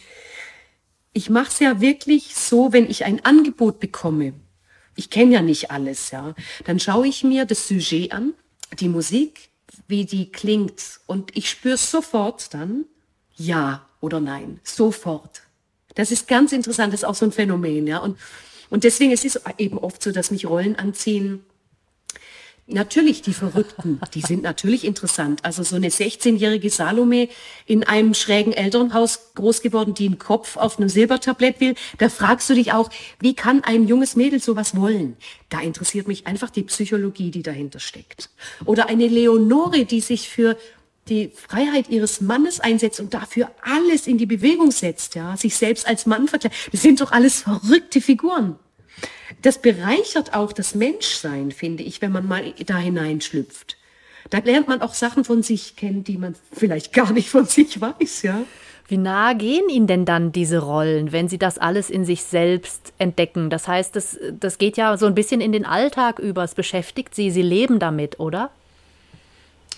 ich 1.13 1.29
mache 1.29 1.49
es 1.49 1.59
ja 1.59 1.81
wirklich 1.81 2.35
so, 2.35 2.71
wenn 2.71 2.89
ich 2.89 3.05
ein 3.05 3.23
Angebot 3.25 3.79
bekomme. 3.79 4.33
Ich 4.95 5.09
kenne 5.09 5.33
ja 5.33 5.41
nicht 5.41 5.71
alles, 5.71 6.11
ja. 6.11 6.33
Dann 6.65 6.79
schaue 6.79 7.07
ich 7.07 7.23
mir 7.23 7.45
das 7.45 7.67
Sujet 7.67 8.13
an, 8.13 8.33
die 8.79 8.89
Musik, 8.89 9.49
wie 9.88 10.05
die 10.05 10.31
klingt 10.31 10.99
und 11.05 11.35
ich 11.35 11.49
spüre 11.49 11.77
sofort 11.77 12.53
dann 12.53 12.85
ja 13.35 13.85
oder 13.99 14.19
nein, 14.19 14.59
sofort. 14.63 15.41
Das 15.95 16.11
ist 16.11 16.27
ganz 16.27 16.53
interessant, 16.53 16.93
das 16.93 17.01
ist 17.01 17.07
auch 17.07 17.15
so 17.15 17.25
ein 17.25 17.31
Phänomen, 17.31 17.88
ja. 17.88 17.97
Und, 17.97 18.17
und 18.69 18.85
deswegen 18.85 19.11
es 19.11 19.25
ist 19.25 19.35
es 19.35 19.41
eben 19.57 19.77
oft 19.77 20.01
so, 20.01 20.11
dass 20.11 20.31
mich 20.31 20.45
Rollen 20.45 20.77
anziehen, 20.77 21.43
Natürlich, 22.67 23.21
die 23.21 23.33
Verrückten, 23.33 23.99
die 24.13 24.21
sind 24.21 24.43
natürlich 24.43 24.85
interessant. 24.85 25.43
Also 25.43 25.63
so 25.63 25.75
eine 25.75 25.89
16-jährige 25.89 26.69
Salome 26.69 27.27
in 27.65 27.83
einem 27.83 28.13
schrägen 28.13 28.53
Elternhaus 28.53 29.33
groß 29.35 29.61
geworden, 29.61 29.93
die 29.93 30.05
einen 30.05 30.19
Kopf 30.19 30.55
auf 30.57 30.79
einem 30.79 30.88
Silbertablett 30.88 31.59
will, 31.59 31.75
da 31.97 32.07
fragst 32.07 32.49
du 32.49 32.53
dich 32.53 32.71
auch, 32.71 32.89
wie 33.19 33.33
kann 33.33 33.63
ein 33.63 33.88
junges 33.88 34.15
Mädel 34.15 34.41
sowas 34.41 34.75
wollen? 34.75 35.17
Da 35.49 35.59
interessiert 35.59 36.07
mich 36.07 36.27
einfach 36.27 36.49
die 36.49 36.63
Psychologie, 36.63 37.31
die 37.31 37.43
dahinter 37.43 37.79
steckt. 37.79 38.29
Oder 38.65 38.88
eine 38.88 39.07
Leonore, 39.07 39.83
die 39.85 39.99
sich 39.99 40.29
für 40.29 40.55
die 41.09 41.31
Freiheit 41.35 41.89
ihres 41.89 42.21
Mannes 42.21 42.59
einsetzt 42.59 42.99
und 42.99 43.13
dafür 43.13 43.51
alles 43.61 44.07
in 44.07 44.17
die 44.17 44.27
Bewegung 44.27 44.71
setzt, 44.71 45.15
ja, 45.15 45.35
sich 45.35 45.55
selbst 45.55 45.88
als 45.88 46.05
Mann 46.05 46.27
verkleidet. 46.27 46.57
Das 46.71 46.81
sind 46.83 47.01
doch 47.01 47.11
alles 47.11 47.41
verrückte 47.41 47.99
Figuren 48.01 48.57
das 49.41 49.59
bereichert 49.59 50.34
auch 50.34 50.53
das 50.53 50.76
Menschsein, 50.76 51.51
finde 51.51 51.84
ich, 51.84 52.01
wenn 52.01 52.11
man 52.11 52.27
mal 52.27 52.43
da 52.65 52.77
hineinschlüpft. 52.77 53.77
Da 54.30 54.39
lernt 54.39 54.68
man 54.68 54.81
auch 54.81 54.93
Sachen 54.93 55.23
von 55.23 55.43
sich 55.43 55.76
kennen, 55.76 56.03
die 56.03 56.18
man 56.18 56.35
vielleicht 56.53 56.93
gar 56.93 57.11
nicht 57.11 57.30
von 57.30 57.45
sich 57.45 57.81
weiß, 57.81 58.22
ja. 58.23 58.43
Wie 58.88 58.97
nah 58.97 59.34
gehen 59.34 59.69
Ihnen 59.69 59.88
denn 59.88 60.03
dann 60.03 60.34
diese 60.34 60.59
Rollen, 60.59 61.13
wenn 61.13 61.30
Sie 61.30 61.38
das 61.38 61.57
alles 61.57 61.89
in 61.89 62.03
sich 62.03 62.23
selbst 62.23 62.91
entdecken? 62.97 63.49
Das 63.49 63.68
heißt, 63.68 63.95
das, 63.95 64.19
das 64.38 64.57
geht 64.57 64.76
ja 64.76 64.97
so 64.97 65.05
ein 65.05 65.15
bisschen 65.15 65.39
in 65.39 65.53
den 65.53 65.65
Alltag 65.65 66.19
über. 66.19 66.43
Es 66.43 66.55
beschäftigt 66.55 67.15
Sie, 67.15 67.31
Sie 67.31 67.41
leben 67.41 67.80
damit, 67.80 68.19
oder? 68.19 68.51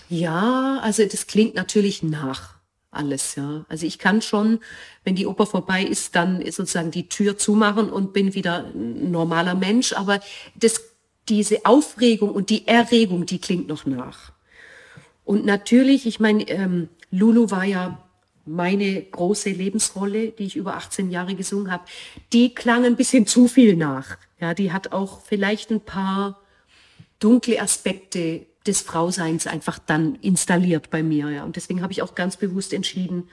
Ja, 0.10 0.80
also 0.82 1.06
das 1.06 1.28
klingt 1.28 1.54
natürlich 1.54 2.02
nach 2.02 2.53
alles, 2.96 3.36
ja. 3.36 3.66
Also 3.70 3.86
ich 3.86 4.00
kann 4.00 4.22
schon, 4.22 4.60
wenn 5.04 5.16
die 5.16 5.28
Oper 5.28 5.46
vorbei 5.46 5.84
ist, 5.84 6.16
dann 6.16 6.44
sozusagen 6.44 6.92
die 6.92 7.10
Tür 7.10 7.38
zumachen 7.38 7.90
und 7.90 8.14
bin 8.14 8.34
wieder 8.34 8.66
ein 8.66 9.12
normaler 9.12 9.56
Mensch, 9.56 9.94
aber 9.94 10.20
das, 10.56 10.82
diese 11.30 11.66
Aufregung 11.66 12.32
und 12.32 12.50
die 12.50 12.68
Erregung, 12.68 13.26
die 13.26 13.40
klingt 13.40 13.68
noch 13.68 13.86
nach. 13.86 14.32
Und 15.26 15.46
natürlich, 15.46 16.06
ich 16.06 16.20
meine, 16.20 16.48
ähm, 16.50 16.90
Lulu 17.12 17.50
war 17.52 17.64
ja 17.64 18.04
meine 18.46 19.02
große 19.02 19.50
Lebensrolle, 19.50 20.32
die 20.32 20.46
ich 20.46 20.56
über 20.56 20.76
18 20.76 21.12
Jahre 21.12 21.36
gesungen 21.36 21.72
habe, 21.72 21.86
die 22.34 22.54
klang 22.54 22.84
ein 22.86 22.96
bisschen 22.96 23.26
zu 23.26 23.48
viel 23.48 23.76
nach. 23.76 24.18
Ja, 24.40 24.54
die 24.54 24.72
hat 24.72 24.92
auch 24.92 25.22
vielleicht 25.22 25.72
ein 25.72 25.80
paar 25.80 26.42
dunkle 27.20 27.62
Aspekte 27.62 28.46
des 28.66 28.82
Frauseins 28.82 29.48
einfach 29.48 29.80
dann 29.80 30.16
installiert 30.16 30.90
bei 30.90 31.04
mir. 31.04 31.30
Ja. 31.30 31.44
Und 31.44 31.56
deswegen 31.56 31.82
habe 31.82 31.92
ich 31.94 32.02
auch 32.02 32.16
ganz 32.16 32.38
bewusst 32.38 32.74
entschieden, 32.74 33.30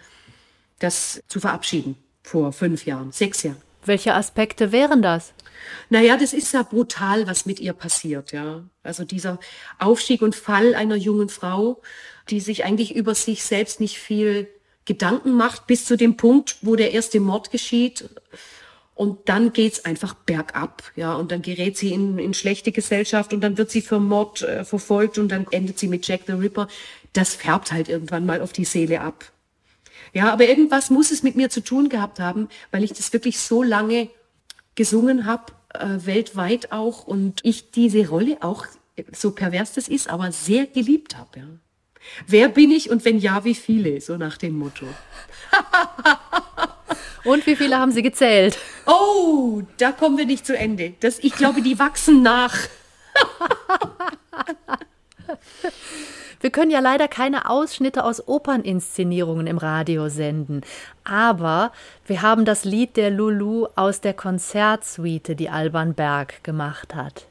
das 0.78 1.22
zu 1.28 1.40
verabschieden 1.40 1.96
vor 2.22 2.52
fünf 2.52 2.86
Jahren, 2.86 3.12
sechs 3.12 3.42
Jahren. 3.42 3.60
Welche 3.84 4.14
Aspekte 4.14 4.72
wären 4.72 5.02
das? 5.02 5.32
Naja, 5.88 6.16
das 6.16 6.32
ist 6.32 6.52
ja 6.52 6.62
brutal, 6.62 7.26
was 7.26 7.46
mit 7.46 7.60
ihr 7.60 7.72
passiert, 7.72 8.32
ja. 8.32 8.62
Also 8.82 9.04
dieser 9.04 9.38
Aufstieg 9.78 10.22
und 10.22 10.34
Fall 10.34 10.74
einer 10.74 10.96
jungen 10.96 11.28
Frau, 11.28 11.80
die 12.28 12.40
sich 12.40 12.64
eigentlich 12.64 12.94
über 12.94 13.14
sich 13.14 13.42
selbst 13.42 13.80
nicht 13.80 13.98
viel 13.98 14.48
Gedanken 14.84 15.34
macht, 15.34 15.66
bis 15.66 15.84
zu 15.86 15.96
dem 15.96 16.16
Punkt, 16.16 16.56
wo 16.62 16.76
der 16.76 16.92
erste 16.92 17.20
Mord 17.20 17.50
geschieht 17.50 18.08
und 19.00 19.30
dann 19.30 19.54
geht's 19.54 19.86
einfach 19.86 20.12
bergab, 20.12 20.82
ja, 20.94 21.14
und 21.14 21.32
dann 21.32 21.40
gerät 21.40 21.78
sie 21.78 21.94
in, 21.94 22.18
in 22.18 22.34
schlechte 22.34 22.70
Gesellschaft 22.70 23.32
und 23.32 23.40
dann 23.40 23.56
wird 23.56 23.70
sie 23.70 23.80
für 23.80 23.98
Mord 23.98 24.42
äh, 24.42 24.62
verfolgt 24.62 25.16
und 25.16 25.30
dann 25.30 25.46
endet 25.50 25.78
sie 25.78 25.88
mit 25.88 26.06
Jack 26.06 26.24
the 26.26 26.34
Ripper. 26.34 26.68
Das 27.14 27.34
färbt 27.34 27.72
halt 27.72 27.88
irgendwann 27.88 28.26
mal 28.26 28.42
auf 28.42 28.52
die 28.52 28.66
Seele 28.66 29.00
ab. 29.00 29.32
Ja, 30.12 30.30
aber 30.30 30.46
irgendwas 30.46 30.90
muss 30.90 31.12
es 31.12 31.22
mit 31.22 31.34
mir 31.34 31.48
zu 31.48 31.62
tun 31.62 31.88
gehabt 31.88 32.20
haben, 32.20 32.50
weil 32.72 32.84
ich 32.84 32.92
das 32.92 33.10
wirklich 33.14 33.38
so 33.38 33.62
lange 33.62 34.10
gesungen 34.74 35.24
habe, 35.24 35.52
äh, 35.72 36.04
weltweit 36.04 36.70
auch, 36.70 37.06
und 37.06 37.40
ich 37.42 37.70
diese 37.70 38.06
Rolle 38.06 38.36
auch, 38.42 38.66
so 39.12 39.30
pervers 39.30 39.72
das 39.72 39.88
ist, 39.88 40.10
aber 40.10 40.30
sehr 40.30 40.66
geliebt 40.66 41.16
habe. 41.16 41.38
Ja. 41.38 41.46
Wer 42.26 42.50
bin 42.50 42.70
ich 42.70 42.90
und 42.90 43.06
wenn 43.06 43.18
ja, 43.18 43.46
wie 43.46 43.54
viele? 43.54 43.98
So 44.02 44.18
nach 44.18 44.36
dem 44.36 44.58
Motto. 44.58 44.84
Und 47.24 47.46
wie 47.46 47.56
viele 47.56 47.78
haben 47.78 47.92
Sie 47.92 48.02
gezählt? 48.02 48.58
Oh, 48.86 49.62
da 49.78 49.92
kommen 49.92 50.18
wir 50.18 50.26
nicht 50.26 50.46
zu 50.46 50.56
Ende. 50.56 50.94
Das, 51.00 51.18
ich 51.18 51.34
glaube, 51.34 51.62
die 51.62 51.78
wachsen 51.78 52.22
nach. 52.22 52.56
Wir 56.42 56.50
können 56.50 56.70
ja 56.70 56.80
leider 56.80 57.06
keine 57.06 57.50
Ausschnitte 57.50 58.02
aus 58.02 58.26
Operninszenierungen 58.26 59.46
im 59.46 59.58
Radio 59.58 60.08
senden. 60.08 60.62
Aber 61.04 61.70
wir 62.06 62.22
haben 62.22 62.46
das 62.46 62.64
Lied 62.64 62.96
der 62.96 63.10
Lulu 63.10 63.66
aus 63.76 64.00
der 64.00 64.14
Konzertsuite, 64.14 65.36
die 65.36 65.50
Alban 65.50 65.92
Berg 65.92 66.42
gemacht 66.42 66.94
hat. 66.94 67.26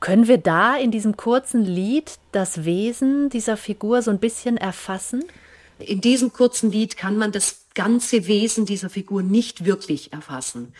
Können 0.00 0.28
wir 0.28 0.36
da 0.36 0.76
in 0.76 0.90
diesem 0.90 1.16
kurzen 1.16 1.64
Lied 1.64 2.18
das 2.32 2.64
Wesen 2.64 3.30
dieser 3.30 3.56
Figur 3.56 4.02
so 4.02 4.10
ein 4.10 4.18
bisschen 4.18 4.58
erfassen? 4.58 5.24
In 5.78 6.02
diesem 6.02 6.30
kurzen 6.30 6.70
Lied 6.70 6.98
kann 6.98 7.16
man 7.16 7.32
das 7.32 7.59
ganze 7.74 8.26
Wesen 8.26 8.66
dieser 8.66 8.90
Figur 8.90 9.22
nicht 9.22 9.64
wirklich 9.64 10.12
erfassen. 10.12 10.72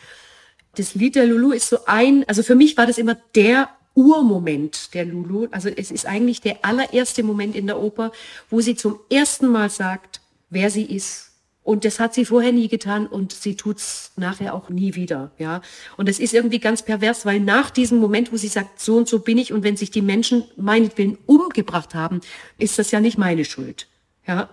Das 0.77 0.95
Lied 0.95 1.17
der 1.17 1.27
Lulu 1.27 1.53
ist 1.53 1.69
so 1.69 1.79
ein, 1.87 2.25
also 2.29 2.43
für 2.43 2.55
mich 2.55 2.77
war 2.77 2.87
das 2.87 2.99
immer 2.99 3.17
der 3.35 3.69
Urmoment 3.95 4.95
der 4.95 5.05
Lulu. 5.05 5.49
Also 5.51 5.69
es 5.69 5.91
ist 5.91 6.07
eigentlich 6.07 6.41
der 6.41 6.65
allererste 6.65 7.23
Moment 7.23 7.57
in 7.57 7.67
der 7.67 7.81
Oper, 7.81 8.12
wo 8.49 8.61
sie 8.61 8.77
zum 8.77 9.01
ersten 9.11 9.49
Mal 9.49 9.71
sagt, 9.71 10.21
wer 10.49 10.71
sie 10.71 10.85
ist. 10.85 11.27
Und 11.62 11.85
das 11.85 12.01
hat 12.01 12.15
sie 12.15 12.25
vorher 12.25 12.53
nie 12.53 12.69
getan 12.69 13.07
und 13.07 13.33
sie 13.33 13.55
tut's 13.55 14.12
nachher 14.17 14.55
auch 14.55 14.71
nie 14.71 14.95
wieder, 14.95 15.31
ja. 15.39 15.61
Und 15.99 16.09
es 16.09 16.19
ist 16.19 16.33
irgendwie 16.33 16.59
ganz 16.59 16.83
pervers, 16.83 17.27
weil 17.27 17.39
nach 17.39 17.71
diesem 17.71 17.99
Moment, 17.99 18.33
wo 18.33 18.37
sie 18.37 18.49
sagt, 18.49 18.81
so 18.81 18.97
und 18.97 19.09
so 19.09 19.19
bin 19.19 19.37
ich 19.37 19.53
und 19.53 19.62
wenn 19.62 19.77
sich 19.77 19.91
die 19.91 20.01
Menschen 20.03 20.45
meinetwillen 20.57 21.19
umgebracht 21.27 21.95
haben, 21.95 22.23
ist 22.59 22.79
das 22.79 22.91
ja 22.91 23.01
nicht 23.01 23.19
meine 23.19 23.45
Schuld, 23.45 23.89
ja. 24.27 24.49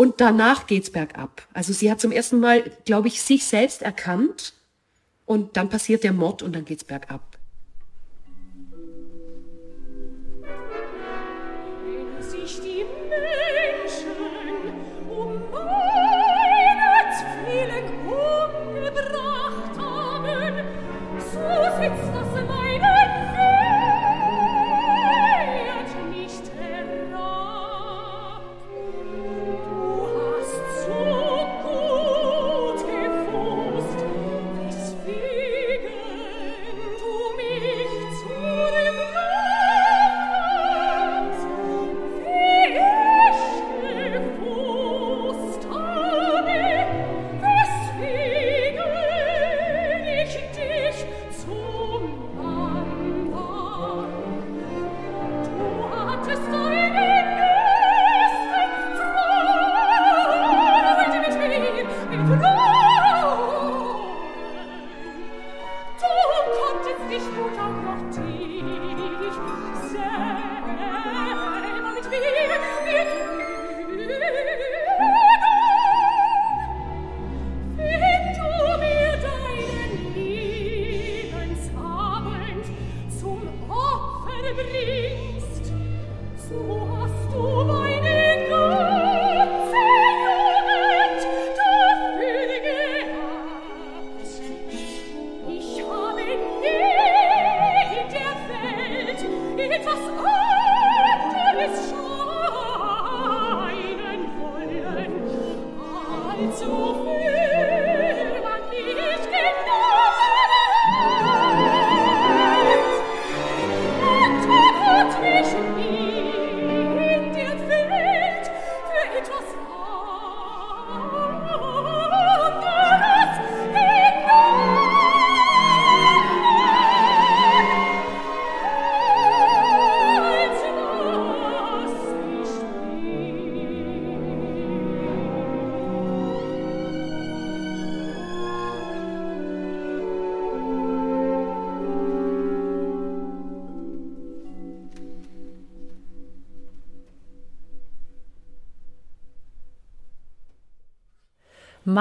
Und 0.00 0.22
danach 0.22 0.66
geht's 0.66 0.88
bergab. 0.88 1.46
Also 1.52 1.74
sie 1.74 1.90
hat 1.90 2.00
zum 2.00 2.10
ersten 2.10 2.40
Mal, 2.40 2.62
glaube 2.86 3.08
ich, 3.08 3.20
sich 3.20 3.44
selbst 3.44 3.82
erkannt 3.82 4.54
Und 5.26 5.58
dann 5.58 5.68
passiert 5.68 6.04
der 6.04 6.14
Mord 6.14 6.42
und 6.42 6.56
dann 6.56 6.64
geht's 6.64 6.84
bergab. 6.84 7.39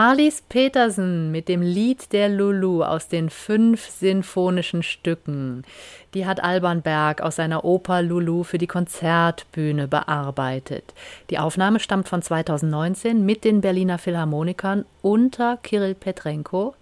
Marlies 0.01 0.41
Petersen 0.47 1.29
mit 1.29 1.49
dem 1.49 1.61
Lied 1.61 2.13
der 2.13 2.29
Lulu 2.29 2.83
aus 2.83 3.09
den 3.09 3.29
fünf 3.29 3.89
sinfonischen 3.89 4.81
Stücken. 4.81 5.65
Die 6.13 6.25
hat 6.25 6.41
Alban 6.41 6.81
Berg 6.81 7.19
aus 7.19 7.35
seiner 7.35 7.65
Oper 7.65 8.01
Lulu 8.01 8.45
für 8.45 8.57
die 8.57 8.65
Konzertbühne 8.65 9.89
bearbeitet. 9.89 10.93
Die 11.29 11.37
Aufnahme 11.37 11.81
stammt 11.81 12.07
von 12.07 12.21
2019 12.21 13.25
mit 13.25 13.43
den 13.43 13.59
Berliner 13.59 13.97
Philharmonikern 13.97 14.85
unter 15.01 15.57
Kirill 15.57 15.95
Petrenko. 15.95 16.75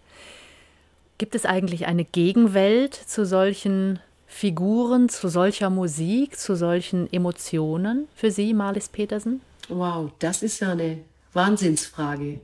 Gibt 1.18 1.34
es 1.34 1.48
eigentlich 1.48 1.88
eine 1.88 2.06
Gegenwelt 2.06 2.94
zu 2.94 3.26
solchen 3.26 3.98
Figuren, 4.28 5.10
zu 5.10 5.28
solcher 5.28 5.72
Musik, 5.72 6.38
zu 6.38 6.56
solchen 6.56 7.12
Emotionen 7.12 8.08
für 8.14 8.30
Sie, 8.30 8.54
Marlies 8.54 8.90
Petersen? 8.90 9.42
Wow, 9.70 10.12
das 10.20 10.44
ist 10.44 10.60
ja 10.60 10.74
eine 10.74 11.00
Wahnsinnsfrage. 11.34 12.42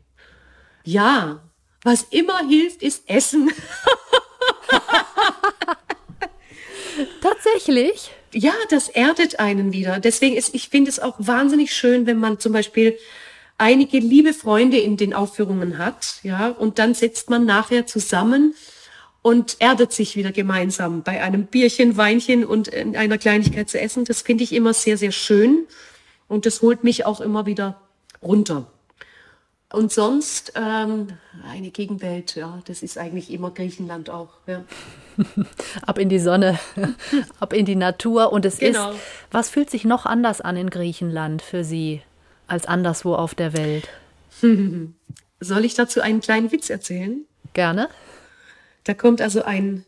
Ja, 0.84 1.42
was 1.84 2.04
immer 2.10 2.48
hilft, 2.48 2.82
ist 2.82 3.10
Essen. 3.10 3.52
Tatsächlich? 7.22 8.12
Ja, 8.34 8.54
das 8.70 8.90
erdet 8.90 9.40
einen 9.40 9.74
wieder. 9.74 10.00
Deswegen 10.00 10.36
ist, 10.36 10.56
ich 10.56 10.70
finde 10.70 10.90
es 10.90 11.00
auch 11.00 11.16
wahnsinnig 11.20 11.74
schön, 11.74 12.06
wenn 12.06 12.18
man 12.18 12.40
zum 12.40 12.54
Beispiel 12.54 12.98
einige 13.58 14.00
liebe 14.00 14.34
Freunde 14.34 14.78
in 14.78 14.98
den 14.98 15.14
Aufführungen 15.14 15.78
hat, 15.78 16.16
ja, 16.24 16.50
und 16.50 16.80
dann 16.80 16.94
sitzt 16.94 17.30
man 17.30 17.46
nachher 17.46 17.86
zusammen 17.86 18.56
und 19.22 19.58
erdet 19.60 19.94
sich 19.94 20.16
wieder 20.16 20.32
gemeinsam 20.32 21.04
bei 21.04 21.22
einem 21.22 21.46
Bierchen, 21.46 21.96
Weinchen 21.96 22.46
und 22.46 22.74
einer 22.74 23.18
Kleinigkeit 23.18 23.70
zu 23.70 23.80
essen. 23.80 24.06
Das 24.06 24.22
finde 24.22 24.44
ich 24.44 24.52
immer 24.52 24.74
sehr, 24.74 24.98
sehr 24.98 25.12
schön 25.12 25.66
und 26.28 26.46
das 26.46 26.62
holt 26.62 26.84
mich 26.84 27.06
auch 27.06 27.22
immer 27.22 27.46
wieder 27.46 27.82
runter. 28.22 28.73
Und 29.74 29.92
sonst 29.92 30.54
ähm, 30.56 31.08
eine 31.50 31.72
Gegenwelt, 31.72 32.36
ja, 32.36 32.62
das 32.66 32.84
ist 32.84 33.00
eigentlich 33.00 33.32
immer 33.32 33.50
Griechenland 33.50 34.08
auch. 34.12 34.30
Ja. 34.46 34.64
ab 35.82 35.98
in 35.98 36.10
die 36.10 36.20
Sonne, 36.20 36.60
ab 37.40 37.54
in 37.54 37.66
die 37.66 37.76
Natur. 37.76 38.32
Und 38.32 38.46
es 38.46 38.60
genau. 38.60 38.92
ist, 38.92 39.00
was 39.32 39.50
fühlt 39.50 39.72
sich 39.72 39.84
noch 39.84 40.06
anders 40.06 40.42
an 40.42 40.58
in 40.58 40.70
Griechenland 40.70 41.42
für 41.42 41.64
Sie 41.64 42.04
als 42.46 42.68
anderswo 42.68 43.16
auf 43.16 43.34
der 43.34 43.58
Welt? 43.58 43.90
Soll 45.40 45.66
ich 45.66 45.74
dazu 45.74 46.02
einen 46.02 46.22
kleinen 46.22 46.52
Witz 46.52 46.70
erzählen? 46.70 47.26
Gerne. 47.54 47.90
Da 48.84 48.94
kommt 48.94 49.22
also 49.22 49.42
ein 49.42 49.86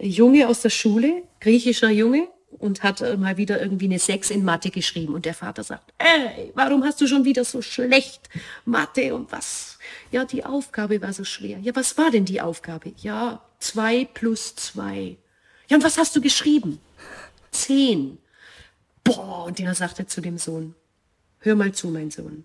Junge 0.00 0.48
aus 0.48 0.62
der 0.62 0.70
Schule, 0.70 1.22
griechischer 1.40 1.90
Junge, 1.90 2.28
und 2.50 2.82
hat 2.82 3.00
mal 3.18 3.36
wieder 3.36 3.60
irgendwie 3.60 3.86
eine 3.86 3.98
Sechs 3.98 4.30
in 4.30 4.44
Mathe 4.44 4.70
geschrieben. 4.70 5.14
Und 5.14 5.24
der 5.24 5.34
Vater 5.34 5.62
sagt, 5.62 5.92
ey, 5.98 6.50
warum 6.54 6.84
hast 6.84 7.00
du 7.00 7.06
schon 7.06 7.24
wieder 7.24 7.44
so 7.44 7.62
schlecht 7.62 8.28
Mathe 8.64 9.14
und 9.14 9.30
was? 9.30 9.78
Ja, 10.10 10.24
die 10.24 10.44
Aufgabe 10.44 11.00
war 11.02 11.12
so 11.12 11.24
schwer. 11.24 11.58
Ja, 11.58 11.74
was 11.76 11.96
war 11.98 12.10
denn 12.10 12.24
die 12.24 12.40
Aufgabe? 12.40 12.92
Ja, 12.98 13.42
zwei 13.58 14.06
plus 14.06 14.56
zwei. 14.56 15.16
Ja, 15.68 15.76
und 15.76 15.84
was 15.84 15.98
hast 15.98 16.16
du 16.16 16.20
geschrieben? 16.20 16.80
Zehn. 17.50 18.18
Boah, 19.04 19.44
und 19.44 19.58
der 19.58 19.74
sagte 19.74 20.06
zu 20.06 20.20
dem 20.20 20.38
Sohn, 20.38 20.74
hör 21.40 21.54
mal 21.54 21.72
zu, 21.72 21.88
mein 21.88 22.10
Sohn. 22.10 22.44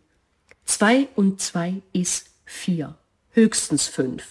Zwei 0.65 1.07
und 1.15 1.41
zwei 1.41 1.81
ist 1.91 2.29
vier. 2.45 2.95
Höchstens 3.31 3.87
fünf. 3.87 4.23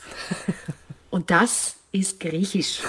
Und 1.10 1.30
das 1.30 1.76
ist 1.90 2.20
Griechisch. 2.20 2.80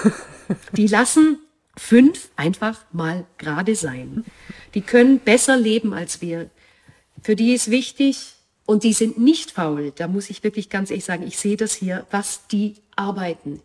Die 0.71 0.87
lassen 0.87 1.39
fünf 1.75 2.29
einfach 2.35 2.79
mal 2.91 3.25
gerade 3.37 3.75
sein. 3.75 4.25
Die 4.73 4.81
können 4.81 5.19
besser 5.19 5.57
leben 5.57 5.93
als 5.93 6.21
wir. 6.21 6.49
Für 7.21 7.35
die 7.35 7.53
ist 7.53 7.71
wichtig, 7.71 8.35
und 8.65 8.83
die 8.83 8.93
sind 8.93 9.17
nicht 9.17 9.51
faul, 9.51 9.91
da 9.95 10.07
muss 10.07 10.29
ich 10.29 10.43
wirklich 10.43 10.69
ganz 10.69 10.89
ehrlich 10.89 11.05
sagen, 11.05 11.27
ich 11.27 11.37
sehe 11.37 11.57
das 11.57 11.73
hier, 11.73 12.05
was 12.11 12.47
die 12.47 12.75
arbeiten. 12.95 13.61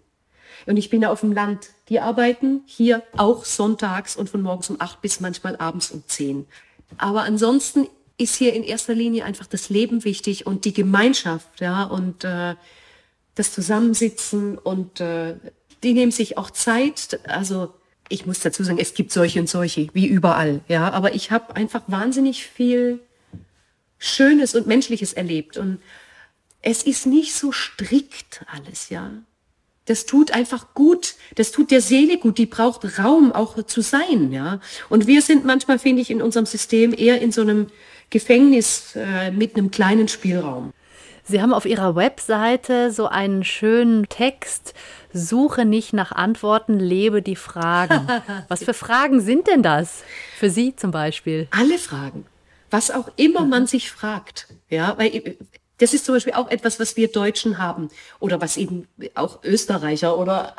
Und 0.66 0.76
ich 0.76 0.90
bin 0.90 1.02
ja 1.02 1.10
auf 1.10 1.20
dem 1.20 1.32
Land. 1.32 1.70
Die 1.88 2.00
arbeiten 2.00 2.62
hier 2.66 3.02
auch 3.16 3.44
sonntags 3.44 4.16
und 4.16 4.28
von 4.28 4.42
morgens 4.42 4.70
um 4.70 4.80
acht 4.80 5.00
bis 5.00 5.20
manchmal 5.20 5.56
abends 5.56 5.92
um 5.92 6.02
zehn. 6.08 6.46
Aber 6.96 7.22
ansonsten 7.22 7.86
ist 8.16 8.34
hier 8.34 8.54
in 8.54 8.64
erster 8.64 8.94
Linie 8.94 9.24
einfach 9.24 9.46
das 9.46 9.68
Leben 9.68 10.04
wichtig 10.04 10.46
und 10.46 10.64
die 10.64 10.72
Gemeinschaft, 10.72 11.60
ja, 11.60 11.84
und 11.84 12.24
äh, 12.24 12.56
das 13.36 13.52
Zusammensitzen 13.52 14.58
und 14.58 15.00
äh, 15.00 15.36
die 15.84 15.92
nehmen 15.92 16.10
sich 16.10 16.36
auch 16.36 16.50
Zeit. 16.50 17.20
Also 17.28 17.72
ich 18.08 18.26
muss 18.26 18.40
dazu 18.40 18.62
sagen, 18.62 18.78
es 18.78 18.94
gibt 18.94 19.12
solche 19.12 19.40
und 19.40 19.48
solche, 19.48 19.88
wie 19.92 20.06
überall, 20.06 20.60
ja. 20.68 20.90
Aber 20.90 21.14
ich 21.14 21.30
habe 21.30 21.56
einfach 21.56 21.82
wahnsinnig 21.86 22.46
viel 22.46 23.00
Schönes 23.98 24.54
und 24.54 24.66
Menschliches 24.66 25.12
erlebt 25.12 25.56
und 25.56 25.80
es 26.62 26.82
ist 26.82 27.06
nicht 27.06 27.34
so 27.34 27.52
strikt 27.52 28.44
alles, 28.52 28.88
ja. 28.88 29.10
das 29.88 30.06
tut 30.06 30.32
einfach 30.32 30.74
gut. 30.74 31.14
Das 31.36 31.50
tut 31.50 31.70
der 31.70 31.80
Seele 31.80 32.18
gut. 32.18 32.38
Die 32.38 32.46
braucht 32.46 32.98
Raum 32.98 33.32
auch 33.32 33.62
zu 33.64 33.80
sein, 33.80 34.32
ja. 34.32 34.60
Und 34.88 35.06
wir 35.06 35.22
sind 35.22 35.44
manchmal, 35.44 35.78
finde 35.78 36.02
ich, 36.02 36.10
in 36.10 36.20
unserem 36.22 36.46
System 36.46 36.94
eher 36.96 37.20
in 37.20 37.32
so 37.32 37.40
einem 37.42 37.68
Gefängnis 38.10 38.94
äh, 38.96 39.30
mit 39.30 39.56
einem 39.56 39.70
kleinen 39.70 40.08
Spielraum. 40.08 40.72
Sie 41.28 41.42
haben 41.42 41.52
auf 41.52 41.66
Ihrer 41.66 41.94
Webseite 41.94 42.90
so 42.90 43.06
einen 43.06 43.44
schönen 43.44 44.08
Text. 44.08 44.72
Suche 45.12 45.66
nicht 45.66 45.92
nach 45.92 46.10
Antworten, 46.10 46.78
lebe 46.78 47.20
die 47.20 47.36
Fragen. 47.36 48.08
Was 48.48 48.64
für 48.64 48.72
Fragen 48.72 49.20
sind 49.20 49.46
denn 49.46 49.62
das? 49.62 50.02
Für 50.38 50.48
Sie 50.48 50.74
zum 50.74 50.90
Beispiel? 50.90 51.46
Alle 51.50 51.78
Fragen. 51.78 52.24
Was 52.70 52.90
auch 52.90 53.10
immer 53.16 53.44
man 53.44 53.66
sich 53.66 53.90
fragt. 53.90 54.48
Ja, 54.70 54.96
weil 54.96 55.36
das 55.76 55.92
ist 55.92 56.06
zum 56.06 56.14
Beispiel 56.14 56.32
auch 56.32 56.50
etwas, 56.50 56.80
was 56.80 56.96
wir 56.96 57.08
Deutschen 57.08 57.58
haben 57.58 57.88
oder 58.20 58.40
was 58.40 58.56
eben 58.56 58.88
auch 59.14 59.42
Österreicher 59.44 60.18
oder 60.18 60.54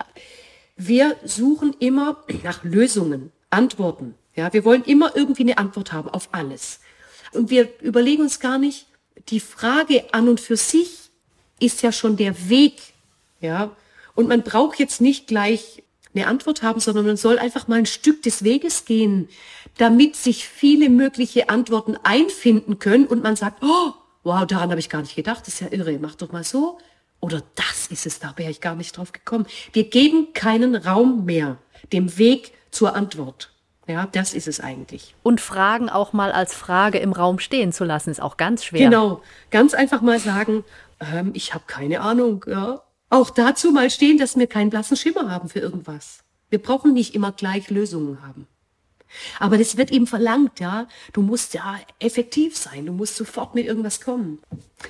wir 0.76 1.16
suchen 1.26 1.76
immer 1.80 2.24
nach 2.44 2.64
Lösungen, 2.64 3.32
Antworten. 3.50 4.14
Ja, 4.36 4.54
wir 4.54 4.64
wollen 4.66 4.84
immer 4.84 5.16
irgendwie 5.16 5.44
eine 5.44 5.58
Antwort 5.58 5.92
haben 5.94 6.10
auf 6.10 6.30
alles. 6.32 6.80
Und 7.34 7.50
wir 7.50 7.70
überlegen 7.82 8.22
uns 8.22 8.40
gar 8.40 8.58
nicht, 8.58 8.86
die 9.30 9.40
Frage 9.40 10.14
an 10.14 10.28
und 10.28 10.40
für 10.40 10.58
sich 10.58 11.10
ist 11.60 11.82
ja 11.82 11.92
schon 11.92 12.18
der 12.18 12.50
Weg. 12.50 12.76
Ja, 13.42 13.76
und 14.16 14.28
man 14.28 14.44
braucht 14.44 14.80
jetzt 14.80 15.02
nicht 15.02 15.28
gleich 15.28 15.84
eine 16.14 16.28
Antwort 16.28 16.64
haben, 16.64 16.80
sondern 16.80 17.06
man 17.06 17.18
soll 17.18 17.38
einfach 17.40 17.68
mal 17.68 17.80
ein 17.80 17.86
Stück 17.86 18.24
des 18.24 18.44
Weges 18.44 18.86
gehen, 18.86 19.30
damit 19.78 20.16
sich 20.16 20.48
viele 20.48 20.90
mögliche 20.90 21.50
Antworten 21.50 21.98
einfinden 22.04 22.80
können 22.80 23.06
und 23.06 23.24
man 23.24 23.36
sagt, 23.36 23.64
oh, 23.64 23.94
wow, 24.24 24.46
daran 24.46 24.72
habe 24.72 24.80
ich 24.80 24.90
gar 24.90 25.02
nicht 25.02 25.16
gedacht, 25.16 25.48
das 25.48 25.56
ist 25.56 25.60
ja 25.62 25.68
irre, 25.72 25.98
mach 26.00 26.16
doch 26.16 26.32
mal 26.32 26.44
so. 26.44 26.78
Oder 27.22 27.44
das 27.56 27.88
ist 27.88 28.06
es, 28.06 28.20
da 28.20 28.34
wäre 28.38 28.52
ich 28.52 28.62
gar 28.62 28.76
nicht 28.76 28.98
drauf 28.98 29.12
gekommen. 29.12 29.46
Wir 29.74 29.84
geben 29.84 30.34
keinen 30.34 30.76
Raum 30.76 31.26
mehr 31.26 31.58
dem 31.92 32.18
Weg 32.18 32.54
zur 32.72 32.96
Antwort. 32.96 33.52
Ja, 33.90 34.08
das 34.12 34.36
ist 34.36 34.48
es 34.48 34.60
eigentlich. 34.60 35.16
Und 35.24 35.42
Fragen 35.42 35.90
auch 35.90 36.14
mal 36.14 36.32
als 36.32 36.54
Frage 36.54 37.00
im 37.00 37.12
Raum 37.12 37.40
stehen 37.40 37.74
zu 37.74 37.86
lassen, 37.86 38.12
ist 38.12 38.22
auch 38.22 38.38
ganz 38.38 38.64
schwer. 38.64 38.88
Genau, 38.88 39.24
ganz 39.50 39.74
einfach 39.74 40.02
mal 40.02 40.20
sagen, 40.20 40.64
ähm, 41.00 41.32
ich 41.34 41.56
habe 41.56 41.64
keine 41.66 42.02
Ahnung. 42.02 42.46
Ja. 42.48 42.84
Auch 43.10 43.32
dazu 43.32 43.72
mal 43.72 43.90
stehen, 43.90 44.20
dass 44.20 44.38
wir 44.38 44.46
keinen 44.46 44.70
blassen 44.70 44.96
Schimmer 44.96 45.32
haben 45.32 45.50
für 45.50 45.58
irgendwas. 45.58 46.20
Wir 46.52 46.62
brauchen 46.62 46.94
nicht 46.94 47.16
immer 47.16 47.32
gleich 47.32 47.72
Lösungen 47.72 48.22
haben. 48.22 48.48
Aber 49.40 49.58
das 49.58 49.76
wird 49.76 49.92
eben 49.92 50.06
verlangt, 50.06 50.60
ja. 50.60 50.88
Du 51.14 51.24
musst 51.24 51.56
ja 51.56 51.80
effektiv 51.98 52.56
sein. 52.56 52.86
Du 52.86 52.94
musst 52.94 53.16
sofort 53.16 53.56
mit 53.56 53.66
irgendwas 53.66 54.02
kommen. 54.02 54.40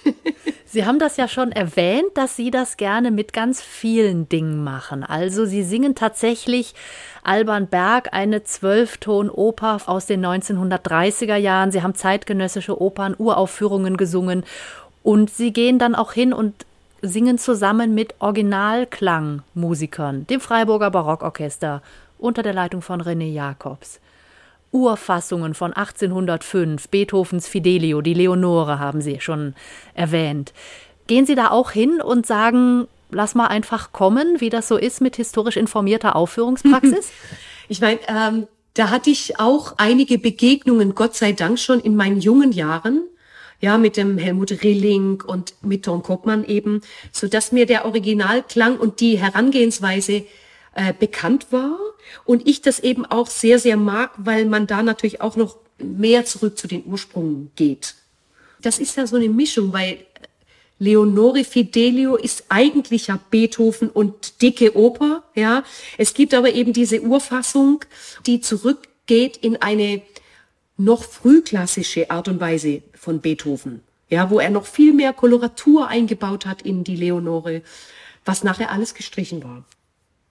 Sie 0.65 0.85
haben 0.85 0.99
das 0.99 1.17
ja 1.17 1.27
schon 1.27 1.51
erwähnt, 1.51 2.11
dass 2.15 2.35
Sie 2.35 2.51
das 2.51 2.77
gerne 2.77 3.11
mit 3.11 3.33
ganz 3.33 3.61
vielen 3.61 4.29
Dingen 4.29 4.63
machen. 4.63 5.03
Also 5.03 5.45
Sie 5.45 5.63
singen 5.63 5.95
tatsächlich 5.95 6.75
Alban 7.23 7.67
Berg, 7.67 8.13
eine 8.13 8.43
Zwölfton-Oper 8.43 9.81
aus 9.85 10.05
den 10.05 10.25
1930er 10.25 11.35
Jahren. 11.35 11.71
Sie 11.71 11.83
haben 11.83 11.95
zeitgenössische 11.95 12.81
Opern, 12.81 13.15
Uraufführungen 13.17 13.97
gesungen. 13.97 14.43
Und 15.03 15.29
Sie 15.29 15.51
gehen 15.53 15.79
dann 15.79 15.95
auch 15.95 16.11
hin 16.13 16.33
und 16.33 16.65
singen 17.01 17.37
zusammen 17.37 17.95
mit 17.95 18.15
Originalklangmusikern, 18.19 20.27
dem 20.27 20.41
Freiburger 20.41 20.91
Barockorchester 20.91 21.81
unter 22.17 22.43
der 22.43 22.53
Leitung 22.53 22.81
von 22.81 23.01
René 23.01 23.31
Jacobs. 23.31 24.01
Urfassungen 24.71 25.55
von 25.55 25.73
1805, 25.73 26.89
Beethovens 26.89 27.47
Fidelio, 27.47 28.01
die 28.01 28.13
Leonore 28.13 28.79
haben 28.79 29.01
Sie 29.01 29.19
schon 29.19 29.55
erwähnt. 29.95 30.53
Gehen 31.07 31.25
Sie 31.25 31.35
da 31.35 31.49
auch 31.49 31.71
hin 31.71 32.01
und 32.01 32.27
sagen, 32.27 32.87
lass 33.11 33.35
mal 33.35 33.47
einfach 33.47 33.91
kommen, 33.91 34.39
wie 34.39 34.49
das 34.49 34.67
so 34.67 34.77
ist 34.77 35.01
mit 35.01 35.15
historisch 35.15 35.57
informierter 35.57 36.15
Aufführungspraxis? 36.15 37.11
Ich 37.71 37.81
meine, 37.81 37.99
ähm, 38.07 38.47
da 38.73 38.89
hatte 38.89 39.11
ich 39.11 39.39
auch 39.39 39.75
einige 39.77 40.17
Begegnungen, 40.17 40.95
Gott 40.95 41.15
sei 41.15 41.33
Dank 41.33 41.59
schon 41.59 41.79
in 41.79 41.95
meinen 41.95 42.19
jungen 42.19 42.51
Jahren, 42.51 43.03
ja, 43.61 43.77
mit 43.77 43.95
dem 43.95 44.17
Helmut 44.17 44.63
Rilling 44.63 45.21
und 45.21 45.53
mit 45.61 45.85
Tom 45.85 46.01
Koppmann 46.01 46.45
eben, 46.45 46.81
so 47.11 47.27
dass 47.27 47.51
mir 47.51 47.67
der 47.67 47.85
Originalklang 47.85 48.79
und 48.79 49.01
die 49.01 49.19
Herangehensweise 49.19 50.23
äh, 50.73 50.93
bekannt 50.97 51.51
war 51.51 51.77
und 52.25 52.47
ich 52.47 52.61
das 52.61 52.79
eben 52.79 53.05
auch 53.05 53.27
sehr, 53.27 53.59
sehr 53.59 53.77
mag, 53.77 54.11
weil 54.17 54.45
man 54.45 54.65
da 54.65 54.81
natürlich 54.81 55.21
auch 55.21 55.35
noch 55.35 55.57
mehr 55.77 56.25
zurück 56.25 56.57
zu 56.57 56.67
den 56.67 56.85
Ursprüngen 56.85 57.51
geht. 57.55 57.95
Das 58.61 58.79
ist 58.79 58.97
ja 58.97 59.07
so 59.07 59.15
eine 59.15 59.29
Mischung, 59.29 59.73
weil 59.73 59.99
Leonore 60.79 61.43
Fidelio 61.43 62.15
ist 62.15 62.45
eigentlich 62.49 63.07
ja 63.07 63.19
Beethoven 63.29 63.89
und 63.89 64.41
dicke 64.41 64.75
Oper, 64.75 65.23
ja. 65.35 65.63
Es 65.97 66.13
gibt 66.13 66.33
aber 66.33 66.53
eben 66.53 66.73
diese 66.73 67.01
Urfassung, 67.01 67.83
die 68.25 68.41
zurückgeht 68.41 69.37
in 69.37 69.61
eine 69.61 70.01
noch 70.77 71.03
frühklassische 71.03 72.09
Art 72.09 72.27
und 72.29 72.39
Weise 72.39 72.81
von 72.93 73.19
Beethoven, 73.19 73.81
ja, 74.09 74.29
wo 74.29 74.39
er 74.39 74.49
noch 74.49 74.65
viel 74.65 74.93
mehr 74.93 75.13
Koloratur 75.13 75.87
eingebaut 75.87 76.45
hat 76.45 76.61
in 76.61 76.83
die 76.83 76.95
Leonore, 76.95 77.61
was 78.25 78.43
nachher 78.43 78.71
alles 78.71 78.93
gestrichen 78.93 79.43
war 79.43 79.65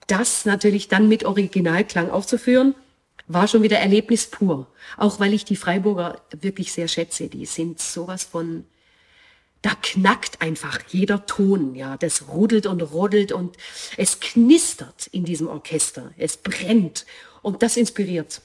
das 0.09 0.45
natürlich 0.45 0.87
dann 0.87 1.07
mit 1.07 1.23
Originalklang 1.23 2.09
aufzuführen, 2.09 2.75
war 3.27 3.47
schon 3.47 3.61
wieder 3.61 3.77
Erlebnis 3.77 4.27
pur. 4.27 4.67
Auch 4.97 5.19
weil 5.19 5.33
ich 5.33 5.45
die 5.45 5.55
Freiburger 5.55 6.19
wirklich 6.31 6.71
sehr 6.71 6.87
schätze. 6.87 7.27
Die 7.27 7.45
sind 7.45 7.79
sowas 7.79 8.23
von, 8.23 8.65
da 9.61 9.71
knackt 9.81 10.41
einfach 10.41 10.79
jeder 10.87 11.25
Ton, 11.25 11.75
ja. 11.75 11.97
Das 11.97 12.27
rudelt 12.29 12.65
und 12.65 12.81
roddelt 12.81 13.31
und 13.31 13.57
es 13.97 14.19
knistert 14.19 15.07
in 15.07 15.25
diesem 15.25 15.47
Orchester. 15.47 16.11
Es 16.17 16.37
brennt 16.37 17.05
und 17.41 17.61
das 17.61 17.77
inspiriert. 17.77 18.41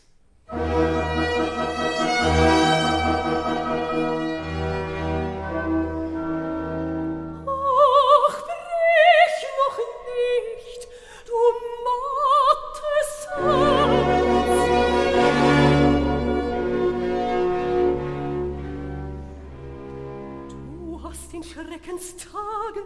Schreckenstagen 21.95 22.83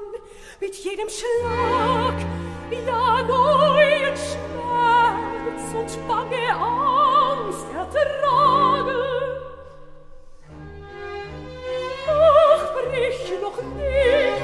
mit 0.60 0.74
jedem 0.74 1.09
Schlag, 1.09 2.14
ja 2.86 3.22
neuen 3.22 4.14
Schmerz 4.16 5.74
und 5.74 6.09
bange 6.09 6.55
Angst 6.55 7.66
ertrage. 7.74 8.98
Ach, 12.09 12.74
brich 12.74 13.32
noch 13.40 13.62
nicht, 13.62 14.38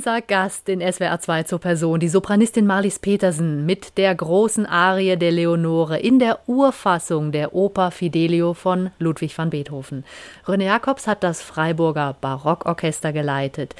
Unser 0.00 0.22
Gast 0.22 0.70
in 0.70 0.80
SWR 0.80 1.20
2 1.20 1.42
zur 1.42 1.58
Person, 1.58 2.00
die 2.00 2.08
Sopranistin 2.08 2.66
Marlies 2.66 2.98
Petersen 2.98 3.66
mit 3.66 3.98
der 3.98 4.14
großen 4.14 4.64
Arie 4.64 5.18
der 5.18 5.30
Leonore 5.30 5.98
in 5.98 6.18
der 6.18 6.38
Urfassung 6.46 7.32
der 7.32 7.54
Oper 7.54 7.90
Fidelio 7.90 8.54
von 8.54 8.92
Ludwig 8.98 9.36
van 9.36 9.50
Beethoven. 9.50 10.04
René 10.46 10.64
Jacobs 10.64 11.06
hat 11.06 11.22
das 11.22 11.42
Freiburger 11.42 12.16
Barockorchester 12.18 13.12
geleitet. 13.12 13.74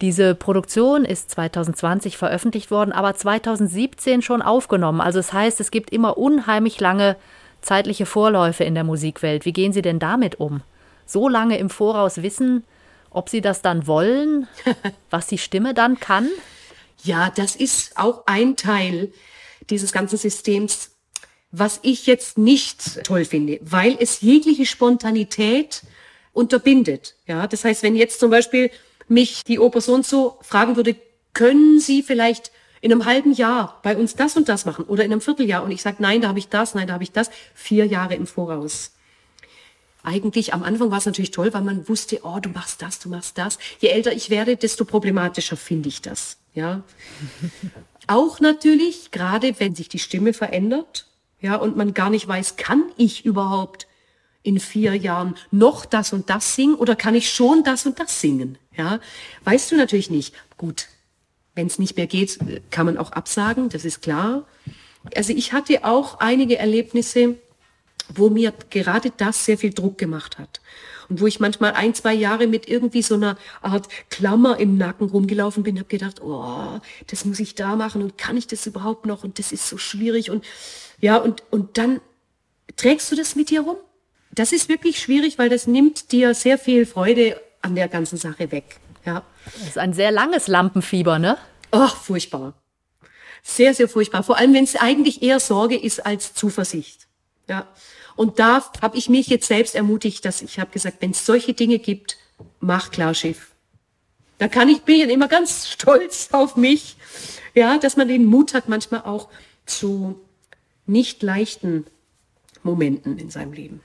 Diese 0.00 0.36
Produktion 0.36 1.04
ist 1.04 1.32
2020 1.32 2.18
veröffentlicht 2.18 2.70
worden, 2.70 2.92
aber 2.92 3.16
2017 3.16 4.22
schon 4.22 4.42
aufgenommen. 4.42 5.00
Also 5.00 5.18
es 5.18 5.26
das 5.26 5.32
heißt, 5.32 5.60
es 5.60 5.72
gibt 5.72 5.90
immer 5.90 6.16
unheimlich 6.16 6.78
lange 6.78 7.16
zeitliche 7.62 8.06
Vorläufe 8.06 8.62
in 8.62 8.76
der 8.76 8.84
Musikwelt. 8.84 9.44
Wie 9.44 9.52
gehen 9.52 9.72
Sie 9.72 9.82
denn 9.82 9.98
damit 9.98 10.38
um? 10.38 10.60
So 11.04 11.28
lange 11.28 11.58
im 11.58 11.68
Voraus 11.68 12.22
wissen, 12.22 12.62
ob 13.14 13.28
Sie 13.28 13.40
das 13.40 13.62
dann 13.62 13.86
wollen, 13.86 14.46
was 15.10 15.26
die 15.28 15.38
Stimme 15.38 15.72
dann 15.72 15.98
kann? 15.98 16.28
Ja, 17.02 17.30
das 17.30 17.56
ist 17.56 17.96
auch 17.96 18.26
ein 18.26 18.56
Teil 18.56 19.12
dieses 19.70 19.92
ganzen 19.92 20.18
Systems, 20.18 20.90
was 21.50 21.78
ich 21.82 22.06
jetzt 22.06 22.36
nicht 22.36 23.04
toll 23.04 23.24
finde, 23.24 23.60
weil 23.62 23.96
es 23.98 24.20
jegliche 24.20 24.66
Spontanität 24.66 25.82
unterbindet. 26.32 27.14
Ja, 27.26 27.46
das 27.46 27.64
heißt, 27.64 27.82
wenn 27.82 27.94
jetzt 27.94 28.20
zum 28.20 28.30
Beispiel 28.30 28.70
mich 29.06 29.44
die 29.44 29.58
Oper 29.58 29.80
so 29.80 29.94
und 29.94 30.06
so 30.06 30.38
fragen 30.42 30.76
würde, 30.76 30.96
können 31.32 31.78
Sie 31.78 32.02
vielleicht 32.02 32.50
in 32.80 32.92
einem 32.92 33.04
halben 33.04 33.32
Jahr 33.32 33.80
bei 33.82 33.96
uns 33.96 34.16
das 34.16 34.36
und 34.36 34.48
das 34.48 34.64
machen 34.64 34.84
oder 34.86 35.04
in 35.04 35.12
einem 35.12 35.20
Vierteljahr 35.20 35.62
und 35.62 35.70
ich 35.70 35.82
sage, 35.82 35.96
nein, 36.00 36.20
da 36.20 36.28
habe 36.28 36.38
ich 36.38 36.48
das, 36.48 36.74
nein, 36.74 36.86
da 36.86 36.94
habe 36.94 37.04
ich 37.04 37.12
das, 37.12 37.30
vier 37.54 37.86
Jahre 37.86 38.14
im 38.14 38.26
Voraus 38.26 38.93
eigentlich 40.04 40.54
am 40.54 40.62
Anfang 40.62 40.90
war 40.90 40.98
es 40.98 41.06
natürlich 41.06 41.30
toll, 41.30 41.52
weil 41.52 41.62
man 41.62 41.88
wusste, 41.88 42.20
oh, 42.22 42.38
du 42.40 42.50
machst 42.50 42.82
das, 42.82 42.98
du 42.98 43.08
machst 43.08 43.38
das. 43.38 43.58
Je 43.80 43.88
älter 43.88 44.12
ich 44.12 44.30
werde, 44.30 44.56
desto 44.56 44.84
problematischer 44.84 45.56
finde 45.56 45.88
ich 45.88 46.02
das. 46.02 46.36
Ja. 46.54 46.82
Auch 48.06 48.38
natürlich, 48.38 49.10
gerade 49.10 49.58
wenn 49.58 49.74
sich 49.74 49.88
die 49.88 49.98
Stimme 49.98 50.34
verändert, 50.34 51.06
ja, 51.40 51.56
und 51.56 51.76
man 51.76 51.94
gar 51.94 52.10
nicht 52.10 52.28
weiß, 52.28 52.56
kann 52.56 52.84
ich 52.96 53.24
überhaupt 53.24 53.86
in 54.42 54.60
vier 54.60 54.94
Jahren 54.94 55.36
noch 55.50 55.86
das 55.86 56.12
und 56.12 56.30
das 56.30 56.54
singen 56.54 56.74
oder 56.74 56.96
kann 56.96 57.14
ich 57.14 57.30
schon 57.30 57.64
das 57.64 57.86
und 57.86 57.98
das 57.98 58.20
singen? 58.20 58.58
Ja, 58.76 59.00
weißt 59.44 59.72
du 59.72 59.76
natürlich 59.76 60.10
nicht. 60.10 60.34
Gut, 60.58 60.88
wenn 61.54 61.66
es 61.66 61.78
nicht 61.78 61.96
mehr 61.96 62.06
geht, 62.06 62.38
kann 62.70 62.86
man 62.86 62.98
auch 62.98 63.12
absagen, 63.12 63.68
das 63.68 63.84
ist 63.84 64.02
klar. 64.02 64.46
Also 65.16 65.32
ich 65.32 65.52
hatte 65.52 65.84
auch 65.84 66.20
einige 66.20 66.58
Erlebnisse, 66.58 67.36
wo 68.14 68.28
mir 68.30 68.52
gerade 68.70 69.12
das 69.16 69.44
sehr 69.44 69.58
viel 69.58 69.72
Druck 69.72 69.98
gemacht 69.98 70.38
hat. 70.38 70.60
Und 71.08 71.20
wo 71.20 71.26
ich 71.26 71.40
manchmal 71.40 71.72
ein, 71.72 71.94
zwei 71.94 72.14
Jahre 72.14 72.46
mit 72.46 72.68
irgendwie 72.68 73.02
so 73.02 73.14
einer 73.14 73.36
Art 73.62 73.88
Klammer 74.10 74.58
im 74.58 74.78
Nacken 74.78 75.08
rumgelaufen 75.08 75.62
bin, 75.62 75.78
habe 75.78 75.88
gedacht, 75.88 76.22
oh, 76.22 76.80
das 77.08 77.24
muss 77.24 77.40
ich 77.40 77.54
da 77.54 77.76
machen 77.76 78.02
und 78.02 78.16
kann 78.18 78.36
ich 78.36 78.46
das 78.46 78.66
überhaupt 78.66 79.06
noch 79.06 79.24
und 79.24 79.38
das 79.38 79.52
ist 79.52 79.68
so 79.68 79.76
schwierig 79.76 80.30
und 80.30 80.44
ja, 81.00 81.16
und, 81.16 81.42
und 81.50 81.76
dann 81.76 82.00
trägst 82.76 83.10
du 83.12 83.16
das 83.16 83.36
mit 83.36 83.50
dir 83.50 83.62
rum. 83.62 83.76
Das 84.32 84.52
ist 84.52 84.68
wirklich 84.68 84.98
schwierig, 84.98 85.38
weil 85.38 85.48
das 85.48 85.66
nimmt 85.66 86.10
dir 86.12 86.34
sehr 86.34 86.58
viel 86.58 86.86
Freude 86.86 87.40
an 87.60 87.74
der 87.74 87.88
ganzen 87.88 88.16
Sache 88.16 88.50
weg. 88.50 88.80
Ja. 89.04 89.22
Das 89.44 89.68
ist 89.68 89.78
ein 89.78 89.92
sehr 89.92 90.10
langes 90.10 90.48
Lampenfieber, 90.48 91.18
ne? 91.18 91.36
Ach, 91.70 91.96
furchtbar. 91.96 92.54
Sehr, 93.42 93.74
sehr 93.74 93.88
furchtbar. 93.88 94.22
Vor 94.22 94.38
allem, 94.38 94.54
wenn 94.54 94.64
es 94.64 94.76
eigentlich 94.76 95.22
eher 95.22 95.38
Sorge 95.38 95.76
ist 95.76 96.04
als 96.04 96.34
Zuversicht. 96.34 97.03
Ja. 97.48 97.68
Und 98.16 98.38
da 98.38 98.62
habe 98.80 98.96
ich 98.96 99.08
mich 99.08 99.26
jetzt 99.28 99.48
selbst 99.48 99.74
ermutigt, 99.74 100.24
dass 100.24 100.42
ich 100.42 100.58
habe 100.58 100.70
gesagt, 100.70 100.98
wenn 101.00 101.10
es 101.10 101.26
solche 101.26 101.52
Dinge 101.52 101.78
gibt, 101.78 102.16
mach 102.60 102.90
klar 102.90 103.14
Schiff. 103.14 103.52
Da 104.38 104.48
kann 104.48 104.68
ich, 104.68 104.82
bin 104.82 104.96
ich 104.96 105.08
immer 105.08 105.28
ganz 105.28 105.68
stolz 105.68 106.30
auf 106.32 106.56
mich, 106.56 106.96
ja, 107.54 107.78
dass 107.78 107.96
man 107.96 108.08
den 108.08 108.24
Mut 108.24 108.54
hat, 108.54 108.68
manchmal 108.68 109.02
auch 109.02 109.28
zu 109.66 110.20
nicht 110.86 111.22
leichten 111.22 111.86
Momenten 112.62 113.18
in 113.18 113.30
seinem 113.30 113.52
Leben. 113.52 113.80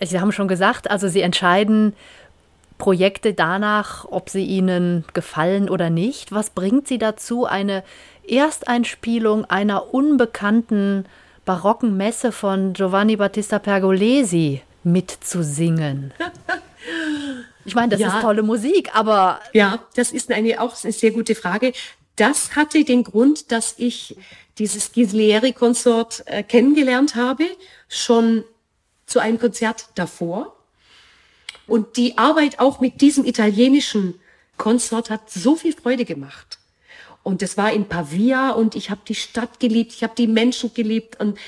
Sie 0.00 0.20
haben 0.20 0.32
schon 0.32 0.48
gesagt, 0.48 0.90
also 0.90 1.08
Sie 1.08 1.20
entscheiden 1.20 1.94
Projekte 2.78 3.34
danach, 3.34 4.04
ob 4.10 4.28
sie 4.28 4.44
Ihnen 4.44 5.04
gefallen 5.14 5.68
oder 5.68 5.90
nicht. 5.90 6.32
Was 6.32 6.50
bringt 6.50 6.88
Sie 6.88 6.98
dazu, 6.98 7.46
eine 7.46 7.84
Ersteinspielung 8.28 9.44
einer 9.44 9.94
unbekannten 9.94 11.04
barocken 11.44 11.96
Messe 11.96 12.32
von 12.32 12.72
Giovanni 12.72 13.16
Battista 13.16 13.58
Pergolesi 13.58 14.62
mitzusingen? 14.82 16.12
Ich 17.66 17.74
meine, 17.74 17.88
das 17.88 18.00
ja. 18.00 18.08
ist 18.14 18.20
tolle 18.20 18.42
Musik, 18.42 18.94
aber. 18.94 19.40
Ja, 19.52 19.78
das 19.94 20.12
ist 20.12 20.30
eine, 20.30 20.60
auch 20.60 20.76
eine 20.84 20.92
sehr 20.92 21.12
gute 21.12 21.34
Frage. 21.34 21.72
Das 22.16 22.54
hatte 22.56 22.84
den 22.84 23.04
Grund, 23.04 23.50
dass 23.50 23.74
ich 23.78 24.16
dieses 24.58 24.92
Ghislieri-Konsort 24.92 26.24
äh, 26.26 26.42
kennengelernt 26.42 27.16
habe, 27.16 27.44
schon 27.88 28.44
zu 29.06 29.18
einem 29.18 29.38
Konzert 29.38 29.86
davor. 29.94 30.56
Und 31.66 31.96
die 31.96 32.18
Arbeit 32.18 32.60
auch 32.60 32.80
mit 32.80 33.00
diesem 33.00 33.24
italienischen 33.24 34.20
Konsort 34.58 35.10
hat 35.10 35.30
so 35.30 35.56
viel 35.56 35.72
Freude 35.72 36.04
gemacht. 36.04 36.58
Und 37.24 37.42
es 37.42 37.56
war 37.56 37.72
in 37.72 37.86
Pavia 37.86 38.50
und 38.50 38.76
ich 38.76 38.90
habe 38.90 39.00
die 39.08 39.16
Stadt 39.16 39.58
geliebt, 39.58 39.92
ich 39.92 40.04
habe 40.04 40.14
die 40.16 40.28
Menschen 40.28 40.72
geliebt 40.72 41.18
und 41.18 41.38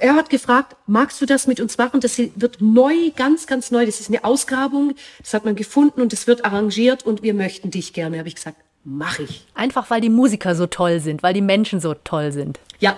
er 0.00 0.14
hat 0.14 0.30
gefragt, 0.30 0.76
magst 0.86 1.20
du 1.20 1.26
das 1.26 1.48
mit 1.48 1.58
uns 1.58 1.76
machen? 1.76 1.98
Das 2.00 2.18
wird 2.18 2.60
neu, 2.60 3.10
ganz, 3.16 3.48
ganz 3.48 3.72
neu. 3.72 3.84
Das 3.84 3.98
ist 3.98 4.08
eine 4.08 4.22
Ausgrabung. 4.22 4.94
Das 5.18 5.34
hat 5.34 5.44
man 5.44 5.56
gefunden 5.56 6.00
und 6.00 6.12
es 6.12 6.28
wird 6.28 6.44
arrangiert 6.44 7.04
und 7.04 7.24
wir 7.24 7.34
möchten 7.34 7.72
dich 7.72 7.92
gerne. 7.92 8.18
Habe 8.18 8.28
ich 8.28 8.36
gesagt, 8.36 8.58
mache 8.84 9.24
ich. 9.24 9.44
Einfach 9.54 9.90
weil 9.90 10.00
die 10.00 10.08
Musiker 10.08 10.54
so 10.54 10.66
toll 10.66 11.00
sind, 11.00 11.24
weil 11.24 11.34
die 11.34 11.42
Menschen 11.42 11.80
so 11.80 11.94
toll 11.94 12.30
sind. 12.30 12.60
Ja, 12.78 12.96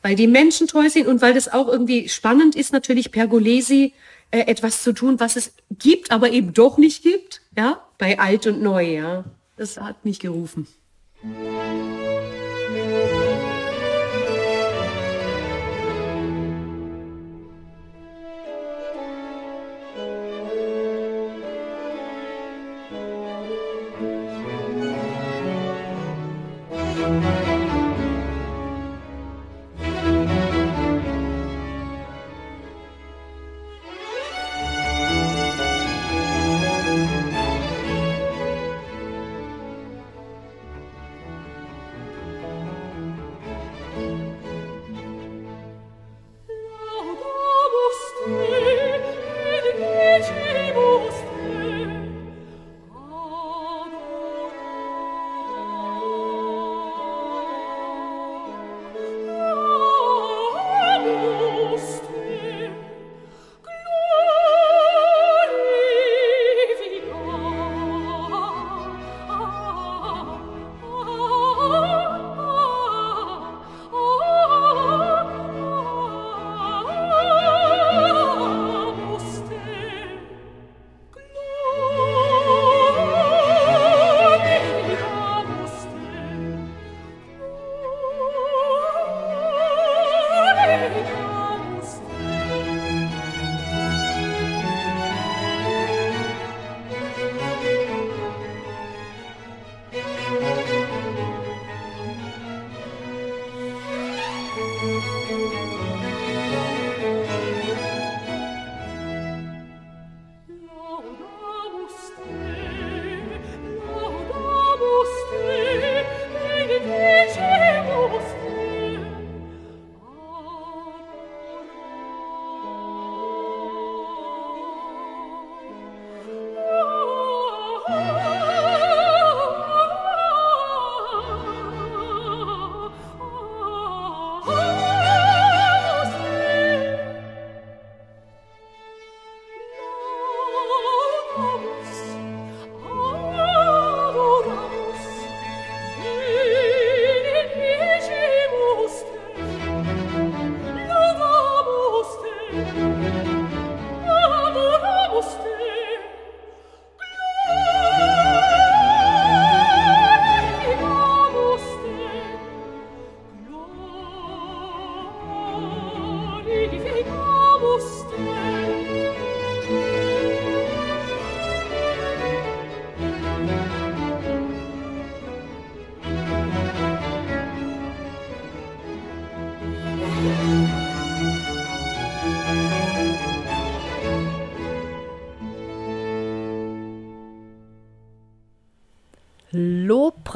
weil 0.00 0.16
die 0.16 0.26
Menschen 0.26 0.68
toll 0.68 0.88
sind 0.88 1.06
und 1.06 1.20
weil 1.20 1.34
das 1.34 1.52
auch 1.52 1.68
irgendwie 1.68 2.08
spannend 2.08 2.56
ist, 2.56 2.72
natürlich 2.72 3.12
Pergolesi 3.12 3.92
äh, 4.30 4.40
etwas 4.46 4.82
zu 4.82 4.94
tun, 4.94 5.20
was 5.20 5.36
es 5.36 5.52
gibt, 5.70 6.12
aber 6.12 6.30
eben 6.30 6.54
doch 6.54 6.78
nicht 6.78 7.02
gibt. 7.02 7.42
Ja, 7.56 7.82
bei 7.98 8.18
alt 8.18 8.46
und 8.46 8.62
neu. 8.62 8.84
Ja, 8.84 9.24
das 9.56 9.76
hat 9.76 10.04
mich 10.04 10.18
gerufen. 10.18 10.66
Música 11.26 12.45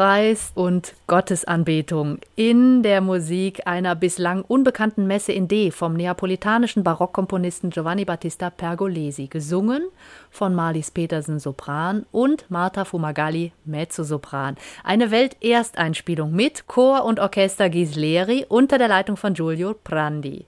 Lobpreis 0.00 0.52
und 0.54 0.94
Gottesanbetung 1.08 2.20
in 2.34 2.82
der 2.82 3.02
Musik 3.02 3.66
einer 3.66 3.94
bislang 3.94 4.40
unbekannten 4.40 5.06
Messe 5.06 5.32
in 5.32 5.46
D 5.46 5.70
vom 5.70 5.92
neapolitanischen 5.92 6.82
Barockkomponisten 6.82 7.68
Giovanni 7.68 8.06
Battista 8.06 8.48
Pergolesi, 8.48 9.26
gesungen 9.26 9.82
von 10.30 10.54
Marlies 10.54 10.90
Petersen 10.90 11.38
Sopran 11.38 12.06
und 12.12 12.50
Marta 12.50 12.86
Fumagalli 12.86 13.52
Mezzosopran. 13.66 14.56
Eine 14.84 15.10
Weltersteinspielung 15.10 16.32
mit 16.32 16.66
Chor 16.66 17.04
und 17.04 17.20
Orchester 17.20 17.68
Ghisleri 17.68 18.46
unter 18.48 18.78
der 18.78 18.88
Leitung 18.88 19.18
von 19.18 19.34
Giulio 19.34 19.74
Prandi. 19.84 20.46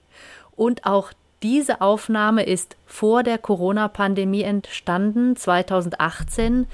Und 0.55 0.83
auch 0.87 1.11
diese 1.43 1.79
Aufnahme 1.79 2.41
ist 2.41 2.75
vor 2.87 3.21
der 3.21 3.37
Corona-Pandemie 3.37 4.41
entstanden, 4.41 5.35
2018. 5.35 6.65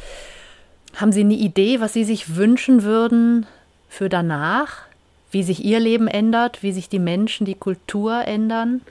Haben 0.96 1.12
Sie 1.12 1.22
eine 1.22 1.36
Idee, 1.36 1.80
was 1.80 1.94
Sie 1.94 2.04
sich 2.04 2.36
wünschen 2.36 2.84
würden 2.84 3.46
für 3.88 4.10
danach? 4.10 4.84
Wie 5.32 5.44
sich 5.44 5.64
Ihr 5.64 5.80
Leben 5.80 6.08
ändert, 6.08 6.64
wie 6.64 6.72
sich 6.72 6.90
die 6.90 7.00
Menschen, 7.00 7.46
die 7.46 7.56
Kultur 7.56 8.26
ändern? 8.26 8.82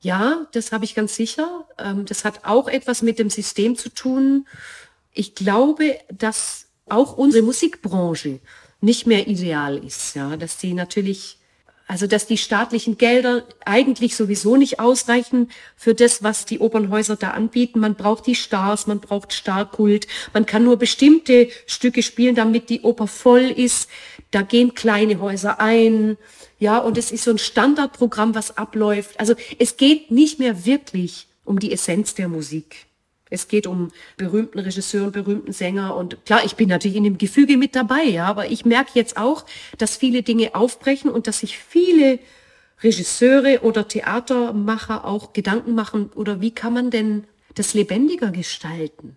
Ja, 0.00 0.46
das 0.52 0.70
habe 0.70 0.84
ich 0.84 0.94
ganz 0.94 1.16
sicher. 1.16 1.64
Ähm, 1.78 2.04
das 2.06 2.24
hat 2.24 2.44
auch 2.44 2.68
etwas 2.68 3.02
mit 3.02 3.18
dem 3.18 3.30
System 3.30 3.76
zu 3.76 3.88
tun. 3.88 4.46
Ich 5.12 5.34
glaube, 5.34 5.98
dass 6.12 6.66
auch 6.88 7.16
unsere 7.16 7.42
Musikbranche 7.42 8.38
nicht 8.80 9.06
mehr 9.06 9.26
ideal 9.26 9.76
ist, 9.76 10.14
ja, 10.14 10.36
dass 10.36 10.60
sie 10.60 10.72
natürlich 10.72 11.37
Also, 11.90 12.06
dass 12.06 12.26
die 12.26 12.36
staatlichen 12.36 12.98
Gelder 12.98 13.44
eigentlich 13.64 14.14
sowieso 14.14 14.58
nicht 14.58 14.78
ausreichen 14.78 15.50
für 15.74 15.94
das, 15.94 16.22
was 16.22 16.44
die 16.44 16.60
Opernhäuser 16.60 17.16
da 17.16 17.30
anbieten. 17.30 17.80
Man 17.80 17.94
braucht 17.94 18.26
die 18.26 18.34
Stars, 18.34 18.86
man 18.86 19.00
braucht 19.00 19.32
Starkult. 19.32 20.06
Man 20.34 20.44
kann 20.44 20.64
nur 20.64 20.76
bestimmte 20.76 21.48
Stücke 21.66 22.02
spielen, 22.02 22.34
damit 22.34 22.68
die 22.68 22.82
Oper 22.82 23.06
voll 23.06 23.44
ist. 23.44 23.88
Da 24.32 24.42
gehen 24.42 24.74
kleine 24.74 25.18
Häuser 25.18 25.60
ein. 25.60 26.18
Ja, 26.58 26.76
und 26.76 26.98
es 26.98 27.10
ist 27.10 27.24
so 27.24 27.30
ein 27.30 27.38
Standardprogramm, 27.38 28.34
was 28.34 28.58
abläuft. 28.58 29.18
Also, 29.18 29.34
es 29.58 29.78
geht 29.78 30.10
nicht 30.10 30.38
mehr 30.38 30.66
wirklich 30.66 31.26
um 31.46 31.58
die 31.58 31.72
Essenz 31.72 32.12
der 32.12 32.28
Musik. 32.28 32.87
Es 33.30 33.48
geht 33.48 33.66
um 33.66 33.90
berühmten 34.16 34.58
Regisseur 34.58 35.10
berühmten 35.10 35.52
Sänger 35.52 35.96
und 35.96 36.24
klar, 36.24 36.44
ich 36.44 36.56
bin 36.56 36.68
natürlich 36.68 36.96
in 36.96 37.04
dem 37.04 37.18
Gefüge 37.18 37.56
mit 37.56 37.74
dabei, 37.74 38.04
ja, 38.04 38.26
aber 38.26 38.50
ich 38.50 38.64
merke 38.64 38.92
jetzt 38.94 39.16
auch, 39.16 39.44
dass 39.76 39.96
viele 39.96 40.22
Dinge 40.22 40.54
aufbrechen 40.54 41.10
und 41.10 41.26
dass 41.26 41.40
sich 41.40 41.58
viele 41.58 42.18
Regisseure 42.82 43.60
oder 43.62 43.88
Theatermacher 43.88 45.04
auch 45.04 45.32
Gedanken 45.32 45.74
machen 45.74 46.10
oder 46.14 46.40
wie 46.40 46.52
kann 46.52 46.72
man 46.72 46.90
denn 46.90 47.24
das 47.54 47.74
lebendiger 47.74 48.30
gestalten? 48.30 49.16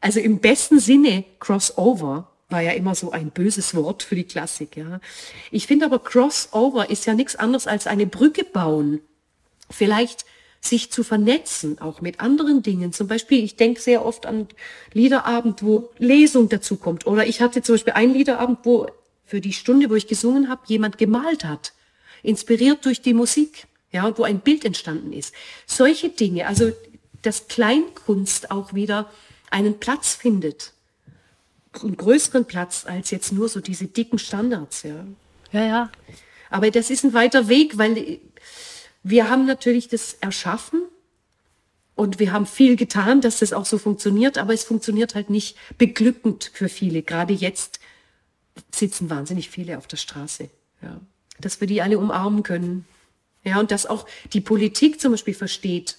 Also 0.00 0.20
im 0.20 0.38
besten 0.38 0.78
Sinne 0.78 1.24
Crossover 1.40 2.30
war 2.50 2.60
ja 2.62 2.72
immer 2.72 2.94
so 2.94 3.10
ein 3.10 3.30
böses 3.30 3.74
Wort 3.74 4.02
für 4.02 4.14
die 4.14 4.24
Klassik, 4.24 4.76
ja. 4.76 5.00
Ich 5.50 5.66
finde 5.66 5.86
aber 5.86 5.98
Crossover 5.98 6.90
ist 6.90 7.06
ja 7.06 7.14
nichts 7.14 7.36
anderes 7.36 7.66
als 7.66 7.86
eine 7.86 8.06
Brücke 8.06 8.44
bauen. 8.44 9.00
Vielleicht 9.70 10.24
sich 10.60 10.90
zu 10.90 11.04
vernetzen, 11.04 11.80
auch 11.80 12.00
mit 12.00 12.20
anderen 12.20 12.62
Dingen. 12.62 12.92
Zum 12.92 13.06
Beispiel, 13.06 13.42
ich 13.42 13.56
denke 13.56 13.80
sehr 13.80 14.04
oft 14.04 14.26
an 14.26 14.48
Liederabend, 14.92 15.62
wo 15.62 15.90
Lesung 15.98 16.48
dazu 16.48 16.76
kommt. 16.76 17.06
Oder 17.06 17.26
ich 17.26 17.40
hatte 17.40 17.62
zum 17.62 17.74
Beispiel 17.74 17.92
einen 17.94 18.14
Liederabend, 18.14 18.60
wo 18.64 18.88
für 19.24 19.40
die 19.40 19.52
Stunde, 19.52 19.90
wo 19.90 19.94
ich 19.94 20.06
gesungen 20.06 20.48
habe, 20.48 20.62
jemand 20.66 20.98
gemalt 20.98 21.44
hat. 21.44 21.72
Inspiriert 22.22 22.84
durch 22.84 23.02
die 23.02 23.14
Musik. 23.14 23.66
Ja, 23.90 24.18
wo 24.18 24.24
ein 24.24 24.40
Bild 24.40 24.66
entstanden 24.66 25.14
ist. 25.14 25.34
Solche 25.66 26.10
Dinge, 26.10 26.46
also 26.46 26.72
dass 27.22 27.48
Kleinkunst 27.48 28.50
auch 28.50 28.74
wieder 28.74 29.10
einen 29.50 29.78
Platz 29.78 30.14
findet. 30.14 30.74
Einen 31.82 31.96
größeren 31.96 32.44
Platz 32.44 32.84
als 32.86 33.10
jetzt 33.10 33.32
nur 33.32 33.48
so 33.48 33.60
diese 33.60 33.86
dicken 33.86 34.18
Standards, 34.18 34.82
ja. 34.82 35.06
Ja, 35.52 35.64
ja. 35.64 35.92
Aber 36.50 36.70
das 36.70 36.90
ist 36.90 37.04
ein 37.04 37.14
weiter 37.14 37.48
Weg, 37.48 37.78
weil 37.78 38.18
wir 39.10 39.30
haben 39.30 39.46
natürlich 39.46 39.88
das 39.88 40.14
erschaffen 40.20 40.82
und 41.94 42.18
wir 42.18 42.32
haben 42.32 42.46
viel 42.46 42.76
getan, 42.76 43.20
dass 43.20 43.40
das 43.40 43.52
auch 43.52 43.66
so 43.66 43.78
funktioniert, 43.78 44.38
aber 44.38 44.54
es 44.54 44.64
funktioniert 44.64 45.14
halt 45.14 45.30
nicht 45.30 45.56
beglückend 45.78 46.50
für 46.52 46.68
viele. 46.68 47.02
Gerade 47.02 47.32
jetzt 47.32 47.80
sitzen 48.70 49.10
wahnsinnig 49.10 49.50
viele 49.50 49.78
auf 49.78 49.86
der 49.86 49.96
Straße. 49.96 50.50
Ja. 50.82 51.00
Dass 51.40 51.60
wir 51.60 51.66
die 51.66 51.82
alle 51.82 51.98
umarmen 51.98 52.42
können. 52.42 52.84
Ja, 53.44 53.60
und 53.60 53.70
dass 53.70 53.86
auch 53.86 54.06
die 54.32 54.40
Politik 54.40 55.00
zum 55.00 55.12
Beispiel 55.12 55.34
versteht, 55.34 55.96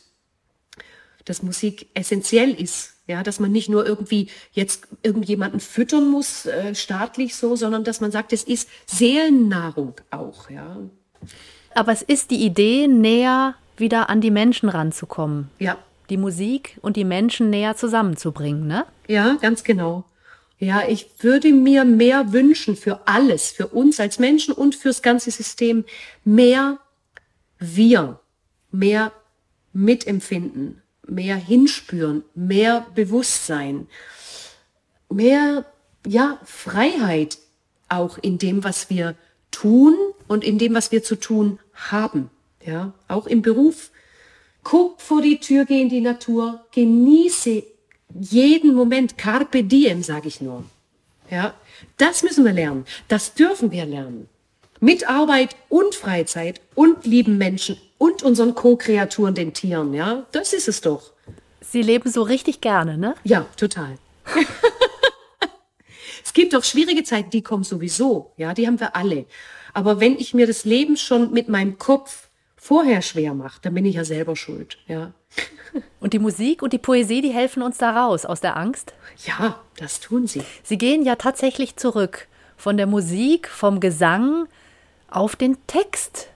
dass 1.26 1.42
Musik 1.42 1.88
essentiell 1.94 2.52
ist. 2.52 2.94
Ja, 3.08 3.24
dass 3.24 3.40
man 3.40 3.52
nicht 3.52 3.70
nur 3.70 3.88
irgendwie 3.88 4.30
jetzt 4.52 4.88
irgendjemanden 5.02 5.60
füttern 5.60 6.10
muss, 6.10 6.46
äh, 6.46 6.76
staatlich 6.76 7.36
so, 7.36 7.56
sondern 7.56 7.84
dass 7.84 8.02
man 8.02 8.12
sagt, 8.12 8.34
es 8.34 8.44
ist 8.44 8.70
Seelennahrung 8.86 9.96
auch. 10.12 10.50
Ja. 10.52 10.78
Aber 11.74 11.92
es 11.92 12.02
ist 12.02 12.32
die 12.32 12.44
Idee, 12.44 12.88
näher 12.88 13.56
wieder 13.78 14.10
an 14.10 14.22
die 14.22 14.32
Menschen 14.32 14.70
ranzukommen. 14.70 15.50
Ja. 15.60 15.78
Die 16.10 16.18
Musik 16.18 16.78
und 16.82 16.96
die 16.96 17.06
Menschen 17.06 17.50
näher 17.50 17.76
zusammenzubringen, 17.76 18.68
ne? 18.68 18.86
Ja, 19.08 19.38
ganz 19.42 19.64
genau. 19.64 20.04
Ja, 20.58 20.84
ich 20.88 21.08
würde 21.20 21.54
mir 21.54 21.86
mehr 21.86 22.34
wünschen 22.34 22.76
für 22.76 23.08
alles, 23.08 23.52
für 23.52 23.68
uns 23.68 24.00
als 24.00 24.20
Menschen 24.20 24.54
und 24.54 24.76
fürs 24.76 25.02
ganze 25.02 25.32
System, 25.32 25.86
mehr 26.26 26.80
wir, 27.60 28.20
mehr 28.72 29.14
mitempfinden, 29.72 30.82
mehr 31.08 31.38
hinspüren, 31.38 32.24
mehr 32.36 32.86
Bewusstsein, 32.94 33.88
mehr, 35.10 35.66
ja, 36.06 36.40
Freiheit 36.44 37.38
auch 37.88 38.18
in 38.18 38.38
dem, 38.38 38.64
was 38.64 38.90
wir 38.90 39.16
tun 39.52 39.96
und 40.28 40.44
in 40.44 40.58
dem, 40.58 40.74
was 40.74 40.92
wir 40.92 41.04
zu 41.04 41.16
tun 41.16 41.60
haben. 41.74 42.30
Ja, 42.66 42.94
auch 43.08 43.28
im 43.28 43.42
Beruf. 43.42 43.92
Guck 44.64 45.02
vor 45.02 45.22
die 45.22 45.40
Tür, 45.40 45.66
geh 45.66 45.82
in 45.82 45.90
die 45.90 46.02
Natur, 46.02 46.66
genieße 46.74 47.64
jeden 48.20 48.74
Moment, 48.74 49.18
carpe 49.18 49.64
diem, 49.64 50.04
sage 50.04 50.28
ich 50.28 50.42
nur. 50.42 50.64
Ja, 51.30 51.54
das 51.98 52.24
müssen 52.24 52.44
wir 52.44 52.54
lernen. 52.54 52.86
Das 53.08 53.34
dürfen 53.34 53.72
wir 53.72 53.86
lernen. 53.86 54.28
Mit 54.80 55.08
Arbeit 55.08 55.56
und 55.70 55.94
Freizeit 55.94 56.62
und 56.74 57.06
lieben 57.06 57.38
Menschen 57.38 57.78
und 57.98 58.24
unseren 58.24 58.56
Co-Kreaturen, 58.56 59.36
den 59.36 59.54
Tieren. 59.54 59.94
Ja, 59.94 60.26
das 60.32 60.54
ist 60.54 60.68
es 60.68 60.82
doch. 60.82 61.12
Sie 61.62 61.82
leben 61.82 62.10
so 62.10 62.24
richtig 62.24 62.62
gerne, 62.62 62.98
ne? 62.98 63.16
Ja, 63.24 63.46
total. 63.58 63.98
es 66.40 66.44
gibt 66.44 66.54
doch 66.54 66.64
schwierige 66.64 67.04
Zeiten, 67.04 67.32
die 67.32 67.42
kommen 67.42 67.66
sowieso. 67.66 68.32
Ja, 68.38 68.54
die 68.54 68.66
haben 68.66 68.80
wir 68.80 68.96
alle. 68.96 69.26
Aber 69.74 70.00
wenn 70.00 70.18
ich 70.18 70.34
mir 70.34 70.48
das 70.48 70.64
Leben 70.64 70.96
schon 70.96 71.34
mit 71.34 71.50
meinem 71.50 71.78
Kopf 71.78 72.30
vorher 72.56 73.02
schwer 73.02 73.34
mache, 73.34 73.60
dann 73.62 73.74
bin 73.74 73.84
ich 73.84 73.96
ja 73.96 74.06
selber 74.06 74.38
schuld. 74.38 74.78
Ja. 74.88 75.12
Und 76.00 76.14
die 76.14 76.20
Musik 76.20 76.62
und 76.62 76.72
die 76.72 76.78
Poesie, 76.78 77.22
die 77.22 77.34
helfen 77.34 77.62
uns 77.62 77.78
da 77.78 77.92
raus 77.92 78.26
aus 78.26 78.40
der 78.40 78.56
Angst? 78.56 78.94
Ja, 79.26 79.60
das 79.76 80.00
tun 80.00 80.28
sie. 80.28 80.42
Sie 80.64 80.78
gehen 80.78 81.04
ja 81.04 81.18
tatsächlich 81.18 81.76
zurück 81.76 82.30
von 82.56 82.78
der 82.78 82.88
Musik, 82.88 83.50
vom 83.50 83.82
Gesang 83.82 84.48
auf 85.10 85.36
den 85.36 85.58
Text, 85.68 86.30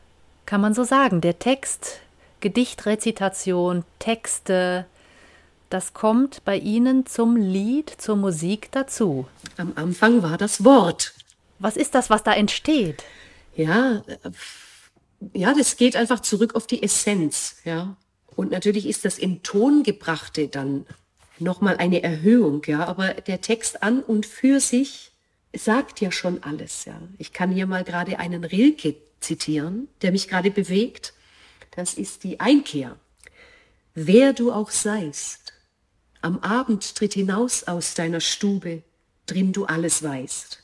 kann 0.46 0.60
man 0.60 0.74
so 0.74 0.84
sagen. 0.84 1.22
Der 1.22 1.40
Text, 1.40 2.02
Gedichtrezitation, 2.42 3.86
Texte, 4.00 4.86
das 5.74 5.94
kommt 5.94 6.46
bei 6.46 6.58
Ihnen 6.58 7.08
zum 7.08 7.36
Lied, 7.36 7.90
zur 7.90 8.16
Musik 8.16 8.72
dazu. 8.72 9.28
Am 9.58 9.74
Anfang 9.76 10.22
war 10.22 10.38
das 10.38 10.64
Wort. 10.64 11.16
Was 11.58 11.78
ist 11.78 11.96
das, 11.96 12.12
was 12.12 12.22
da 12.22 12.34
entsteht? 12.34 13.04
Ja, 13.56 14.04
äh, 14.06 14.18
ja, 15.34 15.54
das 15.54 15.76
geht 15.78 15.96
einfach 15.96 16.20
zurück 16.20 16.54
auf 16.54 16.68
die 16.68 16.84
Essenz, 16.84 17.56
ja. 17.66 17.98
Und 18.36 18.52
natürlich 18.52 18.86
ist 18.88 19.04
das 19.04 19.18
in 19.18 19.42
Ton 19.42 19.82
gebrachte 19.82 20.48
dann 20.48 20.86
nochmal 21.40 21.78
eine 21.78 22.04
Erhöhung, 22.04 22.62
ja. 22.68 22.86
Aber 22.86 23.16
der 23.16 23.42
Text 23.42 23.82
an 23.82 24.02
und 24.04 24.28
für 24.28 24.60
sich 24.60 25.12
sagt 25.56 26.02
ja 26.02 26.12
schon 26.12 26.44
alles, 26.44 26.86
ja. 26.86 27.02
Ich 27.18 27.34
kann 27.34 27.52
hier 27.52 27.66
mal 27.66 27.84
gerade 27.84 28.20
einen 28.20 28.44
Rilke 28.44 28.96
zitieren, 29.20 29.88
der 30.04 30.12
mich 30.12 30.28
gerade 30.28 30.52
bewegt. 30.52 31.14
Das 31.72 31.96
ist 31.96 32.24
die 32.24 32.40
Einkehr. 32.40 32.96
Wer 33.96 34.34
du 34.34 34.52
auch 34.52 34.70
seist, 34.70 35.43
am 36.24 36.40
Abend 36.40 36.96
tritt 36.96 37.14
hinaus 37.14 37.66
aus 37.66 37.96
deiner 37.96 38.22
Stube, 38.22 38.84
drin 39.26 39.52
du 39.52 39.66
alles 39.66 40.04
weißt. 40.04 40.64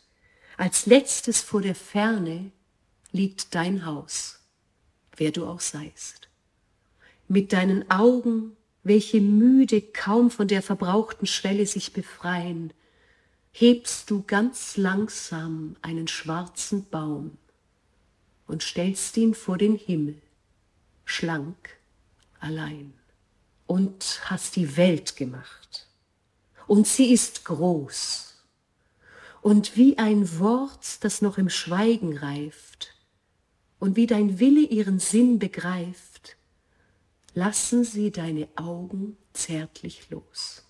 Als 0.58 0.86
letztes 0.86 1.42
vor 1.42 1.62
der 1.62 1.76
Ferne 1.76 2.52
liegt 3.12 3.54
dein 3.56 3.86
Haus, 3.86 4.40
wer 5.18 5.32
du 5.32 5.46
auch 5.46 5.60
seist. 5.60 6.30
Mit 7.28 7.52
deinen 7.52 7.92
Augen, 7.92 8.56
welche 8.84 9.20
müde 9.20 9.82
kaum 9.82 10.32
von 10.32 10.48
der 10.48 10.62
verbrauchten 10.62 11.28
Schwelle 11.28 11.66
sich 11.66 11.92
befreien, 11.92 12.72
hebst 13.52 14.10
du 14.10 14.24
ganz 14.24 14.78
langsam 14.78 15.76
einen 15.82 16.08
schwarzen 16.08 16.90
Baum 16.90 17.38
und 18.48 18.64
stellst 18.64 19.18
ihn 19.18 19.34
vor 19.34 19.58
den 19.58 19.76
Himmel, 19.76 20.22
schlank, 21.04 21.78
allein, 22.40 22.94
und 23.70 24.22
hast 24.24 24.56
die 24.56 24.78
Welt 24.78 25.16
gemacht. 25.16 25.86
Und 26.66 26.88
sie 26.88 27.14
ist 27.14 27.46
groß, 27.46 28.36
und 29.44 29.78
wie 29.78 30.00
ein 30.00 30.40
Wort, 30.40 31.04
das 31.04 31.22
noch 31.22 31.38
im 31.38 31.50
Schweigen 31.50 32.18
reift, 32.18 32.96
und 33.78 33.96
wie 33.96 34.08
dein 34.08 34.40
Wille 34.40 34.62
ihren 34.62 34.98
Sinn 34.98 35.38
begreift, 35.38 36.36
lassen 37.36 37.84
sie 37.84 38.10
deine 38.10 38.48
Augen 38.56 39.18
zärtlich 39.34 40.10
los. 40.10 40.66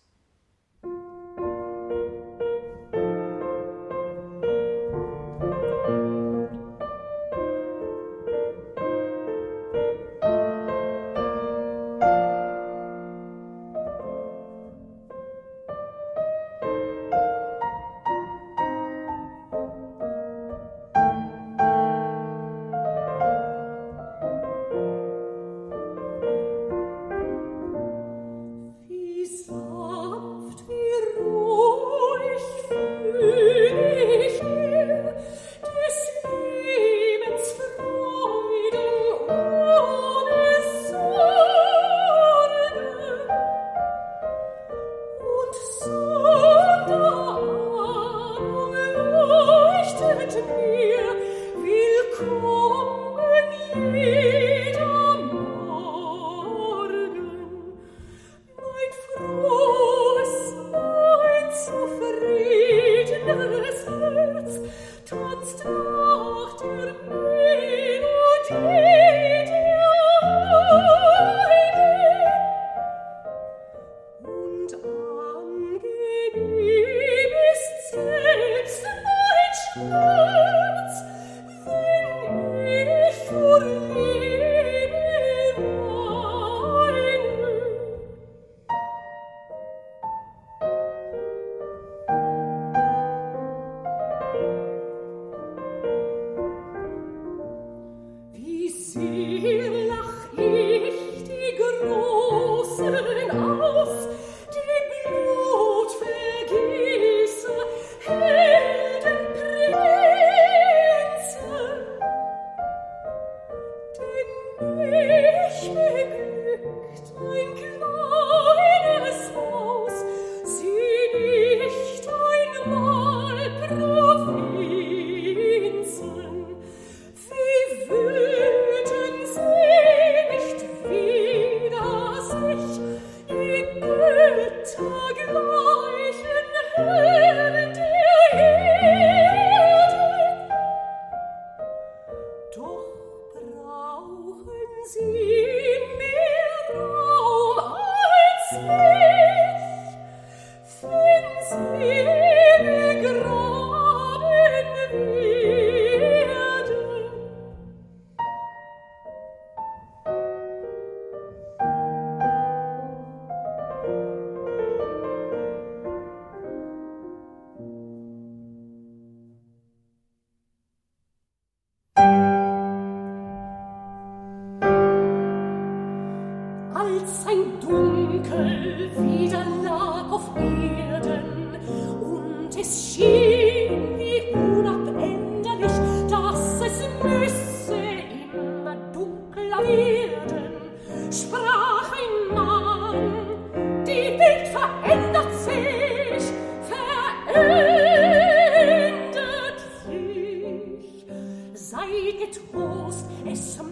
some 203.39 203.68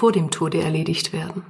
vor 0.00 0.12
dem 0.12 0.30
Tode 0.30 0.62
erledigt 0.62 1.12
werden. 1.12 1.44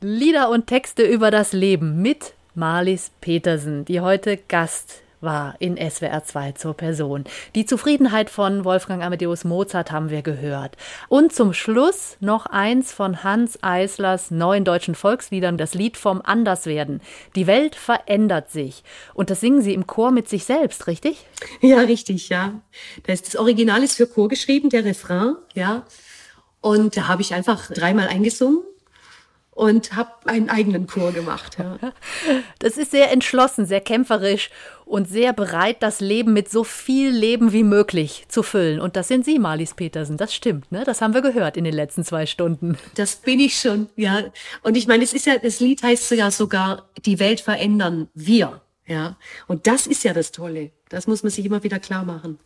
Lieder 0.00 0.50
und 0.50 0.68
Texte 0.68 1.02
über 1.02 1.32
das 1.32 1.52
Leben 1.52 2.00
mit 2.00 2.34
Marlies 2.54 3.10
Petersen, 3.20 3.84
die 3.84 4.00
heute 4.00 4.36
Gast 4.36 5.02
war 5.20 5.56
in 5.58 5.76
SWR 5.76 6.22
2 6.22 6.52
zur 6.52 6.74
Person. 6.74 7.24
Die 7.56 7.66
Zufriedenheit 7.66 8.30
von 8.30 8.64
Wolfgang 8.64 9.02
Amadeus 9.02 9.42
Mozart 9.42 9.90
haben 9.90 10.10
wir 10.10 10.22
gehört. 10.22 10.76
Und 11.08 11.32
zum 11.32 11.52
Schluss 11.52 12.16
noch 12.20 12.46
eins 12.46 12.92
von 12.92 13.24
Hans 13.24 13.58
Eislers 13.64 14.30
neuen 14.30 14.64
deutschen 14.64 14.94
Volksliedern, 14.94 15.58
das 15.58 15.74
Lied 15.74 15.96
vom 15.96 16.22
Anderswerden. 16.22 17.00
Die 17.34 17.48
Welt 17.48 17.74
verändert 17.74 18.48
sich. 18.48 18.84
Und 19.12 19.28
das 19.28 19.40
singen 19.40 19.60
Sie 19.60 19.74
im 19.74 19.88
Chor 19.88 20.12
mit 20.12 20.28
sich 20.28 20.44
selbst, 20.44 20.86
richtig? 20.86 21.26
Ja, 21.60 21.78
richtig, 21.80 22.28
ja. 22.28 22.60
Da 23.02 23.12
ist 23.12 23.26
das 23.26 23.34
Original 23.34 23.82
ist 23.82 23.96
für 23.96 24.06
Chor 24.06 24.28
geschrieben, 24.28 24.70
der 24.70 24.84
Refrain, 24.84 25.34
ja. 25.54 25.82
Und 26.66 26.96
da 26.96 27.06
habe 27.06 27.22
ich 27.22 27.32
einfach 27.32 27.68
dreimal 27.68 28.08
eingesungen 28.08 28.60
und 29.52 29.94
habe 29.94 30.10
einen 30.24 30.50
eigenen 30.50 30.88
Chor 30.88 31.12
gemacht. 31.12 31.58
Ja. 31.60 31.78
Das 32.58 32.76
ist 32.76 32.90
sehr 32.90 33.12
entschlossen, 33.12 33.66
sehr 33.66 33.80
kämpferisch 33.80 34.50
und 34.84 35.08
sehr 35.08 35.32
bereit, 35.32 35.76
das 35.78 36.00
Leben 36.00 36.32
mit 36.32 36.50
so 36.50 36.64
viel 36.64 37.10
Leben 37.10 37.52
wie 37.52 37.62
möglich 37.62 38.24
zu 38.26 38.42
füllen. 38.42 38.80
Und 38.80 38.96
das 38.96 39.06
sind 39.06 39.24
Sie, 39.24 39.38
Marlies 39.38 39.74
Petersen. 39.74 40.16
Das 40.16 40.34
stimmt, 40.34 40.72
ne? 40.72 40.82
Das 40.82 41.00
haben 41.00 41.14
wir 41.14 41.22
gehört 41.22 41.56
in 41.56 41.62
den 41.62 41.72
letzten 41.72 42.02
zwei 42.02 42.26
Stunden. 42.26 42.76
Das 42.96 43.14
bin 43.14 43.38
ich 43.38 43.60
schon, 43.60 43.88
ja. 43.94 44.24
Und 44.64 44.76
ich 44.76 44.88
meine, 44.88 45.04
es 45.04 45.12
ist 45.12 45.26
ja, 45.26 45.38
das 45.38 45.60
Lied 45.60 45.84
heißt 45.84 46.10
ja 46.10 46.32
sogar, 46.32 46.88
die 47.04 47.20
Welt 47.20 47.40
verändern 47.40 48.08
wir, 48.12 48.60
ja. 48.86 49.16
Und 49.46 49.68
das 49.68 49.86
ist 49.86 50.02
ja 50.02 50.12
das 50.12 50.32
Tolle. 50.32 50.72
Das 50.88 51.06
muss 51.06 51.22
man 51.22 51.30
sich 51.30 51.46
immer 51.46 51.62
wieder 51.62 51.78
klar 51.78 52.04
machen. 52.04 52.40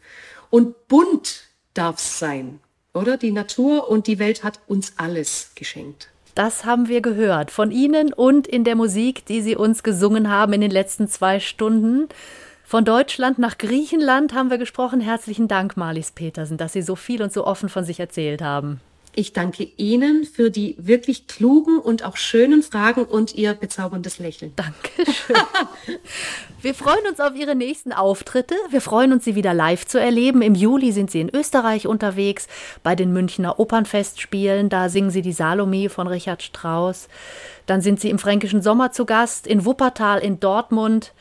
Und 0.51 0.89
bunt 0.89 1.45
darf's 1.73 2.19
sein, 2.19 2.61
oder? 2.95 3.17
Die 3.17 3.33
Natur 3.33 3.89
und 3.89 4.07
die 4.07 4.19
Welt 4.19 4.45
hat 4.45 4.61
uns 4.67 4.95
alles 4.97 5.53
geschenkt. 5.55 6.09
Das 6.35 6.65
haben 6.65 6.89
wir 6.89 7.01
gehört 7.01 7.51
von 7.51 7.71
Ihnen 7.71 8.13
und 8.13 8.47
in 8.47 8.65
der 8.65 8.77
Musik, 8.77 9.27
die 9.27 9.43
Sie 9.43 9.57
uns 9.57 9.83
gesungen 9.83 10.31
haben 10.31 10.53
in 10.53 10.61
den 10.61 10.71
letzten 10.71 11.09
zwei 11.09 11.41
Stunden. 11.41 12.09
Von 12.65 12.85
Deutschland 12.85 13.39
nach 13.39 13.59
Griechenland 13.59 14.33
haben 14.33 14.49
wir 14.51 14.59
gesprochen. 14.59 15.01
Herzlichen 15.01 15.49
Dank, 15.49 15.77
Marlies 15.77 16.13
Petersen, 16.13 16.57
dass 16.57 16.73
Sie 16.73 16.83
so 16.83 16.95
viel 16.95 17.21
und 17.21 17.33
so 17.33 17.45
offen 17.45 17.69
von 17.69 17.85
sich 17.85 17.99
erzählt 17.99 18.43
haben. 18.43 18.81
Ich 19.13 19.33
danke 19.33 19.65
Ihnen 19.77 20.25
für 20.25 20.51
die 20.51 20.77
wirklich 20.79 21.27
klugen 21.27 21.79
und 21.79 22.05
auch 22.05 22.17
schönen 22.17 22.63
Fragen 22.63 23.05
und 23.05 23.35
Ihr 23.35 23.55
bezauberndes 23.55 24.19
Lächeln. 24.19 24.53
Dankeschön. 24.55 25.37
Wir 26.63 26.75
freuen 26.75 27.07
uns 27.09 27.19
auf 27.19 27.35
Ihre 27.35 27.57
nächsten 27.57 27.93
Auftritte. 27.93 28.55
Wir 28.69 28.81
freuen 28.81 29.13
uns, 29.13 29.25
Sie 29.25 29.35
wieder 29.35 29.53
live 29.53 29.87
zu 29.87 29.99
erleben. 29.99 30.43
Im 30.43 30.55
Juli 30.55 30.93
sind 30.93 31.11
Sie 31.11 31.21
in 31.21 31.35
Österreich 31.35 31.87
unterwegs 31.87 32.47
bei 32.83 32.95
den 32.95 33.13
Münchner 33.13 33.59
Opernfestspielen. 33.59 34.69
Da 34.69 34.89
singen 34.89 35.11
Sie 35.11 35.23
die 35.23 35.33
Salome 35.33 35.89
von 35.89 36.07
Richard 36.07 36.43
Strauss. 36.43 37.09
Dann 37.67 37.81
sind 37.81 37.99
Sie 37.99 38.11
im 38.11 38.19
Fränkischen 38.19 38.63
Sommer 38.63 38.93
zu 38.93 39.07
Gast, 39.07 39.47
in 39.47 39.65
Wuppertal, 39.65 40.21
in 40.21 40.39
Dortmund. 40.39 41.15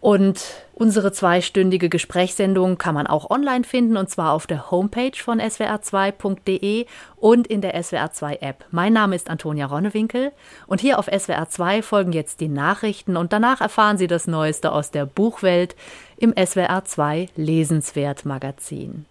Und 0.00 0.40
unsere 0.72 1.12
zweistündige 1.12 1.90
Gesprächssendung 1.90 2.78
kann 2.78 2.94
man 2.94 3.06
auch 3.06 3.28
online 3.28 3.64
finden 3.64 3.98
und 3.98 4.08
zwar 4.08 4.32
auf 4.32 4.46
der 4.46 4.70
Homepage 4.70 5.16
von 5.16 5.40
swr2.de 5.40 6.86
und 7.16 7.46
in 7.46 7.60
der 7.60 7.78
SWR2 7.78 8.40
App. 8.40 8.64
Mein 8.70 8.94
Name 8.94 9.14
ist 9.14 9.28
Antonia 9.28 9.66
Ronnewinkel 9.66 10.32
und 10.66 10.80
hier 10.80 10.98
auf 10.98 11.08
SWR2 11.08 11.82
folgen 11.82 12.12
jetzt 12.12 12.40
die 12.40 12.48
Nachrichten 12.48 13.18
und 13.18 13.34
danach 13.34 13.60
erfahren 13.60 13.98
Sie 13.98 14.06
das 14.06 14.26
Neueste 14.26 14.72
aus 14.72 14.90
der 14.90 15.04
Buchwelt 15.04 15.76
im 16.16 16.32
SWR2 16.32 17.28
Lesenswert 17.36 18.24
Magazin. 18.24 19.04